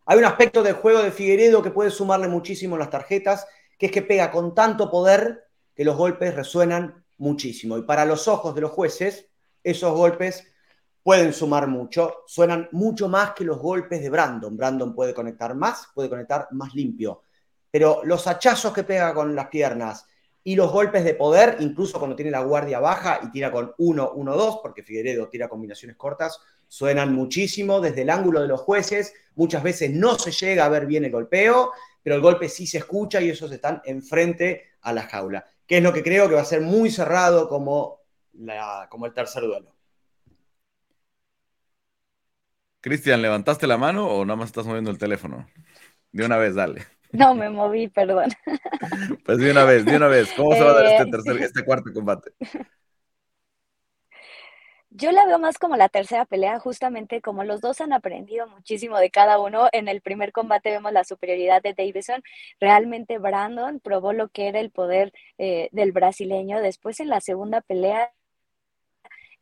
Hay 0.06 0.18
un 0.18 0.26
aspecto 0.26 0.64
del 0.64 0.76
juego 0.76 1.02
de 1.02 1.12
Figueredo 1.12 1.62
que 1.62 1.72
puede 1.72 1.90
sumarle 1.90 2.28
muchísimo 2.28 2.76
en 2.76 2.80
las 2.80 2.90
tarjetas, 2.90 3.48
que 3.78 3.88
es 3.88 3.92
que 3.92 4.02
pega 4.02 4.32
con 4.32 4.54
tanto 4.54 4.90
poder 4.90 5.46
que 5.76 5.84
los 5.84 5.98
golpes 5.98 6.34
resuenan 6.36 7.04
muchísimo. 7.18 7.78
Y 7.78 7.84
para 7.84 8.06
los 8.06 8.28
ojos 8.28 8.56
de 8.56 8.62
los 8.62 8.72
jueces, 8.72 9.28
esos 9.64 9.94
golpes 9.94 10.48
pueden 11.04 11.34
sumar 11.34 11.68
mucho, 11.68 12.24
suenan 12.26 12.68
mucho 12.72 13.08
más 13.08 13.34
que 13.34 13.44
los 13.44 13.60
golpes 13.60 14.02
de 14.02 14.10
Brandon. 14.10 14.58
Brandon 14.58 14.96
puede 14.96 15.14
conectar 15.14 15.54
más, 15.54 15.90
puede 15.94 16.10
conectar 16.10 16.48
más 16.52 16.74
limpio. 16.74 17.24
Pero 17.70 18.02
los 18.04 18.26
hachazos 18.28 18.74
que 18.74 18.84
pega 18.84 19.14
con 19.14 19.36
las 19.36 19.48
piernas, 19.48 20.06
y 20.48 20.56
los 20.56 20.72
golpes 20.72 21.04
de 21.04 21.16
poder, 21.16 21.58
incluso 21.60 21.98
cuando 21.98 22.16
tiene 22.16 22.30
la 22.30 22.42
guardia 22.42 22.80
baja 22.80 23.20
y 23.24 23.32
tira 23.32 23.52
con 23.52 23.74
1, 23.80 24.12
1, 24.12 24.38
2, 24.38 24.60
porque 24.62 24.84
Figueredo 24.84 25.28
tira 25.28 25.50
combinaciones 25.50 25.98
cortas, 25.98 26.40
suenan 26.68 27.16
muchísimo 27.16 27.82
desde 27.82 28.04
el 28.04 28.12
ángulo 28.12 28.42
de 28.44 28.48
los 28.48 28.62
jueces. 28.62 29.12
Muchas 29.34 29.64
veces 29.64 29.90
no 29.90 30.20
se 30.20 30.32
llega 30.32 30.64
a 30.64 30.70
ver 30.70 30.86
bien 30.86 31.04
el 31.04 31.12
golpeo, 31.12 31.72
pero 32.06 32.18
el 32.18 32.22
golpe 32.22 32.50
sí 32.50 32.68
se 32.68 32.78
escucha 32.78 33.20
y 33.20 33.32
esos 33.32 33.52
están 33.52 33.82
enfrente 33.84 34.74
a 34.82 34.94
la 34.94 35.08
jaula, 35.08 35.48
que 35.66 35.78
es 35.78 35.84
lo 35.84 35.92
que 35.92 36.04
creo 36.04 36.30
que 36.30 36.36
va 36.36 36.42
a 36.42 36.46
ser 36.46 36.62
muy 36.62 36.92
cerrado 36.92 37.50
como, 37.50 38.02
la, 38.34 38.86
como 38.92 39.08
el 39.08 39.14
tercer 39.16 39.42
duelo. 39.42 39.76
Cristian, 42.80 43.24
¿levantaste 43.24 43.66
la 43.66 43.80
mano 43.80 44.08
o 44.08 44.24
nada 44.24 44.38
más 44.38 44.50
estás 44.50 44.68
moviendo 44.68 44.92
el 44.92 45.00
teléfono? 45.00 45.48
De 46.12 46.24
una 46.24 46.38
vez, 46.38 46.54
dale. 46.54 46.86
No, 47.12 47.34
me 47.34 47.50
moví, 47.50 47.88
perdón. 47.88 48.30
Pues 49.26 49.40
de 49.40 49.50
una 49.50 49.64
vez, 49.64 49.84
de 49.84 49.96
una 49.96 50.08
vez. 50.08 50.32
¿Cómo 50.38 50.54
se 50.54 50.64
va 50.64 50.72
a 50.72 50.74
dar 50.76 50.86
este, 50.86 51.04
eh, 51.10 51.12
tercer, 51.12 51.42
este 51.42 51.66
cuarto 51.66 51.92
combate? 51.92 52.34
Yo 54.98 55.12
la 55.12 55.26
veo 55.26 55.40
más 55.40 55.58
como 55.58 55.76
la 55.76 55.90
tercera 55.90 56.26
pelea, 56.26 56.58
justamente 56.60 57.22
como 57.22 57.44
los 57.44 57.60
dos 57.60 57.82
han 57.82 57.92
aprendido 57.92 58.48
muchísimo 58.48 58.98
de 58.98 59.10
cada 59.12 59.40
uno. 59.40 59.68
En 59.74 59.90
el 59.90 60.02
primer 60.02 60.32
combate 60.32 60.72
vemos 60.72 60.94
la 60.94 61.04
superioridad 61.04 61.62
de 61.62 61.74
Davison. 61.74 62.24
Realmente 62.62 63.18
Brandon 63.18 63.82
probó 63.82 64.14
lo 64.14 64.30
que 64.30 64.48
era 64.48 64.60
el 64.62 64.72
poder 64.72 65.12
eh, 65.38 65.68
del 65.74 65.92
brasileño. 65.92 66.62
Después 66.62 67.00
en 67.02 67.10
la 67.10 67.20
segunda 67.20 67.62
pelea 67.62 68.12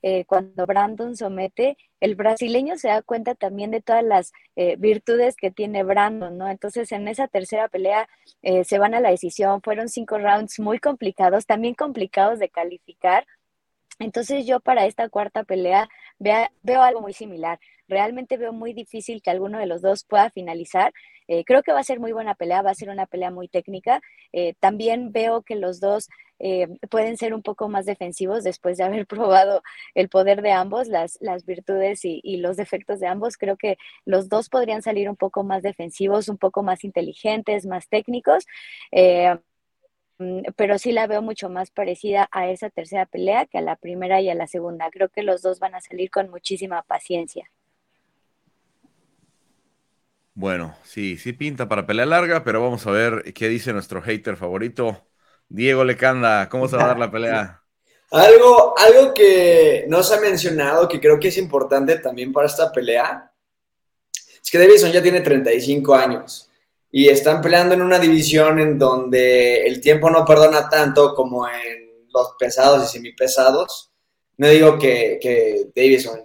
eh, 0.05 0.25
cuando 0.25 0.65
Brandon 0.65 1.15
somete, 1.15 1.77
el 2.01 2.15
brasileño 2.15 2.77
se 2.77 2.89
da 2.89 3.01
cuenta 3.01 3.35
también 3.35 3.71
de 3.71 3.81
todas 3.81 4.03
las 4.03 4.33
eh, 4.57 4.75
virtudes 4.77 5.37
que 5.37 5.49
tiene 5.49 5.83
Brandon, 5.83 6.37
¿no? 6.37 6.49
Entonces, 6.49 6.91
en 6.91 7.07
esa 7.07 7.29
tercera 7.29 7.69
pelea 7.69 8.09
eh, 8.41 8.65
se 8.65 8.79
van 8.79 8.93
a 8.93 8.99
la 8.99 9.11
decisión, 9.11 9.61
fueron 9.61 9.87
cinco 9.87 10.17
rounds 10.17 10.59
muy 10.59 10.79
complicados, 10.79 11.45
también 11.45 11.73
complicados 11.73 12.39
de 12.39 12.49
calificar. 12.49 13.25
Entonces 13.99 14.45
yo 14.45 14.59
para 14.59 14.85
esta 14.85 15.09
cuarta 15.09 15.43
pelea 15.43 15.89
veo 16.19 16.81
algo 16.81 17.01
muy 17.01 17.13
similar. 17.13 17.59
Realmente 17.87 18.37
veo 18.37 18.53
muy 18.53 18.73
difícil 18.73 19.21
que 19.21 19.29
alguno 19.29 19.59
de 19.59 19.65
los 19.67 19.81
dos 19.81 20.03
pueda 20.05 20.29
finalizar. 20.29 20.93
creo 21.45 21.63
que 21.63 21.73
va 21.73 21.79
a 21.79 21.83
ser 21.83 21.99
muy 21.99 22.11
buena 22.11 22.35
pelea, 22.35 22.61
va 22.61 22.71
a 22.71 22.75
ser 22.75 22.89
una 22.89 23.05
pelea 23.05 23.31
muy 23.31 23.47
técnica. 23.47 24.01
también 24.59 25.11
veo 25.11 25.41
que 25.43 25.55
los 25.55 25.79
dos 25.79 26.09
eh, 26.45 26.67
pueden 26.89 27.15
ser 27.15 27.33
un 27.33 27.41
poco 27.41 27.69
más 27.69 27.85
defensivos 27.85 28.43
después 28.43 28.77
de 28.77 28.83
haber 28.83 29.07
probado 29.07 29.63
el 29.95 30.09
poder 30.09 30.41
de 30.41 30.51
ambos, 30.51 30.87
las 30.87 31.45
virtudes 31.45 32.01
y, 32.03 32.37
los 32.37 32.57
defectos 32.57 32.99
de 32.99 33.07
ambos. 33.07 33.37
Creo 33.37 33.55
que 33.57 33.77
los 34.05 34.27
dos 34.29 34.49
podrían 34.49 34.81
salir 34.81 35.09
un 35.09 35.15
poco 35.15 35.43
más 35.43 35.63
defensivos, 35.63 36.27
un 36.27 36.37
poco 36.37 36.61
más 36.61 36.83
inteligentes, 36.83 37.65
más 37.65 37.87
técnicos. 37.87 38.45
Eh, 40.19 40.43
pero 40.55 40.77
sí 40.77 40.91
la 40.91 41.07
veo 41.07 41.21
mucho 41.21 41.49
más 41.49 41.71
parecida 41.71 42.29
a 42.31 42.49
esa 42.49 42.69
tercera 42.69 43.05
pelea 43.05 43.45
que 43.45 43.57
a 43.57 43.61
la 43.61 43.75
primera 43.75 44.21
y 44.21 44.29
a 44.29 44.35
la 44.35 44.47
segunda. 44.47 44.89
Creo 44.91 45.09
que 45.09 45.23
los 45.23 45.41
dos 45.41 45.59
van 45.59 45.75
a 45.75 45.81
salir 45.81 46.09
con 46.09 46.29
muchísima 46.29 46.83
paciencia. 46.83 47.49
Bueno, 50.35 50.75
sí, 50.83 51.17
sí 51.17 51.33
pinta 51.33 51.67
para 51.67 51.85
pelea 51.85 52.05
larga, 52.05 52.43
pero 52.43 52.61
vamos 52.61 52.87
a 52.87 52.91
ver 52.91 53.33
qué 53.33 53.47
dice 53.47 53.71
nuestro 53.71 54.01
hater 54.01 54.35
favorito, 54.35 55.07
Diego 55.47 55.83
Lecanda. 55.83 56.49
¿Cómo 56.49 56.67
se 56.67 56.75
va 56.75 56.85
a 56.85 56.87
dar 56.87 56.99
la 56.99 57.11
pelea? 57.11 57.59
Algo, 58.11 58.75
algo 58.77 59.11
que 59.11 59.85
no 59.87 60.03
se 60.03 60.13
ha 60.13 60.19
mencionado, 60.19 60.87
que 60.87 60.99
creo 60.99 61.19
que 61.19 61.29
es 61.29 61.37
importante 61.39 61.97
también 61.97 62.31
para 62.31 62.45
esta 62.45 62.71
pelea, 62.71 63.33
es 64.13 64.51
que 64.51 64.59
Davison 64.59 64.91
ya 64.91 65.01
tiene 65.01 65.21
35 65.21 65.95
años 65.95 66.47
y 66.95 67.09
están 67.09 67.41
peleando 67.41 67.73
en 67.73 67.81
una 67.81 67.97
división 67.97 68.59
en 68.59 68.77
donde 68.77 69.65
el 69.65 69.81
tiempo 69.81 70.11
no 70.11 70.23
perdona 70.23 70.69
tanto 70.69 71.15
como 71.15 71.47
en 71.47 72.07
los 72.13 72.35
pesados 72.37 72.83
y 72.83 72.87
semipesados. 72.87 73.91
No 74.37 74.47
digo 74.47 74.77
que, 74.77 75.17
que 75.19 75.71
Davison 75.75 76.23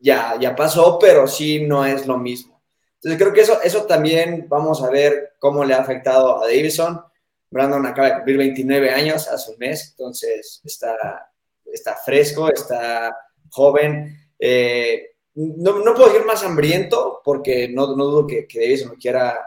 ya, 0.00 0.36
ya 0.40 0.56
pasó, 0.56 0.98
pero 0.98 1.28
sí 1.28 1.60
no 1.60 1.86
es 1.86 2.04
lo 2.08 2.18
mismo. 2.18 2.60
Entonces 2.94 3.16
creo 3.16 3.32
que 3.32 3.42
eso, 3.42 3.62
eso 3.62 3.84
también 3.84 4.46
vamos 4.48 4.82
a 4.82 4.90
ver 4.90 5.34
cómo 5.38 5.64
le 5.64 5.74
ha 5.74 5.82
afectado 5.82 6.42
a 6.42 6.46
Davison. 6.46 7.00
Brandon 7.48 7.86
acaba 7.86 8.08
de 8.08 8.14
cumplir 8.16 8.38
29 8.38 8.90
años 8.90 9.28
hace 9.28 9.52
un 9.52 9.58
mes, 9.58 9.94
entonces 9.96 10.60
está, 10.64 11.30
está 11.64 11.94
fresco, 11.94 12.50
está 12.50 13.16
joven. 13.50 14.18
Eh, 14.36 15.12
no, 15.36 15.78
no, 15.78 15.94
puedo 15.94 16.08
decir 16.08 16.26
más 16.26 16.42
hambriento, 16.42 17.20
porque 17.24 17.68
no, 17.68 17.94
no 17.94 18.04
dudo 18.04 18.26
que, 18.26 18.48
que 18.48 18.58
Davison 18.58 18.96
quiera 18.96 19.38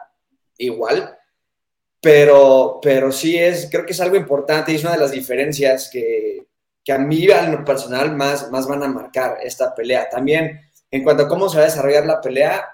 igual, 0.65 1.17
pero, 2.01 2.79
pero 2.81 3.11
sí 3.11 3.37
es, 3.37 3.67
creo 3.69 3.85
que 3.85 3.93
es 3.93 4.01
algo 4.01 4.15
importante 4.15 4.71
y 4.71 4.75
es 4.75 4.83
una 4.83 4.93
de 4.93 4.99
las 4.99 5.11
diferencias 5.11 5.89
que, 5.91 6.47
que 6.83 6.91
a 6.91 6.97
mí, 6.97 7.27
en 7.29 7.51
lo 7.51 7.63
personal, 7.63 8.15
más, 8.15 8.49
más 8.51 8.67
van 8.67 8.83
a 8.83 8.87
marcar 8.87 9.37
esta 9.43 9.73
pelea. 9.75 10.09
También, 10.09 10.59
en 10.89 11.03
cuanto 11.03 11.23
a 11.23 11.27
cómo 11.27 11.47
se 11.47 11.57
va 11.57 11.63
a 11.63 11.67
desarrollar 11.67 12.05
la 12.05 12.19
pelea, 12.19 12.67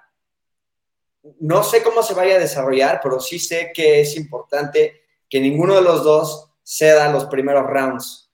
no 1.40 1.62
sé 1.64 1.84
cómo 1.84 2.02
se 2.04 2.14
vaya 2.14 2.36
a 2.36 2.40
desarrollar, 2.40 3.02
pero 3.04 3.20
sí 3.20 3.38
sé 3.38 3.72
que 3.74 4.00
es 4.00 4.16
importante 4.16 5.02
que 5.30 5.42
ninguno 5.42 5.76
de 5.76 5.82
los 5.82 6.04
dos 6.04 6.50
ceda 6.64 7.12
los 7.12 7.26
primeros 7.26 7.66
rounds. 7.68 8.32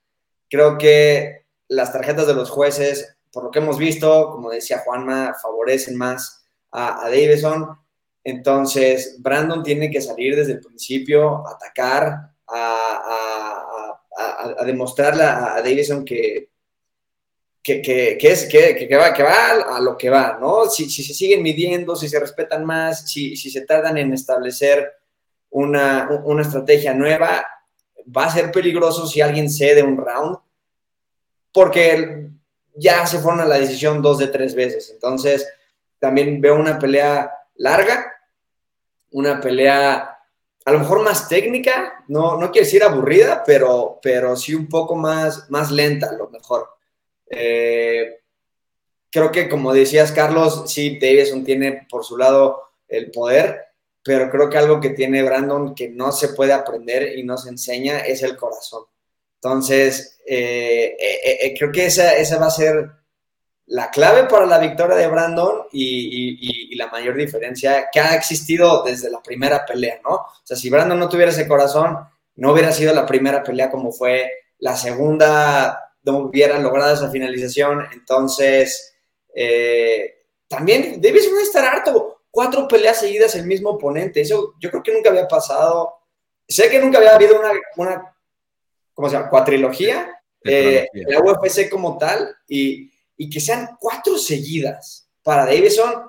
Creo 0.49 0.77
que 0.77 1.45
las 1.69 1.91
tarjetas 1.91 2.27
de 2.27 2.35
los 2.35 2.51
jueces, 2.51 3.17
por 3.31 3.45
lo 3.45 3.51
que 3.51 3.59
hemos 3.59 3.79
visto, 3.79 4.29
como 4.31 4.51
decía 4.51 4.83
Juanma, 4.85 5.35
favorecen 5.41 5.97
más 5.97 6.45
a, 6.71 7.03
a 7.03 7.09
Davison. 7.09 7.79
Entonces, 8.23 9.17
Brandon 9.19 9.63
tiene 9.63 9.91
que 9.91 10.01
salir 10.01 10.35
desde 10.35 10.53
el 10.53 10.61
principio, 10.61 11.45
atacar, 11.47 12.31
a, 12.47 13.99
a, 14.59 14.65
demostrarle 14.65 15.23
a 15.23 15.61
Davison 15.61 16.05
que, 16.05 16.49
que, 17.63 18.17
es, 18.21 18.49
va, 18.91 19.23
va 19.23 19.75
a 19.77 19.79
lo 19.79 19.97
que 19.97 20.09
va, 20.09 20.37
¿no? 20.39 20.65
Si, 20.69 20.89
se 20.89 21.13
siguen 21.13 21.41
midiendo, 21.41 21.95
si 21.95 22.09
se 22.09 22.19
respetan 22.19 22.65
más, 22.65 23.09
si, 23.09 23.35
se 23.37 23.61
tardan 23.61 23.97
en 23.97 24.13
establecer 24.13 24.91
una, 25.49 26.09
estrategia 26.41 26.93
nueva, 26.93 27.45
va 28.05 28.25
a 28.25 28.33
ser 28.33 28.51
peligroso 28.51 29.07
si 29.07 29.21
alguien 29.21 29.49
cede 29.49 29.81
un 29.81 29.97
round, 29.97 30.37
porque 31.53 32.27
ya 32.75 33.05
se 33.07 33.19
fueron 33.19 33.39
a 33.39 33.45
la 33.45 33.59
decisión 33.59 34.01
dos 34.01 34.17
de 34.17 34.27
tres 34.27 34.55
veces. 34.55 34.89
Entonces, 34.91 35.47
también 35.99 36.41
veo 36.41 36.55
una 36.55 36.77
pelea 36.77 37.31
larga, 37.55 38.12
una 39.13 39.39
pelea 39.39 40.13
a 40.65 40.71
lo 40.71 40.79
mejor 40.79 41.03
más 41.03 41.27
técnica, 41.27 42.05
no, 42.07 42.37
no 42.37 42.51
quiero 42.51 42.65
decir 42.65 42.83
aburrida, 42.83 43.43
pero, 43.45 43.99
pero 44.01 44.35
sí 44.35 44.55
un 44.55 44.69
poco 44.69 44.95
más, 44.95 45.49
más 45.49 45.71
lenta 45.71 46.09
a 46.09 46.13
lo 46.13 46.29
mejor. 46.29 46.69
Eh, 47.29 48.21
creo 49.11 49.31
que, 49.31 49.49
como 49.49 49.73
decías, 49.73 50.11
Carlos, 50.11 50.63
sí, 50.67 50.99
Davison 50.99 51.43
tiene 51.43 51.85
por 51.89 52.05
su 52.05 52.17
lado 52.17 52.61
el 52.87 53.11
poder, 53.11 53.59
pero 54.03 54.29
creo 54.29 54.49
que 54.49 54.57
algo 54.57 54.79
que 54.79 54.91
tiene 54.91 55.23
Brandon 55.23 55.75
que 55.75 55.89
no 55.89 56.11
se 56.11 56.29
puede 56.29 56.53
aprender 56.53 57.17
y 57.17 57.23
no 57.23 57.37
se 57.37 57.49
enseña 57.49 57.99
es 57.99 58.23
el 58.23 58.37
corazón. 58.37 58.85
Entonces, 59.35 60.21
eh, 60.25 60.95
eh, 60.97 61.53
creo 61.57 61.71
que 61.73 61.87
esa, 61.87 62.15
esa 62.15 62.37
va 62.39 62.47
a 62.47 62.51
ser 62.51 62.89
la 63.67 63.89
clave 63.89 64.25
para 64.25 64.45
la 64.45 64.59
victoria 64.59 64.95
de 64.95 65.07
Brandon 65.07 65.63
y, 65.71 66.71
y, 66.71 66.75
la 66.75 66.87
mayor 66.87 67.15
diferencia 67.15 67.87
que 67.91 67.99
ha 67.99 68.15
existido 68.15 68.83
desde 68.83 69.09
la 69.09 69.21
primera 69.21 69.65
pelea, 69.65 69.99
¿no? 70.03 70.15
O 70.15 70.41
sea, 70.43 70.57
si 70.57 70.69
Brandon 70.69 70.99
no 70.99 71.07
tuviera 71.07 71.31
ese 71.31 71.47
corazón, 71.47 71.97
no 72.35 72.51
hubiera 72.51 72.71
sido 72.71 72.93
la 72.93 73.05
primera 73.05 73.41
pelea 73.41 73.71
como 73.71 73.91
fue 73.91 74.29
la 74.59 74.75
segunda 74.75 75.93
no 76.03 76.17
hubiera 76.17 76.59
logrado 76.59 76.93
esa 76.93 77.09
finalización. 77.09 77.85
Entonces, 77.93 78.95
eh, 79.33 80.25
también 80.47 81.01
debes 81.01 81.25
estar 81.25 81.65
harto. 81.65 82.21
Cuatro 82.29 82.67
peleas 82.67 82.99
seguidas 82.99 83.35
el 83.35 83.45
mismo 83.45 83.71
oponente. 83.71 84.21
Eso 84.21 84.55
yo 84.59 84.69
creo 84.69 84.83
que 84.83 84.93
nunca 84.93 85.09
había 85.09 85.27
pasado. 85.27 85.95
Sé 86.47 86.69
que 86.69 86.79
nunca 86.79 86.97
había 86.97 87.15
habido 87.15 87.39
una, 87.39 87.51
una 87.77 88.15
¿cómo 88.93 89.09
se 89.09 89.15
llama? 89.15 89.29
Cuatrilogía. 89.29 90.19
Eh, 90.43 90.87
la 90.93 91.19
UFC 91.19 91.69
como 91.69 91.97
tal. 91.97 92.35
Y, 92.47 92.91
y, 93.17 93.29
que 93.29 93.39
sean 93.39 93.69
cuatro 93.79 94.17
seguidas 94.17 95.09
para 95.21 95.45
Davison. 95.45 96.03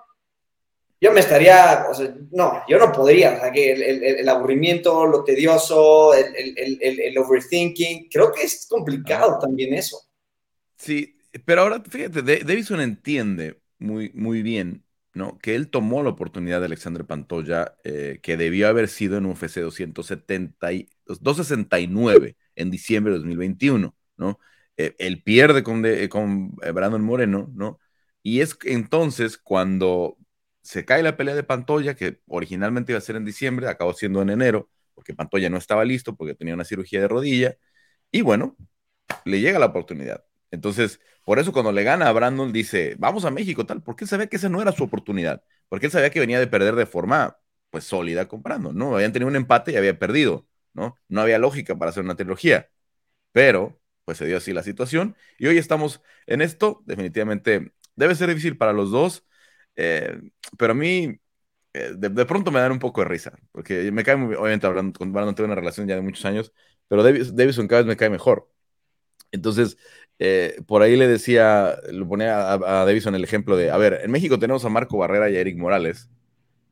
Yo 1.01 1.13
me 1.13 1.21
estaría, 1.21 1.87
o 1.91 1.95
sea, 1.95 2.15
no, 2.31 2.63
yo 2.67 2.79
no 2.79 2.91
podría, 2.91 3.35
o 3.35 3.41
sea, 3.41 3.53
que 3.53 3.73
el, 3.73 4.03
el, 4.03 4.29
aburrimiento, 4.29 5.07
lo 5.07 5.23
tedioso, 5.23 6.15
el, 6.15 7.19
overthinking, 7.19 8.09
creo 8.09 8.33
que 8.33 8.43
es 8.43 8.67
complicado 8.69 9.39
también 9.39 9.75
eso. 9.75 9.99
Sí, 10.77 11.17
pero 11.45 11.63
ahora 11.63 11.83
fíjate, 11.87 12.23
Davison 12.23 12.81
entiende 12.81 13.61
muy, 13.79 14.11
muy 14.15 14.43
bien, 14.43 14.85
¿no? 15.13 15.39
Que 15.39 15.55
él 15.55 15.69
tomó 15.69 16.03
la 16.03 16.11
oportunidad 16.11 16.61
de 16.61 16.67
Alexander 16.67 17.05
Pantoya, 17.05 17.77
eh, 17.85 18.19
que 18.23 18.37
debió 18.37 18.69
haber 18.69 18.89
sido 18.89 19.19
en 19.19 19.27
UFC 19.27 19.61
270 19.61 20.73
y, 20.73 20.89
269 21.07 22.37
en 22.57 22.71
diciembre 22.71 23.13
de 23.13 23.19
2021, 23.19 23.95
¿no? 24.17 24.39
Eh, 24.77 24.95
él 24.99 25.23
pierde 25.23 25.63
con, 25.63 25.83
con 26.09 26.57
eh, 26.63 26.71
Brandon 26.73 27.03
Moreno, 27.03 27.51
¿no? 27.55 27.79
Y 28.23 28.41
es 28.41 28.59
entonces 28.65 29.39
cuando 29.39 30.17
se 30.63 30.85
cae 30.85 31.03
la 31.03 31.17
pelea 31.17 31.35
de 31.35 31.43
Pantoya, 31.45 31.95
que 31.95 32.21
originalmente 32.27 32.93
iba 32.93 32.99
a 32.99 33.03
ser 33.03 33.17
en 33.17 33.25
diciembre, 33.25 33.69
acabó 33.69 33.93
siendo 33.93 34.23
en 34.23 34.31
enero, 34.31 34.71
porque 34.95 35.15
Pantoya 35.15 35.51
no 35.51 35.59
estaba 35.59 35.85
listo, 35.85 36.17
porque 36.17 36.35
tenía 36.35 36.55
una 36.55 36.65
cirugía 36.65 37.01
de 37.01 37.09
rodilla, 37.09 37.57
y 38.11 38.23
bueno, 38.23 38.57
le 39.25 39.41
llega 39.41 39.59
la 39.59 39.67
oportunidad. 39.67 40.25
Entonces, 40.51 41.01
por 41.25 41.39
eso 41.39 41.53
cuando 41.53 41.73
le 41.73 41.83
gana 41.85 42.09
a 42.09 42.13
Brandon, 42.13 42.53
dice, 42.53 42.97
vamos 42.99 43.25
a 43.25 43.31
México, 43.31 43.67
tal, 43.67 43.83
porque 43.83 44.05
él 44.05 44.09
sabía 44.09 44.29
que 44.29 44.37
esa 44.37 44.49
no 44.49 44.63
era 44.63 44.73
su 44.73 44.85
oportunidad, 44.85 45.43
porque 45.69 45.87
él 45.87 45.93
sabía 45.93 46.11
que 46.11 46.21
venía 46.21 46.39
de 46.41 46.47
perder 46.47 46.75
de 46.77 46.87
forma, 46.87 47.39
pues, 47.71 47.85
sólida 47.85 48.29
comprando, 48.29 48.73
¿no? 48.73 48.95
Habían 48.97 49.13
tenido 49.13 49.29
un 49.29 49.37
empate 49.37 49.73
y 49.73 49.77
había 49.77 49.99
perdido, 49.99 50.47
¿no? 50.75 50.97
No 51.09 51.21
había 51.23 51.39
lógica 51.39 51.77
para 51.79 51.91
hacer 51.91 52.05
una 52.05 52.17
trilogía, 52.17 52.71
pero, 53.33 53.81
pues, 54.05 54.19
se 54.19 54.27
dio 54.27 54.37
así 54.37 54.53
la 54.53 54.63
situación, 54.63 55.17
y 55.39 55.47
hoy 55.47 55.59
estamos 55.59 56.01
en 56.27 56.43
esto, 56.43 56.83
definitivamente, 56.87 57.73
debe 57.97 58.15
ser 58.15 58.29
difícil 58.29 58.57
para 58.57 58.73
los 58.73 58.91
dos, 58.91 59.25
eh, 59.77 60.21
pero 60.59 60.73
a 60.73 60.75
mí, 60.75 61.19
eh, 61.75 61.93
de, 61.97 62.27
pronto 62.27 62.51
me 62.51 62.61
dan 62.61 62.73
un 62.73 62.79
poco 62.79 63.03
de 63.03 63.09
risa, 63.09 63.39
porque 63.53 63.91
me 63.93 64.05
cae 64.05 64.17
muy, 64.17 64.35
obviamente 64.37 64.67
hablando 64.67 64.99
con 64.99 65.13
Brandon, 65.13 65.47
una 65.47 65.55
relación 65.55 65.87
ya 65.89 65.97
de 65.97 66.03
muchos 66.03 66.25
años, 66.25 66.53
pero 66.89 67.03
Davison 67.03 67.69
cada 67.69 67.83
vez 67.83 67.89
me 67.89 67.97
cae 67.97 68.11
mejor. 68.11 68.51
Entonces, 69.33 69.77
eh, 70.19 70.61
por 70.67 70.83
ahí 70.83 70.97
le 70.97 71.09
decía, 71.09 71.79
lo 71.91 72.09
ponía 72.09 72.53
a, 72.53 72.55
a, 72.55 72.85
Davison 72.87 73.15
el 73.15 73.25
ejemplo 73.25 73.57
de, 73.57 73.71
a 73.71 73.77
ver, 73.79 74.01
en 74.05 74.11
México 74.11 74.39
tenemos 74.39 74.65
a 74.65 74.69
Marco 74.69 74.99
Barrera 74.99 75.31
y 75.31 75.37
a 75.37 75.41
Eric 75.41 75.59
Morales, 75.59 76.09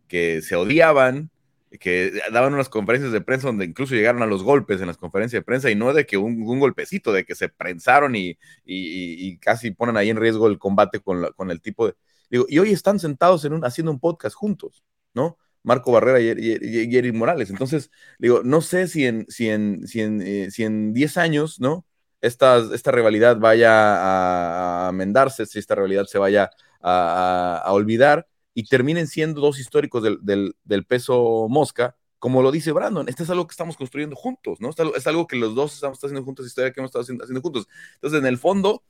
que 0.08 0.42
se 0.42 0.56
odiaban, 0.56 1.30
que 1.80 2.12
daban 2.32 2.54
unas 2.54 2.68
conferencias 2.68 3.12
de 3.12 3.20
prensa 3.20 3.48
donde 3.48 3.64
incluso 3.64 3.94
llegaron 3.94 4.22
a 4.22 4.26
los 4.26 4.42
golpes 4.42 4.80
en 4.80 4.86
las 4.86 4.96
conferencias 4.96 5.40
de 5.40 5.44
prensa 5.44 5.70
y 5.70 5.74
no 5.74 5.92
de 5.92 6.06
que 6.06 6.16
un, 6.16 6.44
golpecito, 6.58 7.12
de 7.12 7.24
que 7.24 7.34
se 7.34 7.48
prensaron 7.48 8.14
y, 8.16 8.38
y, 8.64 9.38
casi 9.38 9.70
ponen 9.70 9.96
ahí 9.96 10.10
en 10.10 10.16
riesgo 10.16 10.46
el 10.48 10.58
combate 10.58 11.00
con, 11.00 11.26
con 11.34 11.50
el 11.50 11.60
tipo 11.60 11.86
de 11.86 11.94
y 12.32 12.58
hoy 12.58 12.72
están 12.72 12.98
sentados 12.98 13.44
en 13.44 13.52
un, 13.52 13.64
haciendo 13.64 13.92
un 13.92 14.00
podcast 14.00 14.34
juntos, 14.34 14.82
¿no? 15.12 15.36
Marco 15.62 15.92
Barrera 15.92 16.18
y, 16.18 16.30
y, 16.30 17.12
Morales. 17.12 17.50
Entonces, 17.50 17.90
digo, 18.18 18.40
no 18.42 18.62
sé 18.62 18.88
si 18.88 19.06
en, 19.06 19.26
si 19.28 19.50
en, 19.50 19.86
si 19.86 20.00
en, 20.00 20.22
eh, 20.22 20.50
si 20.50 20.64
en 20.64 20.94
10 20.94 21.18
años, 21.18 21.60
¿no? 21.60 21.84
Esta, 22.22 22.58
esta 22.72 22.90
rivalidad 22.90 23.36
vaya 23.38 23.70
a, 23.70 24.88
amendarse, 24.88 25.44
si 25.44 25.58
esta 25.58 25.74
rivalidad 25.74 26.06
se 26.06 26.18
vaya 26.18 26.50
a, 26.80 27.64
olvidar 27.68 28.26
y 28.54 28.64
terminen 28.64 29.06
siendo 29.06 29.40
dos 29.40 29.58
históricos 29.58 30.02
del, 30.02 30.54
del, 30.64 30.84
peso 30.84 31.46
mosca, 31.48 31.96
como 32.18 32.42
lo 32.42 32.50
dice 32.50 32.72
Brandon. 32.72 33.08
Esto 33.08 33.22
es 33.22 33.30
algo 33.30 33.46
que 33.46 33.52
estamos 33.52 33.76
construyendo 33.76 34.16
juntos, 34.16 34.60
¿no? 34.60 34.70
Es 34.96 35.06
algo 35.06 35.26
que 35.26 35.36
los 35.36 35.54
dos 35.54 35.74
estamos 35.74 35.98
haciendo 35.98 36.24
juntos, 36.24 36.46
historia 36.46 36.72
que 36.72 36.80
hemos 36.80 36.90
estado 36.90 37.02
haciendo, 37.02 37.40
juntos. 37.40 37.68
Entonces, 37.94 38.20
en 38.20 38.26
el 38.26 38.38
fondo, 38.38 38.84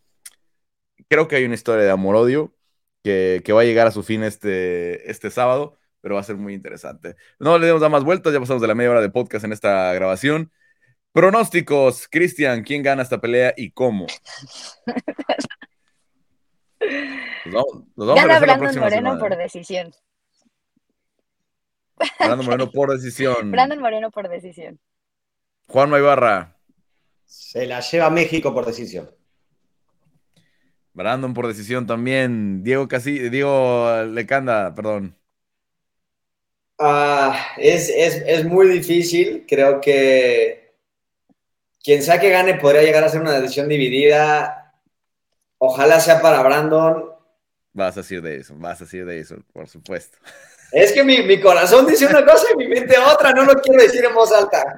creo 1.08 1.28
que 1.28 1.36
hay 1.36 1.44
una 1.44 1.54
historia 1.54 1.84
de 1.84 1.90
amor-odio 1.90 2.54
que, 3.02 3.42
va 3.52 3.62
a 3.62 3.64
llegar 3.64 3.86
a 3.86 3.90
su 3.92 4.02
fin 4.02 4.22
este, 4.22 5.10
este 5.10 5.30
sábado, 5.30 5.78
pero 6.00 6.16
va 6.16 6.20
a 6.20 6.24
ser 6.24 6.36
muy 6.36 6.54
interesante. 6.54 7.16
No 7.38 7.58
le 7.58 7.66
demos 7.66 7.88
más 7.90 8.04
vueltas, 8.04 8.32
ya 8.32 8.40
pasamos 8.40 8.62
de 8.62 8.68
la 8.68 8.74
media 8.74 8.90
hora 8.90 9.00
de 9.00 9.10
podcast 9.10 9.44
en 9.44 9.52
esta 9.52 9.92
grabación. 9.94 10.52
Pronósticos, 11.12 12.08
Cristian, 12.08 12.62
¿quién 12.64 12.82
gana 12.82 13.02
esta 13.02 13.20
pelea 13.20 13.54
y 13.56 13.70
cómo? 13.72 14.06
Nos 17.45 17.55
vamos, 17.55 17.85
nos 17.97 18.07
vamos 18.07 18.24
gana 18.24 18.39
Brandon 18.39 18.78
Moreno 18.78 19.18
por 19.18 19.37
decisión. 19.37 19.93
Brandon 22.18 22.47
Moreno 22.47 22.70
por 22.70 22.91
decisión. 22.91 23.51
Brandon 23.51 23.78
Moreno 23.80 24.11
por 24.11 24.28
decisión. 24.28 24.78
Juan 25.68 25.91
Maibarra. 25.91 26.57
Se 27.24 27.66
la 27.66 27.80
lleva 27.80 28.11
México 28.11 28.53
por 28.53 28.66
decisión. 28.66 29.11
Brandon 30.93 31.33
por 31.33 31.47
decisión 31.47 31.87
también. 31.87 32.62
Diego 32.62 32.89
Casi, 32.89 33.30
Diego 33.30 34.05
Lecanda, 34.05 34.74
perdón. 34.74 35.16
Ah, 36.78 37.55
es, 37.59 37.89
es, 37.91 38.45
muy 38.45 38.68
difícil. 38.68 39.47
Creo 39.49 39.80
que 39.80 40.74
quien 41.83 42.03
sea 42.03 42.20
que 42.20 42.30
gane 42.30 42.55
podría 42.55 42.83
llegar 42.83 43.05
a 43.05 43.09
ser 43.09 43.20
una 43.20 43.39
decisión 43.39 43.68
dividida. 43.68 44.61
Ojalá 45.64 46.00
sea 46.00 46.20
para 46.20 46.42
Brandon. 46.42 47.04
Vas 47.72 47.96
a 47.96 48.00
decir 48.00 48.20
de 48.20 48.38
eso, 48.38 48.54
vas 48.56 48.80
a 48.80 48.84
decir 48.84 49.06
de 49.06 49.20
eso, 49.20 49.36
por 49.52 49.68
supuesto. 49.68 50.18
Es 50.72 50.90
que 50.90 51.04
mi, 51.04 51.40
corazón 51.40 51.86
dice 51.86 52.06
una 52.06 52.24
cosa 52.24 52.46
y 52.52 52.56
mi 52.56 52.66
mente 52.66 52.96
otra, 52.98 53.30
no 53.32 53.44
lo 53.44 53.54
quiero 53.60 53.80
decir 53.80 54.04
en 54.04 54.12
voz 54.12 54.32
alta. 54.32 54.76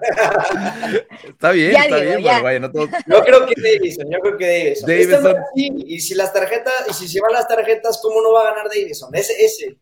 Está 1.26 1.52
bien, 1.52 1.74
está 1.74 1.96
bien, 1.96 2.22
pero 2.22 2.42
vaya, 2.42 2.60
no 2.60 2.70
todo... 2.70 2.86
Yo 3.06 3.24
creo 3.24 3.46
que 3.46 3.54
Davison, 3.56 4.10
yo 4.10 4.18
creo 4.18 4.36
que 4.36 4.74
Davison. 4.86 5.36
y 5.54 6.00
si 6.00 6.14
las 6.14 6.34
tarjetas, 6.34 6.74
y 6.90 6.92
si 6.92 7.08
se 7.08 7.18
van 7.18 7.32
las 7.32 7.48
tarjetas, 7.48 7.98
¿cómo 8.02 8.20
no 8.20 8.34
va 8.34 8.42
a 8.42 8.50
ganar 8.50 8.68
Davison? 8.68 9.14
Ese, 9.14 9.32
ese 9.42 9.78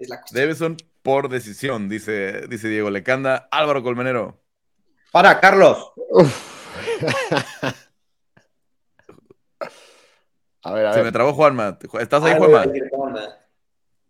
es 0.00 0.08
la 0.08 0.20
cuestión. 0.20 0.42
Davison 0.42 0.76
por 1.02 1.28
decisión, 1.28 1.88
dice, 1.88 2.48
dice 2.48 2.66
Diego 2.66 2.90
Lecanda. 2.90 3.46
Álvaro 3.52 3.84
Colmenero. 3.84 4.42
Para, 5.12 5.38
Carlos. 5.38 5.92
a 10.62 10.72
ver, 10.72 10.86
a 10.86 10.90
ver. 10.90 10.98
Se 10.98 11.04
me 11.04 11.12
trabó 11.12 11.32
Juanma. 11.32 11.78
¿Estás 12.00 12.22
ahí, 12.24 12.34
Juanma? 12.38 12.66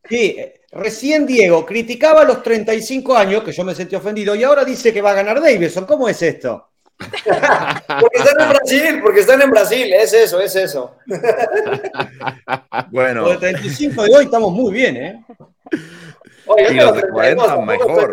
Sí, 0.09 0.37
recién 0.73 1.27
Diego 1.27 1.65
criticaba 1.65 2.23
a 2.23 2.25
los 2.25 2.43
35 2.43 3.17
años, 3.17 3.45
que 3.45 3.53
yo 3.53 3.65
me 3.65 3.75
sentí 3.75 3.95
ofendido, 3.95 4.35
y 4.35 4.43
ahora 4.43 4.65
dice 4.65 4.93
que 4.93 5.03
va 5.03 5.11
a 5.11 5.15
ganar 5.15 5.41
Davidson. 5.41 5.85
¿Cómo 5.85 6.09
es 6.09 6.21
esto? 6.23 6.69
porque 8.01 8.19
están 8.19 8.41
en 8.41 8.49
Brasil, 8.49 9.01
porque 9.03 9.21
están 9.21 9.43
en 9.43 9.51
Brasil, 9.51 9.93
es 9.93 10.13
eso, 10.13 10.41
es 10.41 10.55
eso. 10.57 10.97
bueno. 12.91 13.23
Los 13.23 13.41
35 13.41 14.05
de 14.05 14.17
hoy 14.17 14.25
estamos 14.25 14.53
muy 14.53 14.73
bien, 14.73 14.97
¿eh? 14.97 15.25
y 16.71 16.75
los 16.75 16.97
de 16.97 17.09
40 17.09 17.57
mejor. 17.63 18.13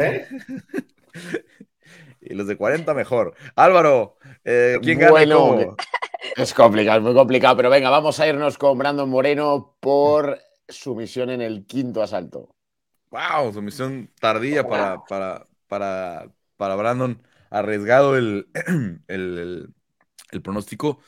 ¿eh? 0.00 0.26
y 2.20 2.34
los 2.34 2.46
de 2.46 2.56
40 2.56 2.94
mejor. 2.94 3.34
Álvaro, 3.56 4.16
eh, 4.44 4.78
¿quién 4.82 4.98
gana 4.98 5.24
Es 6.36 6.52
complicado, 6.52 6.98
es 6.98 7.04
muy 7.04 7.14
complicado, 7.14 7.56
pero 7.56 7.70
venga, 7.70 7.90
vamos 7.90 8.18
a 8.20 8.26
irnos 8.26 8.58
con 8.58 8.76
Brandon 8.78 9.08
Moreno 9.08 9.76
por 9.80 10.38
sumisión 10.68 11.30
en 11.30 11.40
el 11.40 11.66
quinto 11.66 12.02
asalto. 12.02 12.54
Wow, 13.10 13.52
sumisión 13.52 14.10
tardía 14.20 14.66
para, 14.66 15.04
para, 15.04 15.46
para, 15.66 16.30
para 16.56 16.76
Brandon. 16.76 17.22
Arriesgado 17.50 18.16
el, 18.18 18.48
el, 19.08 20.42
pronóstico. 20.42 21.00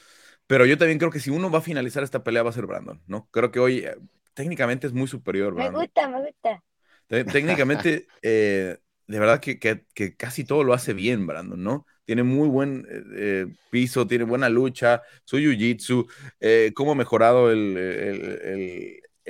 Pero 0.46 0.64
yo 0.64 0.78
también 0.78 0.98
creo 0.98 1.10
que 1.10 1.20
si 1.20 1.30
uno 1.30 1.50
va 1.50 1.58
a 1.58 1.62
finalizar 1.62 2.02
esta 2.02 2.24
pelea 2.24 2.42
va 2.42 2.50
a 2.50 2.54
ser 2.54 2.66
Brandon, 2.66 3.02
¿no? 3.06 3.28
Creo 3.30 3.50
que 3.50 3.60
hoy 3.60 3.78
eh, 3.78 3.96
técnicamente 4.34 4.86
es 4.86 4.92
muy 4.92 5.06
superior. 5.06 5.54
Me 5.54 5.70
gusta, 5.70 6.08
me 6.08 6.22
gusta. 6.22 6.62
Técnicamente, 7.06 8.06
eh, 8.22 8.78
de 9.06 9.18
verdad 9.18 9.40
que, 9.40 10.16
casi 10.16 10.44
todo 10.44 10.64
lo 10.64 10.72
hace 10.72 10.94
bien, 10.94 11.26
Brandon, 11.26 11.62
¿no? 11.62 11.86
Tiene 12.10 12.24
muy 12.24 12.48
buen 12.48 12.84
eh, 13.14 13.46
piso, 13.70 14.04
tiene 14.04 14.24
buena 14.24 14.48
lucha, 14.48 15.00
su 15.22 15.38
jiu-jitsu, 15.38 16.74
cómo 16.74 16.90
ha 16.90 16.94
mejorado 16.96 17.52
el, 17.52 17.76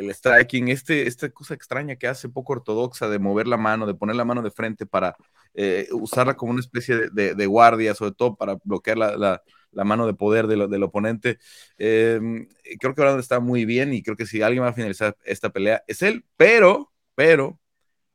el 0.01 0.11
striking, 0.15 0.69
este, 0.69 1.07
esta 1.07 1.31
cosa 1.31 1.55
extraña 1.55 1.97
que 1.97 2.07
hace 2.07 2.29
poco 2.29 2.55
ortodoxa 2.55 3.09
de 3.09 3.19
mover 3.19 3.47
la 3.47 3.57
mano, 3.57 3.87
de 3.87 3.95
poner 3.95 4.17
la 4.17 4.25
mano 4.25 4.43
de 4.43 4.51
frente 4.51 4.87
para 4.87 5.17
eh, 5.55 5.89
usarla 5.93 6.37
como 6.37 6.53
una 6.53 6.61
especie 6.61 7.11
de, 7.11 7.47
guardia, 7.47 7.95
sobre 7.95 8.13
todo 8.13 8.37
para 8.37 8.57
bloquear 8.65 8.99
la, 8.99 9.43
mano 9.73 10.07
de 10.07 10.15
poder 10.15 10.47
del 10.47 10.83
oponente. 10.83 11.39
Em, 11.79 12.49
creo 12.79 12.95
que 12.95 13.03
ahora 13.03 13.21
está 13.21 13.41
muy 13.41 13.65
bien 13.65 13.93
y 13.93 14.03
creo 14.03 14.17
que 14.17 14.27
si 14.27 14.43
alguien 14.43 14.65
va 14.65 14.69
a 14.69 14.73
finalizar 14.73 15.17
esta 15.25 15.51
pelea 15.51 15.83
es 15.87 16.03
él, 16.03 16.25
pero, 16.37 16.93
pero, 17.15 17.61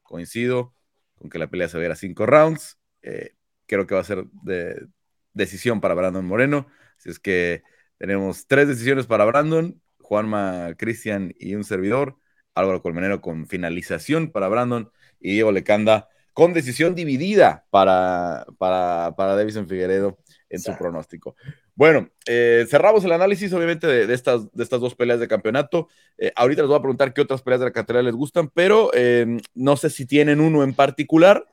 coincido 0.04 0.74
con 1.16 1.30
que 1.30 1.40
la 1.40 1.48
pelea 1.48 1.70
se 1.70 1.78
verá 1.78 1.96
cinco 1.96 2.26
rounds. 2.26 2.78
Eh, 3.02 3.35
creo 3.68 3.88
que 3.88 3.96
va 3.96 4.02
a 4.02 4.06
ser 4.06 4.26
de 4.44 4.88
decisión 5.34 5.82
para 5.82 5.94
Brandon 5.94 6.26
Moreno. 6.26 6.68
Si 6.98 7.10
es 7.10 7.20
que 7.20 7.64
tenemos 7.98 8.48
tres 8.48 8.68
decisiones 8.68 9.06
para 9.06 9.26
Brandon 9.26 9.82
Juanma 10.00 10.76
Cristian 10.78 11.34
y 11.40 11.56
un 11.56 11.64
servidor, 11.64 12.18
Álvaro 12.54 12.82
Colmenero 12.82 13.22
con 13.22 13.48
finalización 13.48 14.32
para 14.32 14.48
Brandon 14.48 14.90
y 15.20 15.34
Diego 15.34 15.52
Lecanda 15.52 16.08
con 16.34 16.54
decisión 16.54 16.96
dividida 16.96 17.66
para, 17.70 18.46
para, 18.58 19.14
para 19.16 19.36
Davison 19.36 19.68
Figueredo 19.68 20.18
en 20.50 20.60
su 20.60 20.76
pronóstico. 20.78 21.36
Bueno, 21.76 22.10
eh, 22.26 22.66
cerramos 22.70 23.04
el 23.06 23.14
análisis, 23.14 23.52
obviamente, 23.54 23.88
de, 23.88 24.14
estas, 24.14 24.52
de 24.52 24.64
estas 24.64 24.80
dos 24.80 24.96
peleas 24.96 25.20
de 25.20 25.28
campeonato. 25.28 25.88
Eh, 26.18 26.32
ahorita 26.36 26.62
les 26.62 26.70
voy 26.70 26.78
a 26.78 26.82
preguntar 26.82 27.14
qué 27.14 27.22
otras 27.22 27.42
peleas 27.42 27.62
de 27.62 27.68
la 27.68 27.72
cartera 27.72 28.02
les 28.02 28.14
gustan, 28.14 28.50
pero 28.50 28.92
eh, 28.94 29.38
no 29.54 29.78
sé 29.78 29.90
si 29.90 30.06
tienen 30.06 30.42
uno 30.42 30.64
en 30.64 30.74
particular. 30.74 31.46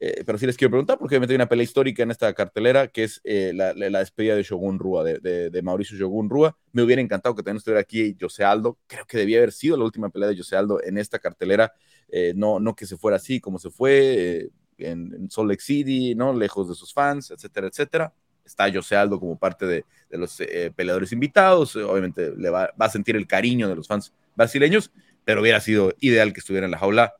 Eh, 0.00 0.24
pero 0.26 0.36
sí 0.38 0.46
les 0.46 0.56
quiero 0.56 0.70
preguntar, 0.70 0.98
porque 0.98 1.14
obviamente 1.14 1.32
hay 1.32 1.36
una 1.36 1.48
pelea 1.48 1.64
histórica 1.64 2.02
en 2.02 2.10
esta 2.10 2.32
cartelera, 2.34 2.88
que 2.88 3.04
es 3.04 3.20
eh, 3.24 3.52
la, 3.54 3.72
despedida 3.74 4.34
de 4.34 4.42
Shogun 4.42 4.78
Rua, 4.78 5.04
de, 5.04 5.60
Mauricio 5.62 5.96
Shogun 5.96 6.28
Rua. 6.28 6.56
Me 6.72 6.82
hubiera 6.82 7.00
encantado 7.00 7.34
que 7.34 7.42
también 7.42 7.58
estuviera 7.58 7.80
aquí 7.80 8.16
José 8.20 8.44
Aldo. 8.44 8.78
Creo 8.86 9.06
que 9.06 9.16
debía 9.16 9.38
haber 9.38 9.52
sido 9.52 9.76
la 9.76 9.84
última 9.84 10.10
pelea 10.10 10.28
de 10.28 10.36
José 10.36 10.56
Aldo 10.56 10.82
en 10.82 10.98
esta 10.98 11.18
cartelera. 11.18 11.72
Eh, 12.08 12.32
no, 12.36 12.60
no 12.60 12.74
que 12.74 12.86
se 12.86 12.96
fuera 12.96 13.16
así 13.16 13.40
como 13.40 13.58
se 13.58 13.70
fue 13.70 14.50
en, 14.78 15.30
Salt 15.30 15.48
Lake 15.48 15.62
City, 15.62 16.14
¿no? 16.14 16.32
lejos 16.34 16.68
de 16.68 16.74
sus 16.74 16.92
fans, 16.92 17.30
etcétera, 17.30 17.68
etcétera. 17.68 18.12
Está 18.44 18.70
José 18.70 18.96
Aldo 18.96 19.18
como 19.18 19.38
parte 19.38 19.64
de, 19.64 19.84
los 20.10 20.36
peleadores 20.76 21.12
invitados. 21.12 21.76
Obviamente 21.76 22.32
le 22.36 22.50
va, 22.50 22.70
va 22.80 22.86
a 22.86 22.90
sentir 22.90 23.16
el 23.16 23.26
cariño 23.26 23.68
de 23.68 23.76
los 23.76 23.88
fans 23.88 24.12
brasileños, 24.36 24.90
pero 25.24 25.40
hubiera 25.40 25.60
sido 25.60 25.94
ideal 26.00 26.34
que 26.34 26.40
estuviera 26.40 26.66
en 26.66 26.72
la 26.72 26.78
jaula 26.78 27.14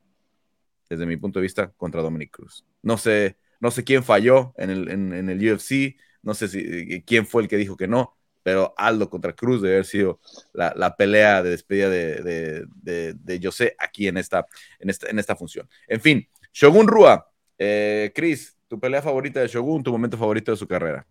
desde 0.88 1.06
mi 1.06 1.16
punto 1.16 1.38
de 1.38 1.44
vista, 1.44 1.72
contra 1.76 2.02
Dominic 2.02 2.30
Cruz. 2.30 2.64
No 2.82 2.98
sé, 2.98 3.36
no 3.60 3.70
sé 3.70 3.84
quién 3.84 4.04
falló 4.04 4.52
en 4.56 4.70
el, 4.70 4.88
en, 4.90 5.28
el 5.28 5.52
UFC, 5.52 5.96
no 6.22 6.34
sé 6.34 6.48
si, 6.48 6.58
eh, 6.58 7.04
quién 7.06 7.26
fue 7.26 7.42
el 7.42 7.48
que 7.48 7.56
dijo 7.56 7.76
que 7.76 7.88
no, 7.88 8.16
pero 8.42 8.74
Aldo 8.76 9.08
contra 9.08 9.32
Cruz 9.32 9.62
debe 9.62 9.76
haber 9.76 9.86
sido 9.86 10.20
la, 10.52 10.96
pelea 10.96 11.42
de 11.42 11.50
despedida 11.50 11.88
de, 11.88 12.66
de, 12.74 13.40
José 13.42 13.74
aquí 13.78 14.06
en 14.06 14.18
esta, 14.18 14.46
en, 14.78 14.90
esta, 14.90 15.08
en 15.08 15.18
esta 15.18 15.34
función. 15.34 15.68
En 15.88 16.00
fin, 16.00 16.28
Shogun 16.52 16.86
Rua, 16.86 17.30
eh, 17.58 18.12
Chris, 18.14 18.56
tu 18.68 18.78
pelea 18.78 19.02
favorita 19.02 19.40
de 19.40 19.48
Shogun, 19.48 19.82
tu 19.82 19.92
momento 19.92 20.18
favorito 20.18 20.50
de 20.50 20.56
su 20.58 20.68
carrera. 20.68 21.06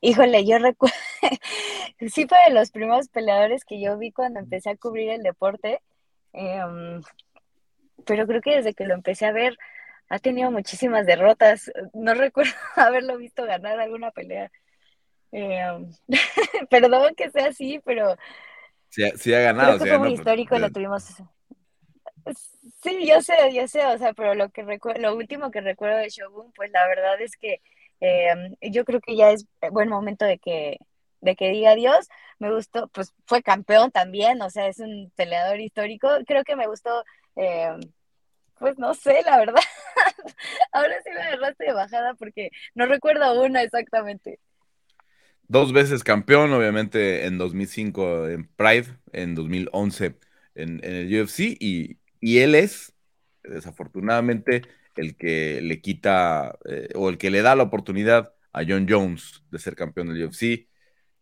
Híjole, 0.00 0.44
yo 0.44 0.58
recuerdo, 0.58 0.96
sí 2.08 2.26
fue 2.26 2.38
de 2.48 2.54
los 2.54 2.70
primeros 2.70 3.08
peleadores 3.08 3.64
que 3.64 3.80
yo 3.80 3.96
vi 3.98 4.10
cuando 4.10 4.40
empecé 4.40 4.70
a 4.70 4.76
cubrir 4.76 5.10
el 5.10 5.22
deporte 5.22 5.80
Em, 6.32 7.02
pero 8.06 8.26
creo 8.26 8.40
que 8.40 8.56
desde 8.56 8.74
que 8.74 8.86
lo 8.86 8.94
empecé 8.94 9.26
a 9.26 9.32
ver 9.32 9.56
ha 10.08 10.18
tenido 10.18 10.50
muchísimas 10.50 11.06
derrotas. 11.06 11.70
No 11.94 12.14
recuerdo 12.14 12.52
haberlo 12.76 13.16
visto 13.16 13.44
ganar 13.44 13.80
alguna 13.80 14.10
pelea. 14.10 14.50
Em, 15.32 15.90
perdón 16.70 17.14
que 17.14 17.30
sea 17.30 17.46
así, 17.46 17.80
pero... 17.84 18.16
Sí, 18.90 19.32
ha 19.32 19.40
ganado. 19.40 19.78
fue 19.78 19.98
muy 19.98 20.12
histórico, 20.12 20.58
lo 20.58 20.70
tuvimos... 20.70 21.14
Sí, 22.82 23.06
yo 23.06 23.20
sé, 23.20 23.34
yo 23.52 23.66
sé, 23.66 23.84
o 23.86 23.98
sea, 23.98 24.12
pero 24.12 24.34
lo 24.34 24.50
que 24.50 24.62
lo 24.98 25.16
último 25.16 25.50
que 25.50 25.60
recuerdo 25.60 25.96
de 25.96 26.08
Shogun, 26.08 26.52
pues 26.52 26.70
la 26.70 26.86
verdad 26.86 27.20
es 27.20 27.36
que 27.36 27.60
em, 27.98 28.54
yo 28.60 28.84
creo 28.84 29.00
que 29.00 29.16
ya 29.16 29.30
es 29.32 29.46
buen 29.70 29.88
momento 29.88 30.24
de 30.24 30.38
que 30.38 30.78
de 31.22 31.36
que 31.36 31.50
diga 31.50 31.70
adiós. 31.70 32.08
Me 32.38 32.52
gustó, 32.52 32.88
pues 32.88 33.14
fue 33.24 33.42
campeón 33.42 33.90
también, 33.90 34.42
o 34.42 34.50
sea, 34.50 34.66
es 34.68 34.78
un 34.78 35.10
peleador 35.16 35.60
histórico. 35.60 36.08
Creo 36.26 36.44
que 36.44 36.56
me 36.56 36.66
gustó, 36.66 37.04
eh, 37.36 37.70
pues 38.58 38.78
no 38.78 38.92
sé, 38.92 39.22
la 39.24 39.38
verdad. 39.38 39.62
Ahora 40.72 40.94
sí 41.02 41.10
me 41.14 41.22
agarraste 41.22 41.64
de 41.64 41.72
bajada 41.72 42.14
porque 42.14 42.50
no 42.74 42.86
recuerdo 42.86 43.40
una 43.42 43.62
exactamente. 43.62 44.38
Dos 45.48 45.72
veces 45.72 46.04
campeón, 46.04 46.52
obviamente 46.52 47.26
en 47.26 47.38
2005 47.38 48.28
en 48.28 48.48
Pride, 48.48 48.96
en 49.12 49.34
2011 49.34 50.14
en, 50.54 50.80
el 50.82 51.22
UFC, 51.22 51.56
y, 51.60 51.98
él 52.20 52.54
es, 52.54 52.94
desafortunadamente, 53.42 54.62
el 54.96 55.16
que 55.16 55.60
le 55.60 55.80
quita 55.80 56.58
eh, 56.64 56.88
o 56.94 57.08
el 57.08 57.18
que 57.18 57.30
le 57.30 57.42
da 57.42 57.54
la 57.54 57.64
oportunidad 57.64 58.34
a 58.52 58.62
John 58.66 58.86
Jones 58.88 59.42
de 59.50 59.58
ser 59.58 59.74
campeón 59.74 60.08
del 60.08 60.26
UFC 60.26 60.71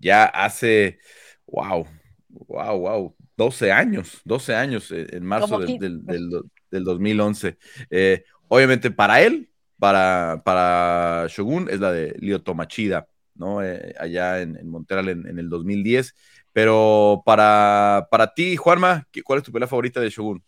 ya 0.00 0.24
hace, 0.24 0.98
wow, 1.46 1.86
wow, 2.28 2.78
wow, 2.78 3.16
12 3.36 3.70
años, 3.70 4.20
12 4.24 4.54
años 4.54 4.90
eh, 4.90 5.06
en 5.10 5.24
marzo 5.24 5.58
del, 5.58 6.04
del, 6.04 6.84
2011. 6.84 7.56
Eh, 7.90 8.24
obviamente 8.48 8.90
para 8.90 9.22
él 9.22 9.50
para, 9.80 10.42
para 10.44 11.26
Shogun 11.28 11.68
es 11.70 11.80
la 11.80 11.90
de 11.90 12.14
Lyoto 12.18 12.54
Machida, 12.54 13.08
¿no? 13.34 13.64
Eh, 13.64 13.94
allá 13.98 14.40
en, 14.40 14.68
Montreal 14.68 15.08
en, 15.08 15.38
el 15.38 15.48
2010. 15.48 16.14
Pero 16.52 17.22
para, 17.24 18.06
para 18.10 18.32
ti, 18.34 18.56
Juanma, 18.56 19.08
¿cuál 19.24 19.38
es 19.38 19.44
tu 19.44 19.52
pelea 19.52 19.66
favorita 19.66 20.00
de 20.00 20.10
Shogun? 20.10 20.44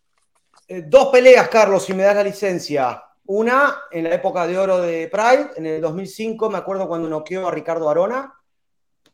Eh, 0.69 0.85
dos 0.87 1.09
peleas, 1.09 1.49
Carlos, 1.49 1.85
si 1.85 1.95
me 1.95 2.03
das 2.03 2.15
la 2.15 2.25
licencia. 2.25 3.03
Una 3.25 3.77
en 3.91 4.05
la 4.05 4.15
época 4.15 4.47
de 4.47 4.59
oro 4.59 4.81
de 4.81 5.09
Pride, 5.09 5.51
en 5.57 5.67
el 5.67 5.81
2005, 5.81 6.51
me 6.51 6.59
acuerdo 6.59 6.87
cuando 6.87 7.09
noqueó 7.09 7.49
a 7.49 7.53
Ricardo 7.53 7.89
Arona, 7.89 8.35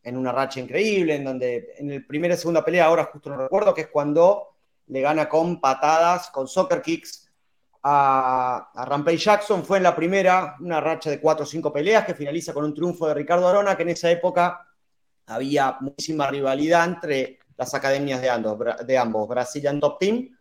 en 0.02 0.16
una 0.16 0.32
racha 0.32 0.60
increíble, 0.60 1.16
en 1.16 1.24
donde 1.24 1.74
en 1.78 1.90
el 1.90 2.06
primera 2.06 2.34
y 2.34 2.36
segunda 2.36 2.64
pelea, 2.64 2.86
ahora 2.86 3.10
justo 3.12 3.30
no 3.30 3.36
recuerdo, 3.36 3.74
que 3.74 3.82
es 3.82 3.88
cuando 3.88 4.54
le 4.86 5.00
gana 5.00 5.28
con 5.28 5.60
patadas, 5.60 6.30
con 6.30 6.48
soccer 6.48 6.80
kicks 6.80 7.28
a, 7.82 8.70
a 8.74 8.84
Rampage 8.84 9.18
Jackson. 9.18 9.64
Fue 9.64 9.76
en 9.76 9.82
la 9.82 9.94
primera, 9.94 10.56
una 10.60 10.80
racha 10.80 11.10
de 11.10 11.20
cuatro 11.20 11.44
o 11.44 11.46
cinco 11.46 11.72
peleas 11.72 12.04
que 12.04 12.14
finaliza 12.14 12.54
con 12.54 12.64
un 12.64 12.74
triunfo 12.74 13.06
de 13.06 13.14
Ricardo 13.14 13.48
Arona, 13.48 13.76
que 13.76 13.82
en 13.82 13.90
esa 13.90 14.10
época 14.10 14.66
había 15.26 15.76
muchísima 15.80 16.28
rivalidad 16.28 16.86
entre 16.86 17.38
las 17.56 17.74
academias 17.74 18.20
de 18.20 18.30
ambos, 18.30 18.58
de 18.86 18.98
ambos 18.98 19.28
Brazilian 19.28 19.80
Top 19.80 19.98
Team 19.98 20.37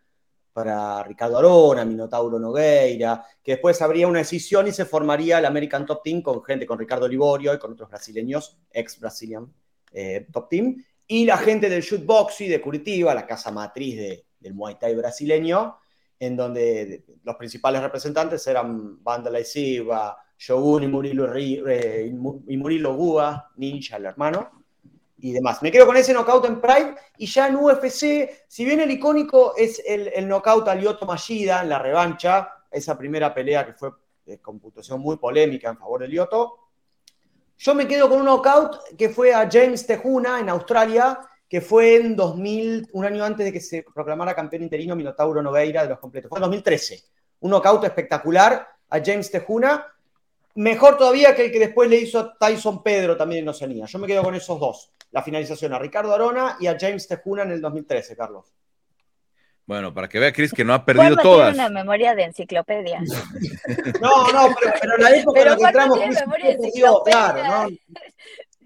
para 0.58 1.04
Ricardo 1.04 1.38
Arona, 1.38 1.86
Minotauro 1.86 2.40
Nogueira, 2.40 3.24
que 3.44 3.52
después 3.52 3.80
habría 3.80 4.08
una 4.08 4.18
decisión 4.18 4.66
y 4.66 4.72
se 4.72 4.86
formaría 4.86 5.38
el 5.38 5.46
American 5.46 5.86
Top 5.86 6.02
Team 6.04 6.24
con 6.24 6.44
gente, 6.44 6.66
con 6.66 6.80
Ricardo 6.80 7.08
Liborio 7.08 7.54
y 7.54 7.60
con 7.60 7.74
otros 7.74 7.88
brasileños, 7.88 8.58
ex 8.72 9.00
Brazilian 9.00 9.54
eh, 9.92 10.26
Top 10.34 10.50
Team, 10.50 10.84
y 11.06 11.26
la 11.26 11.38
gente 11.38 11.70
del 11.70 11.84
Shootboxy 11.84 12.48
de 12.48 12.60
Curitiba, 12.60 13.14
la 13.14 13.28
casa 13.28 13.52
matriz 13.52 14.24
del 14.40 14.56
Muay 14.56 14.80
Thai 14.80 14.96
brasileño, 14.96 15.78
en 16.20 16.36
donde 16.36 17.06
los 17.22 17.36
principales 17.36 17.84
representantes 17.84 18.48
eran 18.48 19.04
Banda 19.04 19.32
Silva, 19.44 20.18
Shogun 20.40 20.86
y 20.86 20.88
Murilo, 20.88 21.36
eh, 21.36 22.12
y 22.48 22.58
Murilo 22.58 22.96
Gua, 22.96 23.52
Ninja, 23.58 23.98
el 23.98 24.06
hermano, 24.06 24.57
y 25.20 25.32
demás. 25.32 25.62
Me 25.62 25.72
quedo 25.72 25.86
con 25.86 25.98
ese 25.98 26.14
knockout 26.14 26.46
en 26.46 26.62
Pride 26.62 26.96
y 27.18 27.26
ya 27.26 27.48
en 27.48 27.56
UFC, 27.56 28.30
si 28.48 28.66
bien 28.66 28.80
el 28.80 28.92
icónico 28.92 29.56
es 29.56 29.82
el, 29.86 30.10
el 30.14 30.28
knockout 30.28 30.68
a 30.68 30.76
Lyoto 30.76 31.06
Mashida 31.06 31.62
en 31.62 31.70
la 31.70 31.80
revancha, 31.80 32.50
esa 32.70 32.98
primera 32.98 33.34
pelea 33.34 33.66
que 33.66 33.74
fue 33.74 33.92
de 34.26 34.40
computación 34.40 35.00
muy 35.00 35.18
polémica 35.18 35.70
en 35.70 35.78
favor 35.78 36.02
de 36.02 36.10
Lyoto, 36.10 36.68
yo 37.58 37.74
me 37.74 37.88
quedo 37.88 38.08
con 38.08 38.20
un 38.20 38.26
knockout 38.26 38.96
que 38.96 39.10
fue 39.10 39.34
a 39.34 39.50
James 39.52 39.88
Tejuna 39.88 40.40
en 40.40 40.50
Australia, 40.50 41.20
que 41.50 41.60
fue 41.60 41.96
en 41.96 42.16
2000, 42.16 42.90
un 42.94 43.06
año 43.06 43.24
antes 43.24 43.46
de 43.46 43.52
que 43.52 43.60
se 43.60 43.84
proclamara 43.94 44.36
campeón 44.36 44.64
interino 44.64 44.96
Minotauro 44.96 45.42
Nogueira 45.42 45.82
de 45.82 45.90
los 45.90 46.00
completos. 46.00 46.30
Fue 46.30 46.38
en 46.38 46.44
2013. 46.44 47.02
Un 47.40 47.52
knockout 47.52 47.84
espectacular 47.86 48.68
a 48.90 49.04
James 49.04 49.32
Tejuna, 49.32 49.88
mejor 50.56 50.98
todavía 50.98 51.34
que 51.34 51.46
el 51.46 51.52
que 51.52 51.60
después 51.60 51.90
le 51.90 51.98
hizo 51.98 52.34
Tyson 52.40 52.84
Pedro 52.84 53.18
también 53.18 53.44
en 53.44 53.50
Oceanía. 53.50 53.86
Yo 53.86 53.98
me 53.98 54.06
quedo 54.06 54.22
con 54.22 54.36
esos 54.36 54.60
dos 54.60 54.92
la 55.12 55.24
finalización 55.24 55.74
a 55.74 55.80
Ricardo 55.80 56.14
Arona 56.14 56.58
y 56.60 56.68
a 56.68 56.78
James 56.80 57.08
Tejuna 57.08 57.44
en 57.44 57.52
el 57.52 57.62
2013, 57.62 58.16
Carlos. 58.16 58.54
Bueno, 59.66 59.94
para 59.94 60.08
que 60.08 60.18
vea 60.18 60.32
Chris 60.32 60.54
que 60.54 60.64
no 60.64 60.74
ha 60.74 60.86
perdido 60.86 61.18
todas. 61.18 61.54
Tiene 61.54 61.68
una 61.68 61.80
memoria 61.80 62.16
de 62.16 62.24
enciclopedia. 62.24 63.02
no, 64.02 64.32
no, 64.32 64.56
pero, 64.58 64.74
pero 64.82 64.96
en 64.96 65.04
la 65.04 65.16
época 65.16 65.42
en 65.42 65.48
la 65.48 65.58
que 65.58 65.64
entramos, 65.64 66.00
Chris, 66.00 66.20
memoria 66.22 66.46
de 66.46 66.54
enciclopedia. 66.54 67.34
Claro, 67.34 67.44
¿no? 67.44 67.78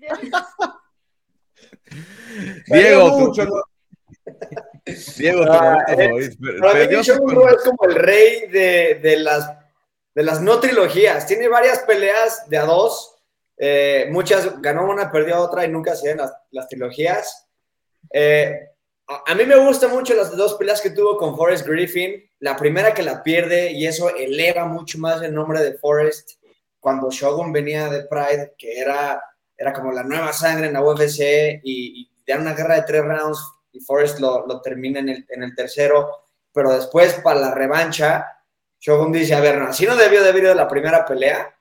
Diego, 2.68 3.20
mucho, 3.20 3.46
¿no? 3.46 3.64
Diego, 5.18 5.44
ah, 5.50 5.84
es, 5.88 6.38
es 6.38 7.18
como 7.18 7.84
el 7.90 7.96
rey 7.96 8.48
de, 8.48 9.00
de, 9.02 9.18
las, 9.18 9.52
de 10.14 10.24
las 10.24 10.42
no 10.42 10.60
trilogías. 10.60 11.26
Tiene 11.26 11.48
varias 11.48 11.80
peleas 11.80 12.48
de 12.48 12.58
a 12.58 12.66
dos 12.66 13.11
eh, 13.64 14.08
muchas, 14.10 14.60
ganó 14.60 14.90
una, 14.90 15.12
perdió 15.12 15.40
otra 15.40 15.64
y 15.64 15.70
nunca 15.70 15.96
se 15.96 16.16
las, 16.16 16.34
las 16.50 16.68
trilogías. 16.68 17.48
Eh, 18.12 18.60
a, 19.08 19.36
mí 19.36 19.46
me 19.46 19.56
gustan 19.56 19.92
mucho 19.92 20.16
las 20.16 20.36
dos 20.36 20.56
peleas 20.56 20.82
que 20.82 20.90
tuvo 20.90 21.16
con 21.16 21.38
Forrest 21.38 21.68
Griffin. 21.68 22.28
La 22.40 22.56
primera 22.56 22.92
que 22.92 23.04
la 23.04 23.22
pierde 23.22 23.72
y 23.72 23.86
eso 23.86 24.10
eleva 24.16 24.66
mucho 24.66 24.98
más 24.98 25.22
el 25.22 25.36
nombre 25.36 25.62
de 25.62 25.78
Forrest. 25.78 26.32
Cuando 26.80 27.12
Shogun 27.12 27.54
venía 27.54 27.88
de 27.88 28.06
Pride, 28.06 28.56
que 28.58 28.80
era, 28.80 29.24
era 29.56 29.74
como 29.74 29.92
la 29.92 30.02
nueva 30.02 30.34
sangre 30.34 30.66
en 30.66 30.74
la 30.74 30.82
UFC 30.82 31.62
y, 31.64 32.02
y 32.02 32.12
dan 32.26 32.42
una 32.42 32.56
guerra 32.56 32.78
de 32.78 32.82
tres 32.82 33.06
rounds 33.06 33.40
y 33.74 33.80
Forrest 33.82 34.20
lo, 34.20 34.48
lo 34.48 34.60
termina 34.60 35.02
en 35.02 35.10
el, 35.10 35.26
en 35.30 35.44
el 35.44 35.54
tercero. 35.54 36.24
Pero 36.52 36.74
después, 36.74 37.14
para 37.24 37.40
la 37.40 37.54
revancha, 37.54 38.26
Shogun 38.80 39.12
dice, 39.12 39.36
a 39.36 39.40
ver, 39.40 39.60
no, 39.60 39.68
así 39.68 39.86
no 39.86 39.96
debió 39.96 40.24
de 40.24 40.30
haber 40.30 40.46
ido 40.46 40.56
la 40.56 40.68
primera 40.68 41.06
pelea 41.06 41.56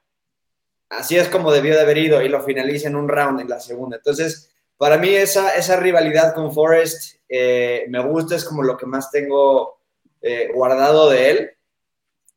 así 0.91 1.16
es 1.16 1.28
como 1.28 1.53
debió 1.53 1.74
de 1.74 1.80
haber 1.80 1.99
ido 1.99 2.20
y 2.20 2.28
lo 2.28 2.43
finaliza 2.43 2.88
en 2.88 2.97
un 2.97 3.09
round 3.09 3.41
en 3.41 3.49
la 3.49 3.61
segunda. 3.61 3.97
Entonces, 3.97 4.51
para 4.76 4.99
mí 4.99 5.09
esa, 5.09 5.55
esa 5.55 5.76
rivalidad 5.76 6.34
con 6.34 6.53
Forrest 6.53 7.16
eh, 7.28 7.86
me 7.88 8.05
gusta, 8.05 8.34
es 8.34 8.45
como 8.45 8.62
lo 8.62 8.76
que 8.76 8.86
más 8.86 9.11
tengo 9.11 9.78
eh, 10.20 10.51
guardado 10.53 11.09
de 11.09 11.30
él. 11.30 11.51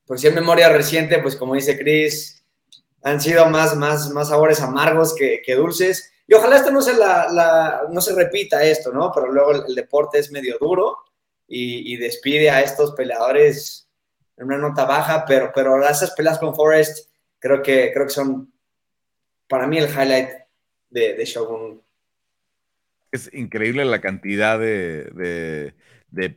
Por 0.06 0.20
si 0.20 0.28
en 0.28 0.36
memoria 0.36 0.70
reciente, 0.70 1.20
pues 1.20 1.36
como 1.36 1.56
dice 1.56 1.78
Chris, 1.78 2.44
han 3.02 3.20
sido 3.20 3.46
más, 3.48 3.76
más, 3.76 4.10
más 4.12 4.30
sabores 4.30 4.62
amargos 4.62 5.16
que, 5.16 5.56
dulces. 5.56 6.12
Y 6.28 6.34
ojalá 6.34 6.58
esto 6.58 6.72
no 6.72 6.82
se, 6.82 6.96
la, 6.96 7.84
no 7.90 8.02
se 8.02 8.14
repita 8.14 8.64
esto, 8.64 8.92
¿no? 8.92 9.12
Pero 9.14 9.32
luego 9.32 9.52
el, 9.66 9.76
deporte 9.76 10.20
es 10.20 10.32
medio 10.32 10.58
duro 10.60 10.98
y, 11.48 11.98
despide 11.98 12.50
a 12.50 12.62
estos 12.62 12.94
peleadores 12.94 13.88
en 14.38 14.46
una 14.46 14.58
nota 14.58 14.86
baja, 14.86 15.26
pero, 15.26 15.52
pero 15.54 15.82
esas 15.88 16.12
peleas 16.12 16.40
con 16.40 16.56
Forrest 16.56 17.13
creo 17.44 17.62
que, 17.62 17.92
creo 17.94 18.06
que 18.06 18.14
son 18.14 18.54
para 19.50 19.68
mí 19.68 19.78
el 19.78 19.90
highlight 19.90 20.30
de, 20.90 21.14
de 21.16 21.26
Shogun. 21.26 21.84
Es 23.12 23.30
increíble 23.34 23.84
la 23.84 24.00
cantidad 24.00 24.58
de, 24.58 25.74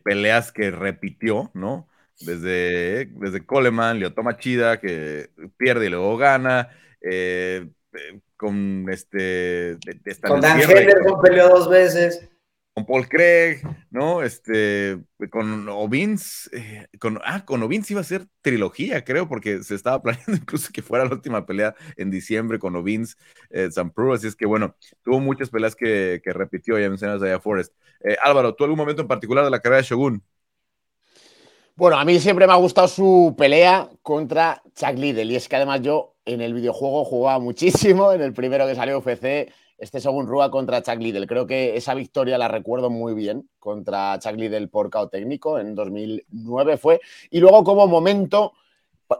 peleas 0.02 0.50
que 0.50 0.70
repitió, 0.72 1.50
¿no? 1.54 1.88
Desde, 2.20 3.06
desde 3.06 3.46
Coleman, 3.46 4.00
Leotoma 4.00 4.36
Chida, 4.36 4.80
que 4.80 5.30
pierde 5.56 5.86
y 5.86 5.90
luego 5.90 6.16
gana. 6.16 6.70
Eh, 7.00 7.68
eh, 7.92 8.20
con 8.36 8.86
este. 8.90 9.78
con 10.26 10.40
Dan 10.40 10.60
Henderson 10.60 11.22
peleó 11.22 11.48
dos 11.48 11.70
veces 11.70 12.28
con 12.76 12.84
Paul 12.84 13.08
Craig, 13.08 13.62
¿no? 13.90 14.22
Este, 14.22 14.98
con 15.30 15.66
Ovins, 15.66 16.50
eh, 16.52 16.86
con, 17.00 17.18
ah, 17.24 17.42
con 17.46 17.62
Ovins 17.62 17.90
iba 17.90 18.02
a 18.02 18.04
ser 18.04 18.26
trilogía, 18.42 19.02
creo, 19.02 19.30
porque 19.30 19.62
se 19.62 19.74
estaba 19.74 20.02
planeando 20.02 20.36
incluso 20.36 20.68
que 20.74 20.82
fuera 20.82 21.06
la 21.06 21.12
última 21.12 21.46
pelea 21.46 21.74
en 21.96 22.10
diciembre 22.10 22.58
con 22.58 22.76
Ovins, 22.76 23.16
eh, 23.48 23.70
Pro, 23.94 24.12
así 24.12 24.26
es 24.26 24.36
que 24.36 24.44
bueno, 24.44 24.76
tuvo 25.02 25.20
muchas 25.20 25.48
peleas 25.48 25.74
que, 25.74 26.20
repitió, 26.22 26.78
ya 26.78 26.90
mencionas 26.90 27.22
allá 27.22 27.40
Forrest. 27.40 27.72
Eh, 28.04 28.16
Álvaro, 28.22 28.54
¿tú 28.54 28.64
algún 28.64 28.78
momento 28.78 29.00
en 29.00 29.08
particular 29.08 29.42
de 29.46 29.50
la 29.50 29.60
carrera 29.60 29.78
de 29.78 29.88
Shogun? 29.88 30.22
Bueno, 31.76 31.98
a 31.98 32.04
mí 32.04 32.20
siempre 32.20 32.46
me 32.46 32.52
ha 32.52 32.56
gustado 32.56 32.88
su 32.88 33.34
pelea 33.38 33.88
contra 34.02 34.62
Chuck 34.74 34.98
Liddell, 34.98 35.30
y 35.30 35.36
es 35.36 35.48
que 35.48 35.56
además 35.56 35.80
yo 35.80 36.14
en 36.26 36.42
el 36.42 36.52
videojuego 36.52 37.06
jugaba 37.06 37.38
muchísimo, 37.38 38.12
en 38.12 38.20
el 38.20 38.34
primero 38.34 38.66
que 38.66 38.74
salió 38.74 38.98
UFC, 38.98 39.50
este 39.78 40.00
Shogun 40.00 40.26
Rua 40.26 40.50
contra 40.50 40.82
Chuck 40.82 40.98
Liddell. 40.98 41.26
Creo 41.26 41.46
que 41.46 41.76
esa 41.76 41.94
victoria 41.94 42.38
la 42.38 42.48
recuerdo 42.48 42.90
muy 42.90 43.14
bien 43.14 43.48
contra 43.58 44.18
Chuck 44.18 44.36
Liddell 44.36 44.68
por 44.68 44.90
KO 44.90 45.08
técnico 45.08 45.58
en 45.58 45.74
2009 45.74 46.76
fue. 46.76 47.00
Y 47.30 47.40
luego 47.40 47.64
como 47.64 47.86
momento 47.86 48.52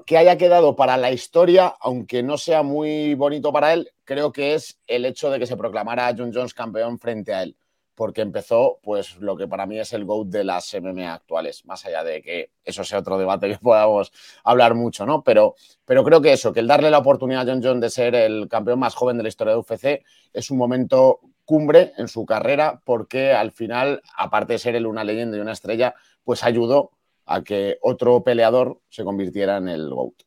que 0.05 0.19
haya 0.19 0.37
quedado 0.37 0.75
para 0.75 0.97
la 0.97 1.13
historia, 1.13 1.75
aunque 1.81 2.23
no 2.23 2.39
sea 2.39 2.63
muy 2.63 3.15
bonito 3.15 3.53
para 3.53 3.73
él, 3.73 3.91
creo 4.05 4.33
que 4.33 4.55
es 4.55 4.81
el 4.87 5.05
hecho 5.05 5.31
de 5.31 5.39
que 5.39 5.47
se 5.47 5.57
proclamara 5.57 6.09
a 6.09 6.15
John 6.17 6.33
Jones 6.35 6.55
campeón 6.55 6.99
frente 6.99 7.35
a 7.35 7.43
él 7.43 7.57
porque 7.97 8.21
empezó 8.21 8.79
pues 8.83 9.17
lo 9.17 9.37
que 9.37 9.49
para 9.49 9.67
mí 9.67 9.81
es 9.81 9.93
el 9.95 10.05
GOAT 10.05 10.29
de 10.29 10.45
las 10.45 10.73
MMA 10.75 11.15
actuales, 11.15 11.65
más 11.65 11.85
allá 11.87 12.05
de 12.05 12.23
que 12.23 12.53
eso 12.63 12.85
sea 12.85 13.01
otro 13.01 13.19
debate 13.19 13.49
que 13.49 13.59
podamos 13.63 14.13
hablar 14.45 14.75
mucho, 14.75 15.07
¿no? 15.07 15.25
Pero, 15.25 15.57
pero 15.85 16.05
creo 16.05 16.21
que 16.21 16.33
eso, 16.33 16.53
que 16.53 16.61
el 16.61 16.69
darle 16.69 16.91
la 16.91 16.99
oportunidad 16.99 17.49
a 17.49 17.53
John 17.53 17.63
John 17.65 17.81
de 17.81 17.91
ser 17.91 18.15
el 18.15 18.49
campeón 18.49 18.79
más 18.79 18.95
joven 18.95 19.17
de 19.17 19.25
la 19.25 19.31
historia 19.31 19.55
de 19.55 19.59
UFC 19.59 20.05
es 20.33 20.51
un 20.51 20.59
momento 20.59 21.21
cumbre 21.47 21.93
en 21.97 22.07
su 22.09 22.27
carrera 22.27 22.83
porque 22.85 23.33
al 23.33 23.51
final, 23.51 24.03
aparte 24.17 24.53
de 24.53 24.59
ser 24.59 24.77
él 24.77 24.87
una 24.87 25.03
leyenda 25.03 25.39
y 25.39 25.41
una 25.41 25.53
estrella, 25.53 25.95
pues 26.23 26.45
ayudó 26.45 26.93
a 27.25 27.43
que 27.43 27.79
otro 27.81 28.23
peleador 28.23 28.81
se 28.91 29.05
convirtiera 29.05 29.57
en 29.57 29.69
el 29.69 29.89
GOAT. 29.89 30.23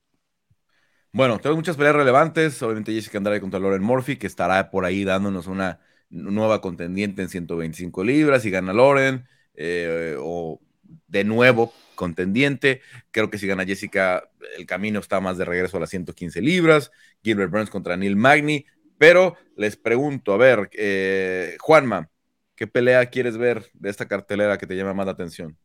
Bueno, 1.11 1.37
tenemos 1.37 1.57
muchas 1.57 1.77
peleas 1.77 1.95
relevantes, 1.95 2.61
obviamente 2.63 2.93
Jessica 2.93 3.19
Andrade 3.19 3.41
contra 3.41 3.59
Lauren 3.59 3.83
Murphy, 3.83 4.17
que 4.17 4.27
estará 4.27 4.71
por 4.71 4.85
ahí 4.85 5.03
dándonos 5.03 5.47
una 5.47 5.79
nueva 6.09 6.61
contendiente 6.61 7.21
en 7.21 7.29
125 7.29 8.03
libras 8.03 8.45
y 8.45 8.49
gana 8.49 8.73
Loren, 8.73 9.25
eh, 9.55 10.15
o 10.19 10.59
de 11.07 11.23
nuevo 11.23 11.73
contendiente. 11.95 12.81
Creo 13.11 13.29
que 13.29 13.37
si 13.37 13.47
gana 13.47 13.65
Jessica, 13.65 14.29
el 14.57 14.65
camino 14.65 14.99
está 14.99 15.19
más 15.19 15.37
de 15.37 15.45
regreso 15.45 15.77
a 15.77 15.79
las 15.81 15.89
115 15.89 16.41
libras. 16.41 16.91
Gilbert 17.23 17.51
Burns 17.51 17.69
contra 17.69 17.97
Neil 17.97 18.15
Magny. 18.15 18.65
Pero 18.97 19.37
les 19.55 19.77
pregunto, 19.77 20.33
a 20.33 20.37
ver, 20.37 20.69
eh, 20.73 21.57
Juanma, 21.59 22.09
¿qué 22.55 22.67
pelea 22.67 23.05
quieres 23.05 23.37
ver 23.37 23.65
de 23.73 23.89
esta 23.89 24.07
cartelera 24.07 24.57
que 24.57 24.67
te 24.67 24.75
llama 24.75 24.93
más 24.93 25.05
la 25.05 25.13
atención? 25.13 25.57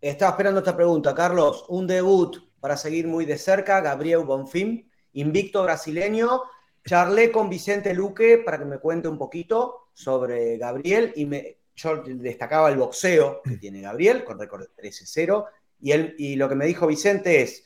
Estaba 0.00 0.30
esperando 0.30 0.60
esta 0.60 0.76
pregunta, 0.76 1.14
Carlos. 1.14 1.64
Un 1.68 1.86
debut 1.88 2.36
para 2.60 2.76
seguir 2.76 3.08
muy 3.08 3.24
de 3.24 3.38
cerca, 3.38 3.80
Gabriel 3.80 4.20
Bonfim, 4.24 4.88
invicto 5.12 5.62
brasileño. 5.64 6.42
Charlé 6.88 7.30
con 7.30 7.50
Vicente 7.50 7.92
Luque 7.92 8.38
para 8.38 8.58
que 8.58 8.64
me 8.64 8.78
cuente 8.78 9.08
un 9.08 9.18
poquito 9.18 9.88
sobre 9.92 10.56
Gabriel 10.56 11.12
y 11.16 11.26
me, 11.26 11.58
yo 11.76 12.02
destacaba 12.02 12.70
el 12.70 12.78
boxeo 12.78 13.42
que 13.42 13.58
tiene 13.58 13.82
Gabriel 13.82 14.24
con 14.24 14.38
récord 14.38 14.62
de 14.62 14.90
13-0 14.90 15.44
y, 15.82 15.92
él, 15.92 16.14
y 16.16 16.36
lo 16.36 16.48
que 16.48 16.54
me 16.54 16.64
dijo 16.64 16.86
Vicente 16.86 17.42
es, 17.42 17.62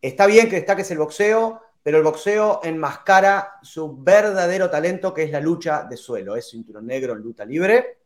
está 0.00 0.26
bien 0.26 0.48
que 0.48 0.54
destaques 0.54 0.88
el 0.92 0.98
boxeo, 0.98 1.62
pero 1.82 1.98
el 1.98 2.04
boxeo 2.04 2.60
enmascara 2.62 3.54
su 3.60 4.00
verdadero 4.00 4.70
talento 4.70 5.12
que 5.12 5.24
es 5.24 5.32
la 5.32 5.40
lucha 5.40 5.82
de 5.90 5.96
suelo, 5.96 6.36
es 6.36 6.48
cinturón 6.48 6.86
negro 6.86 7.14
en 7.14 7.22
lucha 7.22 7.44
libre. 7.44 7.98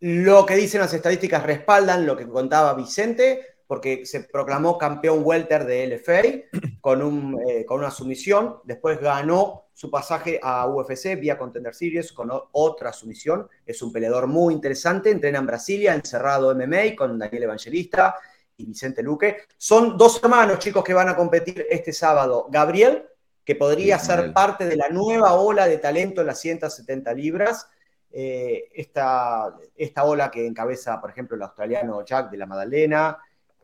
Lo 0.00 0.44
que 0.44 0.56
dicen 0.56 0.82
las 0.82 0.92
estadísticas 0.92 1.44
respaldan 1.44 2.04
lo 2.04 2.14
que 2.14 2.28
contaba 2.28 2.74
Vicente, 2.74 3.46
porque 3.70 4.04
se 4.04 4.24
proclamó 4.24 4.76
campeón 4.76 5.20
welter 5.22 5.64
de 5.64 5.86
LFA 5.86 6.58
con, 6.80 7.00
un, 7.02 7.40
eh, 7.48 7.64
con 7.64 7.78
una 7.78 7.92
sumisión, 7.92 8.56
después 8.64 9.00
ganó 9.00 9.66
su 9.72 9.88
pasaje 9.88 10.40
a 10.42 10.66
UFC 10.66 11.14
vía 11.16 11.38
Contender 11.38 11.72
Series 11.72 12.12
con 12.12 12.32
otra 12.50 12.92
sumisión, 12.92 13.48
es 13.64 13.80
un 13.80 13.92
peleador 13.92 14.26
muy 14.26 14.54
interesante, 14.54 15.12
entrena 15.12 15.38
en 15.38 15.46
Brasilia, 15.46 15.94
encerrado 15.94 16.52
MMA 16.52 16.96
con 16.98 17.16
Daniel 17.16 17.44
Evangelista 17.44 18.16
y 18.56 18.66
Vicente 18.66 19.04
Luque. 19.04 19.36
Son 19.56 19.96
dos 19.96 20.20
hermanos 20.20 20.58
chicos 20.58 20.82
que 20.82 20.92
van 20.92 21.08
a 21.08 21.14
competir 21.14 21.64
este 21.70 21.92
sábado, 21.92 22.48
Gabriel, 22.50 23.06
que 23.44 23.54
podría 23.54 24.00
ser 24.00 24.32
parte 24.32 24.66
de 24.66 24.74
la 24.74 24.88
nueva 24.88 25.34
ola 25.34 25.68
de 25.68 25.78
talento 25.78 26.22
en 26.22 26.26
las 26.26 26.40
170 26.40 27.14
libras, 27.14 27.68
eh, 28.10 28.64
esta, 28.74 29.54
esta 29.76 30.02
ola 30.02 30.28
que 30.28 30.44
encabeza, 30.44 31.00
por 31.00 31.10
ejemplo, 31.10 31.36
el 31.36 31.42
australiano 31.42 32.04
Jack 32.04 32.32
de 32.32 32.36
la 32.36 32.46
Madalena, 32.46 33.16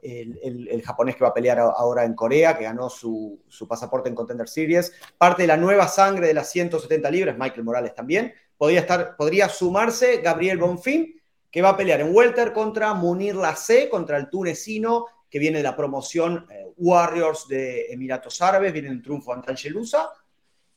el, 0.02 0.82
japonés 0.84 1.16
que 1.16 1.24
va 1.24 1.30
a 1.30 1.34
pelear 1.34 1.58
ahora 1.58 2.04
en 2.04 2.14
Corea, 2.14 2.56
que 2.56 2.64
ganó 2.64 2.88
su, 2.88 3.40
pasaporte 3.68 4.08
en 4.08 4.14
Contender 4.14 4.48
Series, 4.48 4.92
parte 5.18 5.42
de 5.42 5.48
la 5.48 5.56
nueva 5.56 5.88
sangre 5.88 6.28
de 6.28 6.34
las 6.34 6.50
170 6.50 7.10
libras, 7.10 7.36
Michael 7.38 7.64
Morales 7.64 7.94
también, 7.94 8.32
podría, 8.56 8.80
estar, 8.80 9.16
podría 9.16 9.48
sumarse 9.48 10.18
Gabriel 10.18 10.58
Bonfim, 10.58 11.14
que 11.50 11.62
va 11.62 11.70
a 11.70 11.76
pelear 11.76 12.00
en 12.00 12.14
Welter 12.14 12.52
contra 12.52 12.94
Munir 12.94 13.34
Lace, 13.34 13.88
contra 13.88 14.16
el 14.16 14.28
tunecino 14.28 15.06
que 15.30 15.38
viene 15.38 15.58
de 15.58 15.64
la 15.64 15.76
promoción 15.76 16.46
eh, 16.50 16.66
Warriors 16.76 17.48
de 17.48 17.86
Emiratos 17.92 18.40
Árabes, 18.40 18.72
viene 18.72 18.88
en 18.88 19.02
triunfo 19.02 19.32
ante 19.32 19.50
Angelusa, 19.50 20.10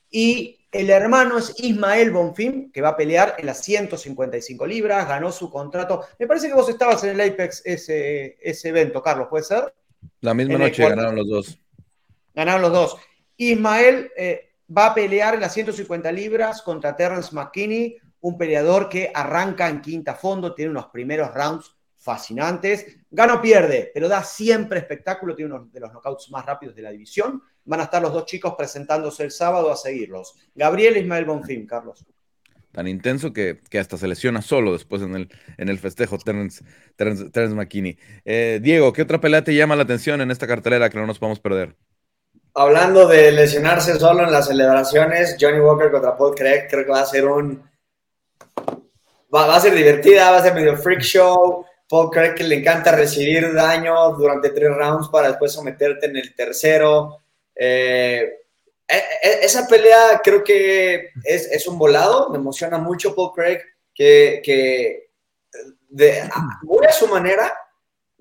y 0.09 0.58
el 0.71 0.89
hermano 0.89 1.37
es 1.37 1.53
Ismael 1.57 2.11
Bonfim, 2.11 2.71
que 2.71 2.81
va 2.81 2.89
a 2.89 2.97
pelear 2.97 3.35
en 3.39 3.47
las 3.47 3.63
155 3.63 4.67
libras, 4.67 5.07
ganó 5.07 5.31
su 5.31 5.49
contrato. 5.49 6.05
Me 6.19 6.27
parece 6.27 6.47
que 6.47 6.53
vos 6.53 6.69
estabas 6.69 7.03
en 7.03 7.19
el 7.19 7.21
Apex 7.21 7.63
ese, 7.65 8.37
ese 8.41 8.69
evento, 8.69 9.01
Carlos, 9.01 9.27
¿puede 9.29 9.43
ser? 9.43 9.73
La 10.21 10.33
misma 10.33 10.59
noche 10.59 10.87
ganaron 10.87 11.15
los 11.15 11.27
dos. 11.27 11.59
Ganaron 12.35 12.61
los 12.61 12.71
dos. 12.71 12.97
Ismael 13.37 14.11
eh, 14.15 14.53
va 14.75 14.87
a 14.87 14.93
pelear 14.93 15.33
en 15.33 15.41
las 15.41 15.53
150 15.53 16.11
libras 16.11 16.61
contra 16.61 16.95
Terrence 16.95 17.33
McKinney, 17.33 17.97
un 18.21 18.37
peleador 18.37 18.89
que 18.89 19.11
arranca 19.13 19.69
en 19.69 19.81
quinta 19.81 20.13
fondo, 20.13 20.53
tiene 20.53 20.71
unos 20.71 20.87
primeros 20.87 21.33
rounds 21.33 21.75
fascinantes. 21.97 22.85
Gana 23.09 23.35
o 23.35 23.41
pierde, 23.41 23.91
pero 23.93 24.07
da 24.07 24.23
siempre 24.23 24.79
espectáculo, 24.79 25.35
tiene 25.35 25.53
uno 25.53 25.69
de 25.71 25.79
los 25.79 25.91
knockouts 25.91 26.29
más 26.31 26.45
rápidos 26.45 26.75
de 26.75 26.81
la 26.83 26.91
división. 26.91 27.41
Van 27.69 27.81
a 27.81 27.83
estar 27.83 28.01
los 28.01 28.11
dos 28.11 28.25
chicos 28.25 28.55
presentándose 28.57 29.23
el 29.23 29.29
sábado 29.29 29.71
a 29.71 29.77
seguirlos. 29.77 30.33
Gabriel 30.55 30.97
Ismael 30.97 31.25
Bonfim, 31.25 31.67
Carlos. 31.67 32.03
Tan 32.71 32.87
intenso 32.87 33.31
que, 33.31 33.59
hasta 33.79 33.95
se 33.95 34.07
lesiona 34.07 34.41
solo 34.41 34.73
después 34.73 35.03
en 35.03 35.13
el, 35.15 35.29
en 35.59 35.69
el 35.69 35.77
festejo 35.77 36.17
Terence, 36.17 36.65
Terence, 36.97 37.53
McKinney. 37.53 37.99
Eh, 38.25 38.59
Diego, 38.59 38.91
¿qué 38.91 39.03
otra 39.03 39.21
pelea 39.21 39.43
te 39.43 39.53
llama 39.53 39.75
la 39.75 39.83
atención 39.83 40.19
en 40.21 40.31
esta 40.31 40.47
cartelera 40.47 40.89
que 40.89 40.97
no 40.97 41.05
nos 41.05 41.19
podemos 41.19 41.39
perder? 41.39 41.75
Hablando 42.55 43.07
de 43.07 43.31
lesionarse 43.31 43.99
solo 43.99 44.23
en 44.23 44.31
las 44.31 44.47
celebraciones, 44.47 45.37
Johnny 45.39 45.59
Walker 45.59 45.91
contra 45.91 46.17
Paul 46.17 46.33
Craig, 46.33 46.65
creo 46.67 46.85
que 46.85 46.91
va 46.91 47.01
a 47.01 47.05
ser 47.05 47.27
un... 47.27 47.63
Va, 49.31 49.45
va 49.45 49.57
a 49.57 49.59
ser 49.59 49.75
divertida, 49.75 50.31
va 50.31 50.37
a 50.37 50.41
ser 50.41 50.55
medio 50.55 50.75
freak 50.75 51.01
show 51.01 51.67
Paul 51.87 52.11
Craig 52.11 52.35
que 52.35 52.43
le 52.43 52.55
encanta 52.55 52.91
recibir 52.91 53.51
daño 53.51 54.11
durante 54.11 54.49
tres 54.49 54.69
rounds 54.75 55.09
para 55.09 55.29
después 55.29 55.51
someterte 55.51 56.05
en 56.05 56.17
el 56.17 56.35
tercero. 56.35 57.17
Eh, 57.55 58.33
e, 58.87 58.95
e, 58.95 59.45
esa 59.45 59.67
pelea 59.67 60.19
creo 60.23 60.43
que 60.43 61.11
es, 61.23 61.67
un 61.67 61.77
volado, 61.77 62.29
me 62.29 62.37
emociona 62.37 62.77
mucho 62.77 63.15
Paul 63.15 63.31
Craig, 63.33 63.59
que, 63.93 65.11
de, 65.89 66.29
muy 66.63 66.85
a 66.85 66.91
su 66.91 67.07
manera, 67.07 67.53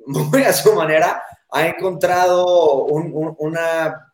a 0.46 0.52
su 0.52 0.72
manera, 0.74 1.22
ha 1.50 1.66
encontrado 1.66 2.84
una 2.84 4.12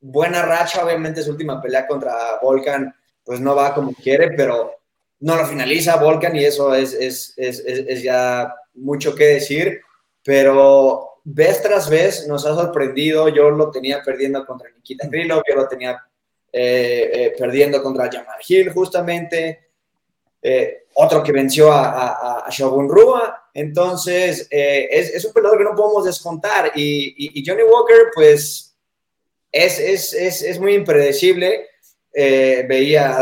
buena 0.00 0.42
racha, 0.42 0.84
obviamente 0.84 1.22
su 1.22 1.32
última 1.32 1.60
pelea 1.60 1.86
contra 1.86 2.38
Volkan, 2.40 2.94
pues 3.24 3.40
no 3.40 3.54
va 3.54 3.74
como 3.74 3.92
quiere, 3.94 4.30
pero 4.36 4.74
no 5.20 5.36
lo 5.36 5.46
finaliza 5.46 5.96
Volkan 5.96 6.36
y 6.36 6.44
eso 6.44 6.74
es, 6.74 6.94
es, 6.94 7.34
es, 7.36 7.60
es 7.66 8.02
ya 8.02 8.54
mucho 8.74 9.14
que 9.14 9.26
decir, 9.26 9.80
pero 10.22 11.09
vez 11.24 11.62
tras 11.62 11.88
vez 11.88 12.26
nos 12.26 12.46
ha 12.46 12.54
sorprendido. 12.54 13.28
Yo 13.28 13.50
lo 13.50 13.70
tenía 13.70 14.02
perdiendo 14.02 14.44
contra 14.46 14.70
Nikita 14.70 15.08
Krylov, 15.08 15.42
yo 15.48 15.56
lo 15.56 15.68
tenía 15.68 16.02
eh, 16.52 17.10
eh, 17.12 17.34
perdiendo 17.38 17.82
contra 17.82 18.10
Jamal 18.10 18.40
Hill, 18.46 18.70
justamente. 18.70 19.68
Eh, 20.42 20.84
otro 20.94 21.22
que 21.22 21.32
venció 21.32 21.70
a, 21.72 22.46
a, 22.46 22.50
Shogun 22.50 22.88
Rua. 22.88 23.48
Entonces, 23.54 24.48
es, 24.50 25.24
un 25.24 25.32
peleador 25.32 25.58
que 25.58 25.64
no 25.64 25.74
podemos 25.74 26.04
descontar. 26.04 26.72
Y, 26.74 27.44
Johnny 27.46 27.62
Walker, 27.62 28.10
pues, 28.14 28.74
es, 29.52 29.78
es, 29.78 30.42
es 30.42 30.58
muy 30.58 30.74
impredecible. 30.74 31.68
veía 32.12 33.16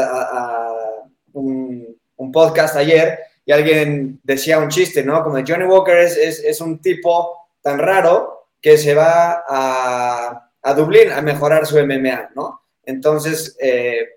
un, 1.33 1.99
un 2.17 2.33
podcast 2.33 2.77
ayer 2.77 3.19
y 3.49 3.53
alguien 3.53 4.21
decía 4.23 4.59
un 4.59 4.69
chiste, 4.69 5.03
¿no? 5.03 5.25
Como 5.25 5.39
Johnny 5.47 5.65
Walker 5.65 5.97
es, 5.97 6.61
un 6.61 6.83
tipo 6.83 7.38
tan 7.63 7.79
raro 7.79 8.49
que 8.61 8.77
se 8.79 8.95
va 8.95 9.45
a, 9.49 10.51
a, 10.63 10.75
Dublín 10.75 11.13
a 11.13 11.21
mejorar 11.23 11.67
su 11.67 11.79
MMA, 11.79 12.31
¿no? 12.35 12.63
Entonces, 12.85 13.57
eh, 13.61 14.09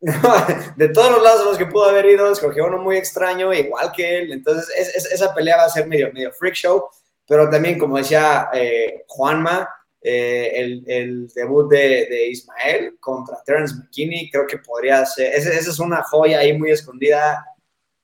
de 0.76 0.88
todos 0.88 1.10
los 1.12 1.22
lados 1.22 1.40
a 1.42 1.44
los 1.44 1.58
que 1.58 1.66
pudo 1.66 1.84
haber 1.84 2.06
ido, 2.06 2.30
escogió 2.30 2.66
uno 2.66 2.78
muy 2.78 2.96
extraño, 2.96 3.52
igual 3.52 3.92
que 3.92 4.18
él. 4.18 4.32
Entonces, 4.32 4.68
esa 5.10 5.34
pelea 5.34 5.56
va 5.56 5.64
a 5.64 5.70
ser 5.70 5.86
medio, 5.86 6.12
medio 6.12 6.32
freak 6.32 6.54
show, 6.54 6.88
pero 7.26 7.48
también, 7.48 7.78
como 7.78 7.98
decía 7.98 8.48
eh, 8.52 9.04
Juanma, 9.06 9.68
eh, 10.00 10.82
el, 10.86 11.28
debut 11.28 11.70
de, 11.70 12.06
de, 12.10 12.26
Ismael 12.26 12.96
contra 12.98 13.42
Terence 13.44 13.74
McKinney, 13.76 14.30
creo 14.30 14.46
que 14.46 14.58
podría 14.58 15.06
ser, 15.06 15.32
esa 15.32 15.50
es 15.50 15.78
una 15.78 16.02
joya 16.02 16.40
ahí 16.40 16.58
muy 16.58 16.72
escondida 16.72 17.44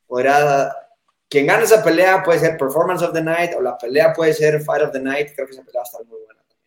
podrá, 0.08 0.74
quien 1.28 1.46
gane 1.46 1.64
esa 1.64 1.84
pelea 1.84 2.22
puede 2.22 2.38
ser 2.38 2.56
Performance 2.56 3.04
of 3.04 3.12
the 3.12 3.22
Night 3.22 3.52
o 3.56 3.60
la 3.60 3.76
pelea 3.76 4.12
puede 4.12 4.32
ser 4.32 4.60
Fight 4.60 4.82
of 4.82 4.92
the 4.92 5.00
Night. 5.00 5.30
Creo 5.34 5.46
que 5.46 5.52
esa 5.52 5.62
pelea 5.62 5.80
va 5.80 5.82
a 5.82 5.84
estar 5.84 6.06
muy 6.06 6.18
buena 6.18 6.40
también. 6.40 6.58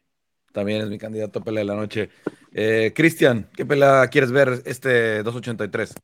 También 0.54 0.82
es 0.82 0.90
mi 0.90 0.98
candidato 0.98 1.40
a 1.40 1.44
pelea 1.44 1.62
de 1.62 1.66
la 1.66 1.76
noche. 1.76 2.10
Eh, 2.54 2.92
Cristian, 2.96 3.50
¿qué 3.56 3.66
pelea 3.66 4.08
quieres 4.08 4.32
ver 4.32 4.62
este 4.66 5.24
283? 5.24 5.96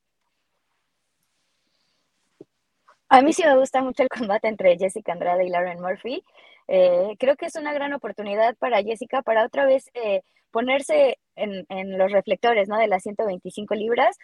A 3.10 3.22
mí 3.22 3.32
sí 3.32 3.44
me 3.44 3.58
gusta 3.58 3.82
mucho 3.82 4.04
el 4.04 4.10
combate 4.10 4.48
entre 4.48 4.78
Jessica 4.78 5.14
Andrade 5.14 5.46
y 5.46 5.50
Lauren 5.50 5.80
Murphy. 5.80 6.24
Eh, 6.68 7.16
creo 7.20 7.38
que 7.38 7.46
es 7.46 7.56
una 7.56 7.74
gran 7.74 7.94
oportunidad 7.94 8.56
para 8.58 8.84
Jessica 8.84 9.22
para 9.22 9.46
otra 9.46 9.66
vez 9.66 9.90
eh, 9.94 10.22
ponerse 10.52 11.18
en, 11.36 11.66
en, 11.70 11.98
los 11.98 12.12
reflectores 12.12 12.68
¿no? 12.68 12.78
de 12.78 12.88
las 12.88 13.04
125 13.04 13.76
libras. 13.76 14.18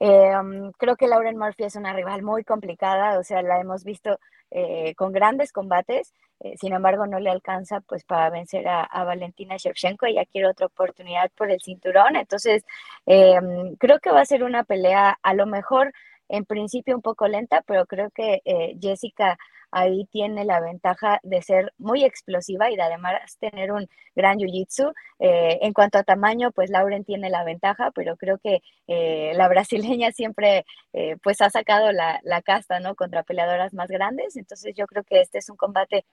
Eh, 0.00 0.32
creo 0.78 0.96
que 0.96 1.06
Lauren 1.06 1.38
Murphy 1.38 1.64
es 1.64 1.76
una 1.76 1.92
rival 1.92 2.22
muy 2.22 2.44
complicada, 2.44 3.18
o 3.18 3.22
sea, 3.24 3.42
la 3.42 3.60
hemos 3.60 3.84
visto 3.84 4.18
eh, 4.50 4.94
con 4.94 5.12
grandes 5.12 5.52
combates, 5.52 6.12
eh, 6.40 6.56
sin 6.58 6.72
embargo 6.72 7.06
no 7.06 7.20
le 7.20 7.30
alcanza 7.30 7.80
pues 7.80 8.04
para 8.04 8.30
vencer 8.30 8.66
a, 8.68 9.04
Valentina 9.04 9.56
Shevchenko, 9.56 10.06
ya 10.08 10.24
quiere 10.24 10.48
otra 10.48 10.66
oportunidad 10.66 11.30
por 11.36 11.50
el 11.50 11.60
cinturón, 11.60 12.16
entonces 12.16 12.64
creo 13.06 13.98
que 14.00 14.10
va 14.10 14.20
a 14.20 14.24
ser 14.24 14.44
una 14.44 14.64
pelea 14.64 15.18
a 15.22 15.34
lo 15.34 15.46
mejor 15.46 15.92
en 16.28 16.44
principio 16.44 16.96
un 16.96 17.02
poco 17.02 17.28
lenta, 17.28 17.62
pero 17.66 17.86
creo 17.86 18.10
que 18.10 18.40
Jessica 18.80 19.38
ahí 19.72 20.06
tiene 20.12 20.44
la 20.44 20.60
ventaja 20.60 21.18
de 21.22 21.42
ser 21.42 21.72
muy 21.78 22.04
explosiva 22.04 22.70
y 22.70 22.76
de 22.76 22.82
además 22.82 23.36
tener 23.40 23.72
un 23.72 23.88
gran 24.14 24.38
jiu-jitsu. 24.38 24.92
Eh, 25.18 25.58
en 25.62 25.72
cuanto 25.72 25.98
a 25.98 26.04
tamaño, 26.04 26.52
pues 26.52 26.70
Lauren 26.70 27.04
tiene 27.04 27.30
la 27.30 27.42
ventaja, 27.42 27.90
pero 27.92 28.16
creo 28.16 28.38
que 28.38 28.62
eh, 28.86 29.32
la 29.34 29.48
brasileña 29.48 30.12
siempre 30.12 30.64
eh, 30.92 31.16
pues 31.22 31.40
ha 31.40 31.50
sacado 31.50 31.90
la, 31.90 32.20
casta, 32.44 32.80
¿no? 32.80 32.94
Contra 32.94 33.22
peleadoras 33.22 33.72
más 33.72 33.88
grandes. 33.88 34.36
Entonces 34.36 34.74
yo 34.76 34.86
creo 34.86 35.02
que 35.04 35.20
este 35.22 35.38
es 35.38 35.48
un 35.48 35.56
combate. 35.56 36.04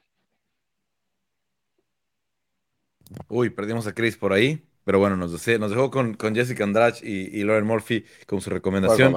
Uy, 3.28 3.50
perdimos 3.50 3.88
a 3.88 3.94
Chris 3.94 4.16
por 4.16 4.32
ahí, 4.32 4.64
pero 4.86 5.00
bueno, 5.00 5.18
nos, 5.18 5.32
nos 5.32 5.70
dejó 5.72 5.92
con, 5.92 6.18
Jessica 6.34 6.64
Andrade 6.64 7.00
y, 7.02 7.44
Lauren 7.44 7.66
Murphy 7.66 8.06
con 8.26 8.40
su 8.40 8.50
recomendación. 8.50 9.14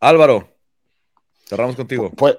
Álvaro, 0.00 0.48
cerramos 1.46 1.76
contigo. 1.76 2.10
Pues, 2.10 2.38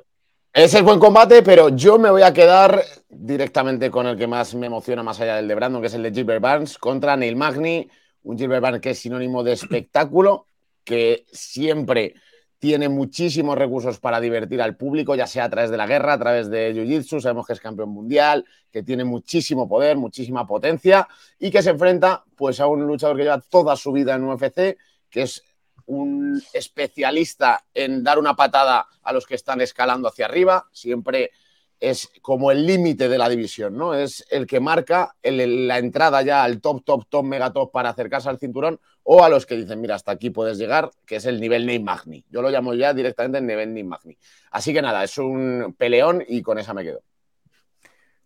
Es 0.52 0.82
buen 0.82 0.98
combate, 0.98 1.44
pero 1.44 1.70
yo 1.70 2.00
me 2.00 2.10
voy 2.10 2.24
a 2.24 2.34
quedar 2.34 2.84
directamente 3.08 3.92
con 3.92 4.08
el 4.08 4.18
que 4.18 4.26
más 4.26 4.56
me 4.56 4.66
emociona 4.66 5.04
más 5.04 5.22
allá 5.22 5.36
del 5.36 5.48
de 5.48 5.54
Brandon, 5.54 5.80
que 5.80 5.88
es 5.88 5.94
el 5.94 6.02
de 6.02 6.12
Gilbert 6.12 6.42
Barnes 6.42 6.80
contra 6.80 7.16
Neil 7.16 7.36
Magny. 7.36 7.88
Un 8.24 8.36
Gilbert 8.36 8.64
Barnes 8.64 8.82
que 8.82 8.90
es 8.90 9.00
sinónimo 9.00 9.44
de 9.44 9.54
espectáculo, 9.54 10.48
que 10.84 11.26
siempre 11.32 12.16
tiene 12.58 12.90
muchísimos 12.90 13.60
recursos 13.60 14.00
para 14.00 14.20
divertir 14.20 14.60
al 14.60 14.76
público, 14.76 15.14
ya 15.14 15.28
sea 15.28 15.46
a 15.46 15.50
través 15.52 15.70
de 15.70 15.78
la 15.78 15.86
guerra, 15.86 16.14
a 16.14 16.20
través 16.20 16.50
de 16.50 16.74
Jiu-Jitsu, 16.74 17.22
sabemos 17.22 17.46
que 17.46 17.54
es 17.54 17.60
campeón 17.60 17.90
mundial, 17.90 18.44
que 18.72 18.82
tiene 18.82 19.04
muchísimo 19.04 19.70
poder, 19.70 19.98
muchísima 19.98 20.48
potencia 20.48 21.08
y 21.38 21.52
que 21.52 21.62
se 21.62 21.70
enfrenta 21.70 22.26
pues 22.36 22.60
a 22.60 22.66
un 22.66 22.86
luchador 22.88 23.16
que 23.16 23.24
lleva 23.24 23.40
toda 23.40 23.76
su 23.76 23.92
vida 23.92 24.16
en 24.16 24.24
UFC, 24.24 24.78
que 25.12 25.22
es 25.22 25.44
un 25.90 26.42
especialista 26.54 27.66
en 27.74 28.04
dar 28.04 28.20
una 28.20 28.36
patada 28.36 28.88
a 29.02 29.12
los 29.12 29.26
que 29.26 29.36
están 29.36 29.60
escalando 29.60 30.08
hacia 30.08 30.26
arriba, 30.26 30.68
siempre 30.72 31.32
es 31.80 32.12
como 32.22 32.52
el 32.52 32.66
límite 32.66 33.08
de 33.10 33.18
la 33.18 33.30
división, 33.30 33.76
¿no? 33.76 33.96
Es 33.96 34.26
el 34.30 34.46
que 34.46 34.60
marca 34.60 35.16
la 35.24 35.78
entrada 35.78 36.22
ya 36.22 36.44
al 36.44 36.62
top, 36.62 36.84
top, 36.84 37.06
top, 37.10 37.24
mega 37.24 37.52
top 37.52 37.72
para 37.72 37.90
acercarse 37.90 38.30
al 38.30 38.38
cinturón 38.38 38.80
o 39.04 39.24
a 39.24 39.30
los 39.30 39.46
que 39.46 39.56
dicen, 39.56 39.82
mira, 39.82 39.96
hasta 39.96 40.12
aquí 40.12 40.30
puedes 40.30 40.58
llegar, 40.58 40.92
que 41.06 41.16
es 41.16 41.26
el 41.26 41.40
nivel 41.40 41.66
Ney 41.66 41.80
Magni. 41.80 42.24
Yo 42.30 42.42
lo 42.42 42.50
llamo 42.50 42.74
ya 42.74 42.94
directamente 42.94 43.40
el 43.40 43.48
nivel 43.48 43.74
Ney 43.74 43.84
Magni. 43.84 44.18
Así 44.52 44.74
que 44.74 44.82
nada, 44.82 45.04
es 45.04 45.18
un 45.18 45.74
peleón 45.78 46.24
y 46.28 46.42
con 46.42 46.60
esa 46.60 46.74
me 46.74 46.84
quedo. 46.84 47.02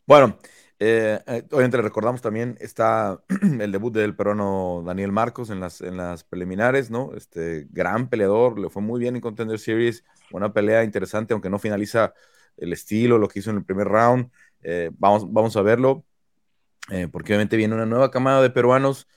Bueno, 0.06 0.38
eh, 0.80 1.20
eh, 1.28 1.44
obviamente 1.52 1.82
recordamos 1.82 2.22
también 2.22 2.58
está 2.60 3.22
el 3.60 3.72
debut 3.72 3.94
del 3.94 4.16
peruano 4.16 4.84
Daniel 4.86 5.12
Marcos 5.12 5.50
en 5.50 5.60
las, 5.60 5.82
en 5.82 5.98
las 5.98 6.24
preliminares, 6.24 6.90
¿no? 6.90 7.14
Este 7.16 7.68
gran 7.70 8.10
peleador, 8.10 8.60
le 8.60 8.70
fue 8.70 8.82
muy 8.82 9.00
bien 9.00 9.16
en 9.16 9.22
Contender 9.22 9.60
Series, 9.60 10.04
una 10.32 10.54
pelea 10.54 10.84
interesante, 10.84 11.34
aunque 11.34 11.50
no 11.50 11.60
finaliza 11.60 12.14
el 12.58 12.74
estilo, 12.74 13.18
lo 13.18 13.28
que 13.28 13.40
hizo 13.40 13.52
en 13.52 13.58
el 13.58 13.66
primer 13.66 13.88
round. 13.88 14.30
Eh, 14.62 14.92
vamos, 14.98 15.32
vamos 15.32 15.56
a 15.58 15.62
verlo, 15.62 16.06
porque 17.12 17.32
obviamente 17.32 17.56
viene 17.56 17.76
una 17.76 17.86
nueva 17.86 18.12
camada 18.12 18.42
de 18.42 18.50
peruanos, 18.50 19.08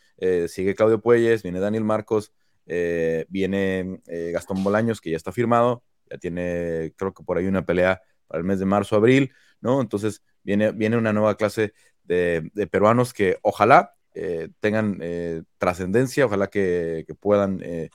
sigue 0.46 0.76
Claudio 0.76 1.00
Puelles, 1.00 1.42
viene 1.42 1.58
Daniel 1.58 1.82
Marcos, 1.84 2.32
viene 2.64 4.00
Gastón 4.32 4.62
Bolaños, 4.62 5.00
que 5.00 5.10
ya 5.10 5.16
está 5.16 5.32
firmado, 5.32 5.82
ya 6.08 6.18
tiene, 6.18 6.94
creo 6.96 7.12
que 7.12 7.24
por 7.24 7.38
ahí 7.38 7.46
una 7.46 7.66
pelea 7.66 8.02
para 8.28 8.38
el 8.38 8.44
mes 8.44 8.60
de 8.60 8.66
marzo, 8.66 8.96
abril, 8.96 9.32
¿no? 9.60 9.80
Entonces, 9.80 10.22
viene, 10.46 10.96
una 10.96 11.12
nueva 11.12 11.36
clase 11.36 11.74
de, 12.04 12.50
peruanos 12.70 13.12
que 13.12 13.38
ojalá 13.42 13.94
eh, 14.14 14.48
tengan 14.60 14.98
eh, 15.02 15.42
trascendencia, 15.58 16.26
ojalá 16.26 16.46
que, 16.46 17.04
puedan 17.20 17.60
eh, 17.62 17.90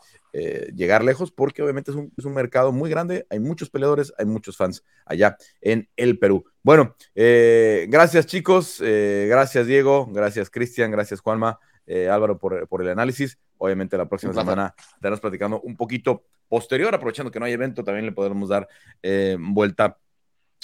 llegar 0.75 1.03
lejos, 1.03 1.31
porque 1.31 1.63
obviamente 1.63 1.91
es 1.91 2.25
un, 2.25 2.33
mercado 2.33 2.71
muy 2.71 2.89
grande, 2.89 3.25
hay 3.29 3.39
muchos 3.39 3.69
peleadores, 3.69 4.13
hay 4.17 4.25
muchos 4.25 4.57
fans 4.57 4.83
allá 5.05 5.37
en 5.61 5.89
el 5.95 6.19
Perú. 6.19 6.45
Bueno, 6.63 6.95
gracias 7.15 8.25
chicos, 8.27 8.81
gracias 8.81 9.67
Diego, 9.67 10.07
gracias 10.11 10.49
Cristian, 10.49 10.91
gracias 10.91 11.21
Juanma, 11.21 11.59
Álvaro 12.09 12.37
por, 12.37 12.67
por, 12.67 12.81
el 12.81 12.89
análisis. 12.89 13.37
Obviamente 13.57 13.97
la 13.97 14.07
próxima 14.07 14.33
semana 14.33 14.73
estaremos 14.95 15.19
platicando 15.19 15.61
un 15.61 15.75
poquito 15.75 16.23
posterior, 16.47 16.93
aprovechando 16.93 17.31
que 17.31 17.39
no 17.39 17.45
hay 17.45 17.53
evento, 17.53 17.83
también 17.83 18.05
le 18.05 18.11
podremos 18.11 18.49
dar 18.49 18.67
vuelta 19.39 19.97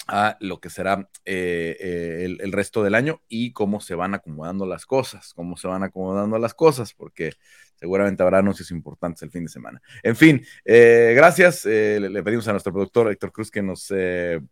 a 0.07 0.37
lo 0.39 0.59
que 0.59 0.69
será 0.69 1.09
eh, 1.25 1.75
eh, 1.79 2.37
el, 2.39 2.51
resto 2.51 2.83
del 2.83 2.95
año 2.95 3.21
y 3.27 3.51
cómo 3.51 3.81
se 3.81 3.93
van 3.93 4.13
acomodando 4.13 4.65
las 4.65 4.85
cosas, 4.85 5.33
cómo 5.33 5.57
se 5.57 5.67
van 5.67 5.83
acomodando 5.83 6.37
las 6.39 6.53
cosas, 6.53 6.93
porque 6.93 7.33
seguramente 7.75 8.23
habrá 8.23 8.39
anuncios 8.39 8.71
importantes 8.71 9.21
el 9.23 9.31
fin 9.31 9.43
de 9.43 9.49
semana. 9.49 9.81
En 10.03 10.15
fin, 10.15 10.45
eh, 10.65 11.13
gracias. 11.15 11.65
Le, 11.65 12.23
pedimos 12.23 12.47
a 12.47 12.53
nuestro 12.53 12.71
productor 12.71 13.11
Héctor 13.11 13.31
Cruz 13.31 13.51
que 13.51 13.61
nos 13.61 13.93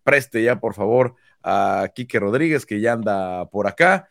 preste 0.03 0.43
ya, 0.43 0.59
por 0.59 0.73
favor, 0.73 1.15
a 1.41 1.89
Quique 1.95 2.19
Rodríguez, 2.19 2.65
que 2.65 2.81
ya 2.81 2.93
anda 2.93 3.45
por 3.49 3.67
acá. 3.67 4.07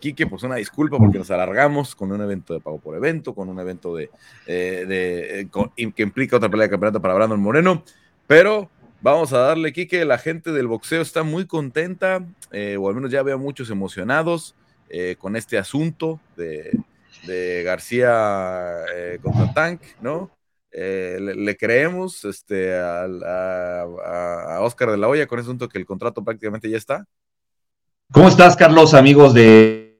Quique, 0.00 0.26
pues 0.26 0.42
una 0.42 0.56
disculpa 0.56 0.98
porque 0.98 1.18
nos 1.18 1.30
alargamos 1.30 1.94
con 1.94 2.10
un 2.10 2.20
evento 2.20 2.52
de 2.52 2.60
pago 2.60 2.80
por 2.80 2.96
evento, 2.96 3.34
con 3.34 3.48
un 3.48 3.60
evento 3.60 3.94
de 3.94 4.10
que 4.44 6.02
implica 6.02 6.36
otra 6.36 6.50
pelea 6.50 6.66
de 6.66 6.70
campeonato 6.70 7.00
para 7.00 7.14
Brandon 7.14 7.40
Moreno, 7.40 7.84
pero 8.26 8.68
Vamos 9.02 9.32
a 9.32 9.38
darle, 9.38 9.72
Kike. 9.72 10.04
La 10.04 10.16
gente 10.16 10.52
del 10.52 10.68
boxeo 10.68 11.02
está 11.02 11.24
muy 11.24 11.44
contenta, 11.44 12.24
eh, 12.52 12.76
o 12.78 12.88
al 12.88 12.94
menos 12.94 13.10
ya 13.10 13.24
veo 13.24 13.36
muchos 13.36 13.68
emocionados 13.68 14.54
eh, 14.88 15.16
con 15.18 15.34
este 15.34 15.58
asunto 15.58 16.20
de, 16.36 16.70
García 17.64 18.84
eh, 18.94 19.18
contra 19.20 19.52
Tank, 19.52 19.80
¿no? 20.00 20.30
Le, 20.72 21.56
creemos 21.56 22.24
este, 22.24 22.74
a, 22.76 23.86
Oscar 24.60 24.92
de 24.92 24.96
la 24.96 25.08
Hoya 25.08 25.26
con 25.26 25.40
ese 25.40 25.46
asunto 25.46 25.68
que 25.68 25.78
el 25.78 25.86
contrato 25.86 26.22
prácticamente 26.22 26.70
ya 26.70 26.76
está. 26.76 27.04
¿Cómo 28.12 28.28
estás, 28.28 28.56
Carlos, 28.56 28.94
amigos 28.94 29.34
de 29.34 29.98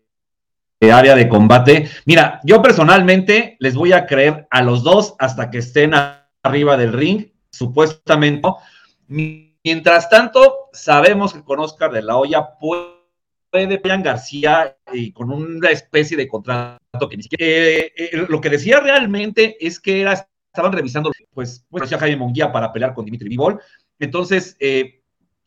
área 0.81 1.17
de 1.17 1.29
combate? 1.29 1.89
Mira, 2.07 2.41
yo 2.45 2.63
personalmente 2.63 3.57
les 3.59 3.75
voy 3.75 3.93
a 3.93 4.07
creer 4.07 4.47
a 4.51 4.63
los 4.63 4.85
dos 4.85 5.17
hasta 5.19 5.51
que 5.51 5.59
estén 5.59 5.93
arriba 6.43 6.77
del 6.77 6.93
ring, 6.93 7.33
supuestamente 7.51 8.49
Mientras 9.13 10.09
tanto, 10.09 10.71
sabemos 10.73 11.35
que 11.35 11.45
con 11.45 11.61
Oscar 11.61 11.93
de 11.93 12.03
la 12.03 12.17
Hoya 12.17 12.59
puede 12.59 13.03
García 14.03 14.77
y 14.93 15.13
con 15.13 15.31
una 15.31 15.71
especie 15.71 16.17
de 16.17 16.27
contrato 16.27 17.09
que 17.11 17.17
ni 17.19 17.23
siquiera. 17.23 17.45
Eh, 17.45 17.93
eh, 17.97 18.27
lo 18.29 18.41
que 18.41 18.49
decía 18.49 18.81
realmente 18.81 19.65
es 19.65 19.79
que 19.79 20.01
era, 20.01 20.15
estaban 20.15 20.73
revisando, 20.73 21.13
pues, 21.35 21.67
pues 21.69 21.93
a 21.93 21.99
Jaime 21.99 22.17
Monguía 22.17 22.51
para 22.51 22.73
pelear 22.73 22.95
con 22.95 23.05
Dimitri 23.05 23.29
Vivol. 23.29 23.61
Entonces, 23.99 24.57
eh, 24.59 25.03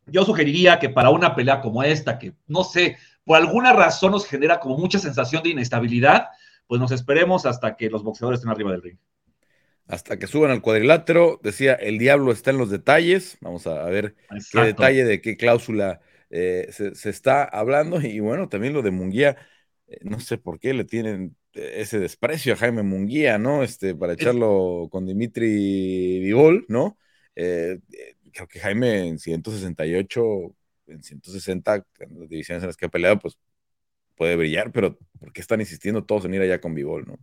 yo 0.05 0.23
sugeriría 0.23 0.77
que 0.77 0.89
para 0.89 1.09
una 1.09 1.35
pelea 1.35 1.61
como 1.61 1.81
esta, 1.81 2.19
que 2.19 2.33
no 2.47 2.63
sé, 2.63 2.97
por 3.23 3.37
alguna 3.37 3.73
razón 3.73 4.11
nos 4.11 4.27
genera 4.27 4.59
como 4.59 4.77
mucha 4.77 4.99
sensación 4.99 5.41
de 5.41 5.49
inestabilidad, 5.49 6.27
pues 6.67 6.79
nos 6.79 6.91
esperemos 6.91 7.47
hasta 7.47 7.75
que 7.75 7.89
los 7.89 8.03
boxeadores 8.03 8.39
estén 8.39 8.51
arriba 8.51 8.71
del 8.71 8.83
ring 8.83 8.97
hasta 9.87 10.17
que 10.17 10.27
suban 10.27 10.51
al 10.51 10.61
cuadrilátero. 10.61 11.39
Decía, 11.43 11.73
el 11.73 11.97
diablo 11.97 12.31
está 12.31 12.51
en 12.51 12.57
los 12.57 12.69
detalles. 12.69 13.37
Vamos 13.41 13.67
a, 13.67 13.83
ver 13.85 14.15
qué 14.51 14.61
detalle 14.61 15.05
de 15.05 15.21
qué 15.21 15.37
cláusula 15.37 16.01
eh, 16.29 16.69
se, 16.71 17.09
está 17.09 17.43
hablando. 17.43 18.01
Y 18.01 18.19
bueno, 18.19 18.49
también 18.49 18.73
lo 18.73 18.81
de 18.81 18.91
Munguía, 18.91 19.37
eh, 19.87 19.99
no 20.03 20.19
sé 20.19 20.37
por 20.37 20.59
qué 20.59 20.73
le 20.73 20.85
tienen 20.85 21.35
eh, 21.53 21.75
ese 21.77 21.99
desprecio 21.99 22.53
a 22.53 22.57
Jaime 22.57 22.83
Munguía, 22.83 23.37
¿no? 23.37 23.63
Este, 23.63 23.95
para 23.95 24.13
echarlo 24.13 24.87
con 24.91 25.05
Dimitri 25.05 26.19
Vivol, 26.19 26.65
¿no? 26.67 26.97
creo 28.35 28.47
que 28.49 28.59
Jaime 28.59 29.07
en 29.07 29.19
168, 29.19 30.55
en 30.87 31.03
160, 31.03 31.75
en 31.99 32.19
las 32.19 32.29
divisiones 32.29 32.63
en 32.63 32.67
las 32.67 32.77
que 32.77 32.85
ha 32.85 32.89
peleado, 32.89 33.19
pues 33.19 33.37
puede 34.15 34.35
brillar, 34.35 34.71
pero 34.71 34.97
¿por 35.19 35.33
qué 35.33 35.41
están 35.41 35.59
insistiendo 35.61 36.05
todos 36.05 36.25
en 36.25 36.33
ir 36.33 36.41
allá 36.41 36.61
con 36.61 36.73
Vivol, 36.73 37.05
¿no? 37.07 37.17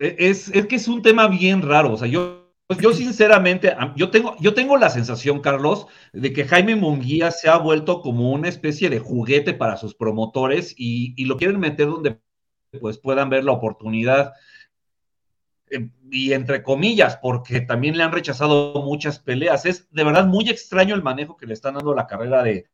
E, 0.00 0.16
es, 0.18 0.50
que 0.50 0.76
es 0.76 0.88
un 0.88 1.02
tema 1.02 1.28
bien 1.28 1.62
raro. 1.62 1.92
O 1.92 1.96
sea, 1.96 2.08
yo, 2.08 2.50
yo 2.80 2.92
sinceramente, 2.92 3.76
yo 3.96 4.10
tengo, 4.10 4.34
yo 4.40 4.54
tengo 4.54 4.76
la 4.76 4.90
sensación, 4.90 5.40
Carlos, 5.40 5.86
de 6.12 6.32
que 6.32 6.46
Jaime 6.46 6.74
Munguía 6.74 7.30
se 7.30 7.48
ha 7.48 7.58
vuelto 7.58 8.00
como 8.00 8.32
una 8.32 8.48
especie 8.48 8.90
de 8.90 8.98
juguete 8.98 9.54
para 9.54 9.76
sus 9.76 9.94
promotores 9.94 10.74
y, 10.76 11.24
lo 11.26 11.36
quieren 11.36 11.60
meter 11.60 11.86
donde 11.86 12.18
pues 12.80 12.98
puedan 12.98 13.30
ver 13.30 13.44
la 13.44 13.52
oportunidad. 13.52 14.32
Eh, 15.70 15.90
y 16.10 16.32
entre 16.32 16.62
comillas, 16.62 17.18
porque 17.18 17.60
también 17.60 17.96
le 17.96 18.02
han 18.02 18.12
rechazado 18.12 18.82
muchas 18.82 19.18
peleas. 19.20 19.66
Es 19.66 19.88
de 19.92 20.04
verdad 20.04 20.26
muy 20.26 20.48
extraño 20.48 20.94
el 20.94 21.02
manejo 21.02 21.36
que 21.36 21.46
le 21.46 21.54
están 21.54 21.74
dando 21.74 21.92
a 21.92 21.96
la 21.96 22.06
carrera 22.06 22.42
de, 22.42 22.66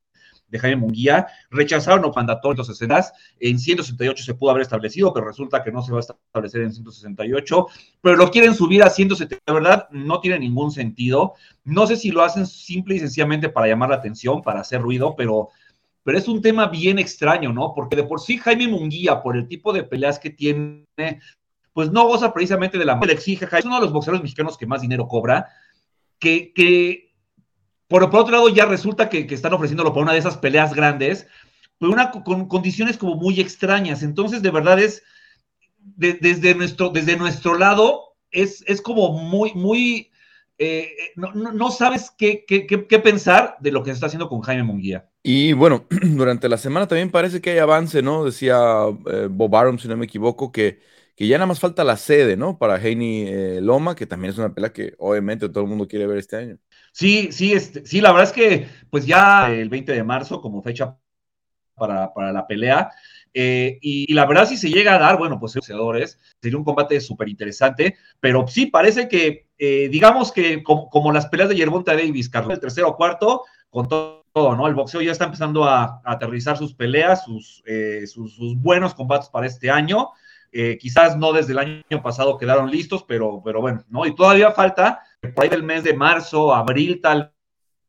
de 0.48 0.58
Jaime 0.58 0.76
Munguía, 0.76 1.26
rechazaron 1.50 2.10
mandatorios 2.14 2.68
escenas, 2.68 3.12
en 3.40 3.58
168 3.58 4.24
se 4.24 4.34
pudo 4.34 4.50
haber 4.50 4.62
establecido, 4.62 5.12
pero 5.12 5.26
resulta 5.26 5.62
que 5.62 5.72
no 5.72 5.82
se 5.82 5.92
va 5.92 5.98
a 5.98 6.00
establecer 6.00 6.62
en 6.62 6.72
168, 6.72 7.66
pero 8.00 8.16
lo 8.16 8.30
quieren 8.30 8.54
subir 8.54 8.82
a 8.82 8.90
170, 8.90 9.42
la 9.46 9.54
verdad 9.54 9.88
no 9.90 10.20
tiene 10.20 10.38
ningún 10.38 10.70
sentido, 10.70 11.34
no 11.64 11.86
sé 11.86 11.96
si 11.96 12.10
lo 12.10 12.22
hacen 12.22 12.46
simple 12.46 12.96
y 12.96 13.00
sencillamente 13.00 13.48
para 13.48 13.66
llamar 13.66 13.90
la 13.90 13.96
atención, 13.96 14.42
para 14.42 14.60
hacer 14.60 14.80
ruido, 14.80 15.14
pero 15.16 15.48
pero 16.06 16.18
es 16.18 16.28
un 16.28 16.40
tema 16.40 16.68
bien 16.68 17.00
extraño, 17.00 17.52
¿no? 17.52 17.72
Porque 17.74 17.96
de 17.96 18.04
por 18.04 18.20
sí 18.20 18.38
Jaime 18.38 18.68
Munguía, 18.68 19.20
por 19.22 19.36
el 19.36 19.48
tipo 19.48 19.72
de 19.72 19.82
peleas 19.82 20.20
que 20.20 20.30
tiene, 20.30 20.84
pues 21.72 21.90
no 21.90 22.06
goza 22.06 22.32
precisamente 22.32 22.78
de 22.78 22.84
la 22.84 22.96
le 23.04 23.12
exige, 23.12 23.44
es 23.44 23.64
uno 23.64 23.74
de 23.74 23.80
los 23.80 23.92
boxeadores 23.92 24.22
mexicanos 24.22 24.56
que 24.56 24.68
más 24.68 24.82
dinero 24.82 25.08
cobra, 25.08 25.48
que, 26.20 26.52
que 26.54 27.05
por, 27.88 28.02
otro 28.04 28.30
lado, 28.30 28.48
ya 28.48 28.66
resulta 28.66 29.08
que, 29.08 29.26
están 29.30 29.54
ofreciéndolo 29.54 29.92
para 29.92 30.02
una 30.02 30.12
de 30.12 30.18
esas 30.18 30.36
peleas 30.36 30.74
grandes, 30.74 31.26
pero 31.78 31.92
una, 31.92 32.10
con 32.10 32.48
condiciones 32.48 32.98
como 32.98 33.16
muy 33.16 33.40
extrañas. 33.40 34.02
Entonces, 34.02 34.42
de 34.42 34.50
verdad 34.50 34.78
es, 34.78 35.02
desde, 35.78 36.54
nuestro, 36.54 36.90
desde 36.90 37.16
nuestro 37.16 37.56
lado, 37.56 38.16
es, 38.30 38.64
es 38.66 38.80
como 38.80 39.12
muy, 39.12 39.52
muy, 39.54 40.10
eh, 40.58 40.90
no, 41.16 41.70
sabes 41.70 42.10
qué, 42.16 42.44
qué, 42.46 42.98
pensar 42.98 43.56
de 43.60 43.70
lo 43.70 43.82
que 43.82 43.90
se 43.90 43.94
está 43.94 44.06
haciendo 44.06 44.28
con 44.28 44.40
Jaime 44.40 44.64
Munguía. 44.64 45.08
Y 45.22 45.52
bueno, 45.52 45.86
durante 46.02 46.48
la 46.48 46.58
semana 46.58 46.88
también 46.88 47.10
parece 47.10 47.40
que 47.40 47.50
hay 47.50 47.58
avance, 47.58 48.02
¿no? 48.02 48.24
Decía 48.24 48.58
eh, 49.10 49.28
Bob 49.30 49.54
Arum, 49.54 49.78
si 49.78 49.88
no 49.88 49.96
me 49.96 50.06
equivoco, 50.06 50.50
que, 50.50 50.80
que 51.14 51.26
ya 51.28 51.36
nada 51.36 51.46
más 51.46 51.60
falta 51.60 51.84
la 51.84 51.96
sede, 51.96 52.36
¿no? 52.36 52.58
Para 52.58 52.80
Heini 52.80 53.26
eh, 53.28 53.60
Loma, 53.60 53.94
que 53.94 54.06
también 54.06 54.32
es 54.32 54.38
una 54.38 54.54
pelea 54.54 54.72
que 54.72 54.94
obviamente 54.98 55.48
todo 55.48 55.64
el 55.64 55.70
mundo 55.70 55.86
quiere 55.86 56.06
ver 56.06 56.18
este 56.18 56.36
año. 56.36 56.58
Sí, 56.96 57.28
sí, 57.30 57.52
este, 57.52 57.84
sí, 57.84 58.00
la 58.00 58.10
verdad 58.10 58.28
es 58.28 58.32
que 58.32 58.68
pues 58.88 59.04
ya 59.04 59.52
el 59.52 59.68
20 59.68 59.92
de 59.92 60.02
marzo 60.02 60.40
como 60.40 60.62
fecha 60.62 60.96
para, 61.74 62.14
para 62.14 62.32
la 62.32 62.46
pelea. 62.46 62.90
Eh, 63.34 63.78
y, 63.82 64.14
la 64.14 64.24
verdad, 64.24 64.48
si 64.48 64.56
se 64.56 64.70
llega 64.70 64.94
a 64.94 64.98
dar, 64.98 65.18
bueno, 65.18 65.38
pues 65.38 65.54
boxeadores, 65.54 66.18
sería 66.40 66.56
un 66.56 66.64
combate 66.64 66.98
súper 67.02 67.28
interesante, 67.28 67.96
pero 68.18 68.48
sí 68.48 68.64
parece 68.64 69.08
que, 69.08 69.46
eh, 69.58 69.90
digamos 69.90 70.32
que 70.32 70.62
como, 70.62 71.12
las 71.12 71.26
peleas 71.26 71.50
de 71.50 71.56
Yerbonta 71.56 71.92
Davis, 71.94 72.30
Carlos, 72.30 72.54
el 72.54 72.60
tercero 72.60 72.88
o 72.88 72.96
cuarto, 72.96 73.42
con 73.68 73.88
todo, 73.90 74.56
¿no? 74.56 74.66
El 74.66 74.74
boxeo 74.74 75.02
ya 75.02 75.12
está 75.12 75.26
empezando 75.26 75.64
a, 75.64 76.00
aterrizar 76.02 76.56
sus 76.56 76.72
peleas, 76.72 77.24
sus, 77.26 77.62
sus, 78.06 78.34
sus, 78.36 78.56
buenos 78.56 78.94
combates 78.94 79.28
para 79.28 79.46
este 79.46 79.70
año. 79.70 80.12
Eh, 80.50 80.78
quizás 80.80 81.18
no 81.18 81.34
desde 81.34 81.52
el 81.52 81.58
año 81.58 82.02
pasado 82.02 82.38
quedaron 82.38 82.70
listos, 82.70 83.04
pero, 83.06 83.42
pero 83.44 83.60
bueno, 83.60 83.84
¿no? 83.90 84.06
Y 84.06 84.14
todavía 84.14 84.52
falta, 84.52 85.02
por 85.20 85.44
ahí 85.44 85.48
del 85.48 85.62
mes 85.62 85.84
de 85.84 85.94
marzo, 85.94 86.54
abril 86.54 87.00
tal 87.00 87.32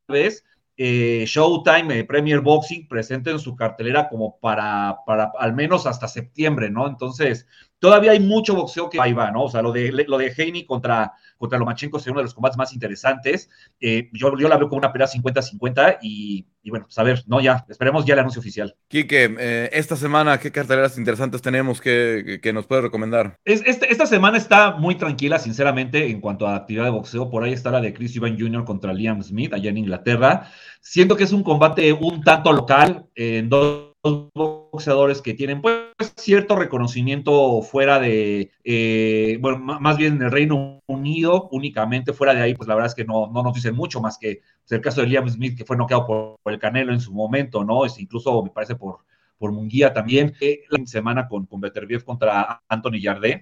vez, 0.08 0.44
eh, 0.78 1.26
Showtime, 1.26 2.00
eh, 2.00 2.04
Premier 2.04 2.40
Boxing 2.40 2.88
presenten 2.88 3.40
su 3.40 3.56
cartelera 3.56 4.08
como 4.10 4.40
para, 4.40 4.98
para 5.06 5.32
al 5.40 5.54
menos 5.54 5.88
hasta 5.88 6.08
septiembre, 6.08 6.70
¿no? 6.70 6.88
Entonces, 6.88 7.48
todavía 7.80 8.12
hay 8.12 8.20
mucho 8.20 8.56
boxeo 8.56 8.90
que 8.90 9.00
ahí 9.00 9.14
va, 9.14 9.32
¿no? 9.32 9.44
O 9.44 9.50
sea, 9.50 9.62
lo 9.62 9.72
de, 9.72 9.92
lo 9.92 10.18
de 10.18 10.34
Haney 10.36 10.66
contra, 10.66 11.14
contra 11.38 11.60
Lomachenko 11.60 12.00
sería 12.00 12.14
uno 12.14 12.22
de 12.22 12.26
los 12.26 12.34
combates 12.34 12.58
más 12.58 12.74
interesantes. 12.74 13.50
Eh, 13.80 14.10
yo, 14.14 14.38
yo 14.38 14.48
la 14.48 14.58
veo 14.58 14.68
como 14.70 14.80
una 14.80 14.92
pelea 14.92 15.08
50-50 15.08 16.00
y, 16.02 16.46
y, 16.64 16.70
bueno, 16.70 16.86
pues 16.86 16.98
a 16.98 17.04
ver, 17.04 17.24
no, 17.28 17.40
ya, 17.40 17.66
esperemos 17.70 18.06
ya 18.06 18.14
el 18.14 18.22
anuncio 18.22 18.40
oficial. 18.40 18.76
Quique, 18.88 19.36
eh, 19.40 19.70
esta 19.74 19.96
semana, 19.96 20.40
¿qué 20.40 20.52
carteleras 20.52 20.98
interesantes 20.98 21.42
tenemos 21.42 21.80
que, 21.80 22.40
que 22.42 22.54
nos 22.54 22.66
puede 22.66 22.82
recomendar? 22.82 23.38
Es, 23.46 23.62
este, 23.66 23.92
esta 23.92 24.06
semana 24.06 24.38
está 24.38 24.72
muy 24.72 24.96
tranquila, 24.96 25.40
sinceramente, 25.40 26.08
en 26.08 26.20
cuanto 26.20 26.48
a 26.48 26.56
actividad 26.56 26.86
de 26.86 26.92
boxeo. 26.92 27.30
Por 27.30 27.44
ahí 27.44 27.54
está 27.54 27.72
la 27.72 27.82
de 27.82 27.94
Chris 27.94 28.16
Evans 28.16 28.40
Jr. 28.40 28.66
contra 28.66 28.94
Liam 28.94 29.22
Smith, 29.22 29.54
allá 29.54 29.70
en 29.70 29.78
Inglaterra. 29.78 30.50
Siento 30.82 31.16
que 31.16 31.26
es 31.26 31.32
un 31.32 31.44
combate 31.44 31.94
un 31.94 32.24
tanto 32.24 32.52
local, 32.54 33.06
en 33.16 33.50
dos 33.50 33.87
boxeadores 34.34 35.22
que 35.22 35.34
tienen 35.34 35.62
pues 35.62 35.78
cierto 36.16 36.56
reconocimiento 36.56 37.62
fuera 37.62 38.00
de, 38.00 38.52
eh, 38.64 39.38
bueno, 39.42 39.60
más 39.60 39.98
bien 39.98 40.16
en 40.16 40.24
el 40.24 40.32
Reino 40.32 40.80
Unido, 40.88 41.48
únicamente 41.52 42.14
fuera 42.14 42.34
de 42.34 42.42
ahí, 42.42 42.54
pues 42.54 42.68
la 42.68 42.76
verdad 42.76 42.90
es 42.90 42.96
que 42.96 43.06
no, 43.06 43.28
no 43.28 43.44
nos 43.44 43.54
dicen 43.54 43.76
mucho 43.76 44.02
más 44.02 44.18
que 44.18 44.42
pues, 44.62 44.72
el 44.72 44.82
caso 44.82 45.02
de 45.02 45.08
Liam 45.08 45.30
Smith, 45.30 45.58
que 45.58 45.66
fue 45.66 45.78
noqueado 45.78 46.06
por, 46.06 46.52
el 46.52 46.60
Canelo 46.60 46.94
en 46.94 47.00
su 47.00 47.14
momento, 47.14 47.64
¿no? 47.64 47.86
Es 47.86 48.00
incluso 48.00 48.44
me 48.44 48.50
parece 48.50 48.76
por, 48.76 49.00
por 49.38 49.52
Munguía 49.52 49.94
también, 49.94 50.34
eh, 50.42 50.62
la 50.70 50.86
semana 50.86 51.28
con, 51.28 51.46
con 51.46 51.62
Beterbiev 51.62 52.04
contra 52.04 52.62
Anthony 52.68 53.02
Jardé, 53.02 53.40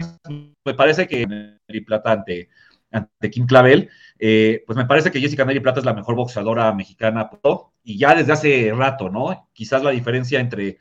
me 0.64 0.74
parece 0.74 1.08
que 1.08 1.24
el 1.68 1.86
platante 1.86 2.50
ante 2.96 3.32
Kim 3.32 3.46
Clavel, 3.46 3.90
eh, 4.18 4.64
pues 4.66 4.78
me 4.78 4.86
parece 4.86 5.12
que 5.12 5.20
Jessica 5.20 5.46
Mary 5.46 5.60
Plata 5.60 5.80
es 5.80 5.86
la 5.86 5.94
mejor 5.94 6.16
boxeadora 6.16 6.74
mexicana, 6.74 7.30
y 7.84 7.98
ya 7.98 8.16
desde 8.16 8.34
hace 8.34 8.74
rato, 8.74 9.10
¿no? 9.10 9.50
Quizás 9.54 9.84
la 9.84 9.92
diferencia 9.92 10.40
entre 10.40 10.80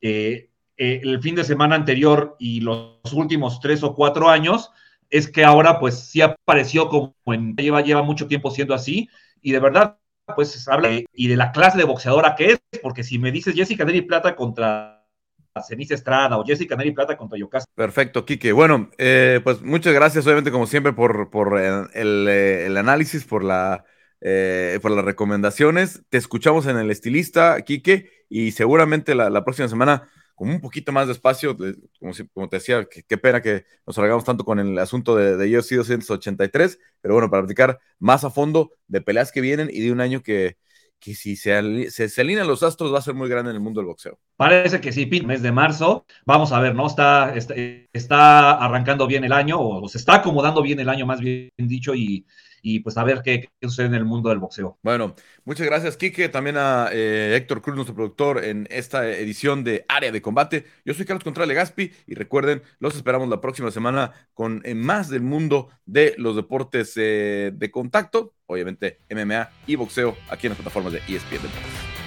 eh, 0.00 0.50
eh, 0.76 1.00
el 1.02 1.20
fin 1.20 1.34
de 1.34 1.44
semana 1.44 1.76
anterior 1.76 2.36
y 2.38 2.60
los 2.60 3.00
últimos 3.12 3.60
tres 3.60 3.82
o 3.82 3.94
cuatro 3.94 4.28
años 4.28 4.70
es 5.10 5.30
que 5.30 5.44
ahora 5.44 5.78
pues 5.78 5.98
sí 5.98 6.22
apareció 6.22 6.88
como 6.88 7.14
en, 7.26 7.54
lleva, 7.56 7.82
lleva 7.82 8.02
mucho 8.02 8.26
tiempo 8.26 8.50
siendo 8.50 8.74
así, 8.74 9.08
y 9.42 9.52
de 9.52 9.60
verdad 9.60 9.98
pues 10.36 10.68
habla 10.68 10.90
y 11.12 11.28
de 11.28 11.36
la 11.36 11.50
clase 11.50 11.76
de 11.76 11.84
boxeadora 11.84 12.36
que 12.36 12.52
es, 12.52 12.60
porque 12.82 13.02
si 13.02 13.18
me 13.18 13.32
dices 13.32 13.54
Jessica 13.54 13.84
Mary 13.84 14.02
Plata 14.02 14.36
contra 14.36 14.99
Ceniza 15.62 15.94
Estrada 15.94 16.38
o 16.38 16.44
Jessica 16.44 16.76
Neri 16.76 16.92
Plata 16.92 17.16
contra 17.16 17.38
Yocasta. 17.38 17.70
Perfecto, 17.74 18.24
Quique. 18.24 18.52
Bueno, 18.52 18.90
eh, 18.98 19.40
pues 19.42 19.62
muchas 19.62 19.94
gracias, 19.94 20.26
obviamente, 20.26 20.50
como 20.50 20.66
siempre, 20.66 20.92
por, 20.92 21.30
por 21.30 21.60
eh, 21.60 21.86
eh, 21.94 22.64
el, 22.66 22.76
análisis, 22.76 23.24
por, 23.24 23.44
la, 23.44 23.84
por 24.82 24.90
las 24.90 25.04
recomendaciones. 25.04 26.02
Te 26.08 26.18
escuchamos 26.18 26.66
en 26.66 26.76
el 26.76 26.90
estilista, 26.90 27.60
Quique, 27.62 28.10
y 28.28 28.52
seguramente 28.52 29.14
la, 29.14 29.44
próxima 29.44 29.68
semana, 29.68 30.08
con 30.34 30.48
un 30.50 30.60
poquito 30.60 30.92
más 30.92 31.06
de 31.06 31.12
espacio, 31.12 31.56
como, 32.32 32.48
te 32.48 32.56
decía, 32.56 32.86
qué 32.86 33.18
pena 33.18 33.42
que 33.42 33.64
nos 33.86 33.96
salgamos 33.96 34.24
tanto 34.24 34.44
con 34.44 34.58
el 34.58 34.78
asunto 34.78 35.16
de, 35.16 35.36
de 35.36 35.58
UFC 35.58 35.72
283, 35.74 36.78
pero 37.00 37.14
bueno, 37.14 37.30
para 37.30 37.42
platicar 37.42 37.78
más 37.98 38.24
a 38.24 38.30
fondo 38.30 38.72
de 38.88 39.00
peleas 39.00 39.32
que 39.32 39.40
vienen 39.40 39.68
y 39.72 39.80
de 39.80 39.92
un 39.92 40.00
año 40.00 40.22
que 40.22 40.56
que 41.00 41.14
si 41.14 41.34
se, 41.34 41.90
se, 41.90 42.20
alinean 42.20 42.46
los 42.46 42.62
astros 42.62 42.92
va 42.92 42.98
a 42.98 43.02
ser 43.02 43.14
muy 43.14 43.28
grande 43.28 43.50
en 43.50 43.56
el 43.56 43.62
mundo 43.62 43.80
del 43.80 43.86
boxeo. 43.86 44.18
Parece 44.36 44.80
que 44.80 44.92
sí, 44.92 45.08
mes 45.24 45.42
de 45.42 45.50
marzo. 45.50 46.04
Vamos 46.26 46.52
a 46.52 46.60
ver, 46.60 46.74
¿no? 46.74 46.86
Está, 46.86 47.34
está, 47.34 48.52
arrancando 48.52 49.06
bien 49.06 49.24
el 49.24 49.32
año, 49.32 49.58
o 49.58 49.88
se 49.88 49.98
está 49.98 50.16
acomodando 50.16 50.62
bien 50.62 50.78
el 50.78 50.88
año, 50.90 51.06
más 51.06 51.20
bien 51.20 51.50
dicho, 51.56 51.94
y, 51.94 52.26
y 52.62 52.80
pues 52.80 52.96
a 52.96 53.04
ver 53.04 53.22
qué, 53.22 53.50
sucede 53.62 53.86
en 53.86 53.94
el 53.94 54.04
mundo 54.04 54.28
del 54.30 54.38
boxeo. 54.38 54.78
Bueno, 54.82 55.14
muchas 55.44 55.66
gracias, 55.66 55.96
Quique, 55.96 56.28
también 56.28 56.56
a 56.56 56.88
eh, 56.92 57.34
Héctor 57.36 57.62
Cruz, 57.62 57.76
nuestro 57.76 57.94
productor, 57.94 58.44
en 58.44 58.66
esta 58.70 59.08
edición 59.08 59.64
de 59.64 59.84
Área 59.88 60.12
de 60.12 60.22
Combate. 60.22 60.66
Yo 60.84 60.94
soy 60.94 61.04
Carlos 61.04 61.24
Contreras 61.24 61.54
Gaspi 61.54 61.92
y 62.06 62.14
recuerden, 62.14 62.62
los 62.78 62.96
esperamos 62.96 63.28
la 63.28 63.40
próxima 63.40 63.70
semana 63.70 64.12
con 64.34 64.62
eh, 64.64 64.74
más 64.74 65.08
del 65.08 65.22
mundo 65.22 65.68
de 65.86 66.14
los 66.18 66.36
deportes 66.36 66.92
eh, 66.96 67.52
de 67.54 67.70
contacto, 67.70 68.34
obviamente 68.46 69.00
MMA 69.10 69.50
y 69.66 69.76
boxeo 69.76 70.16
aquí 70.28 70.46
en 70.46 70.50
las 70.52 70.58
plataformas 70.58 70.92
de 70.92 70.98
ESPN 70.98 71.42
Deportes. 71.42 71.99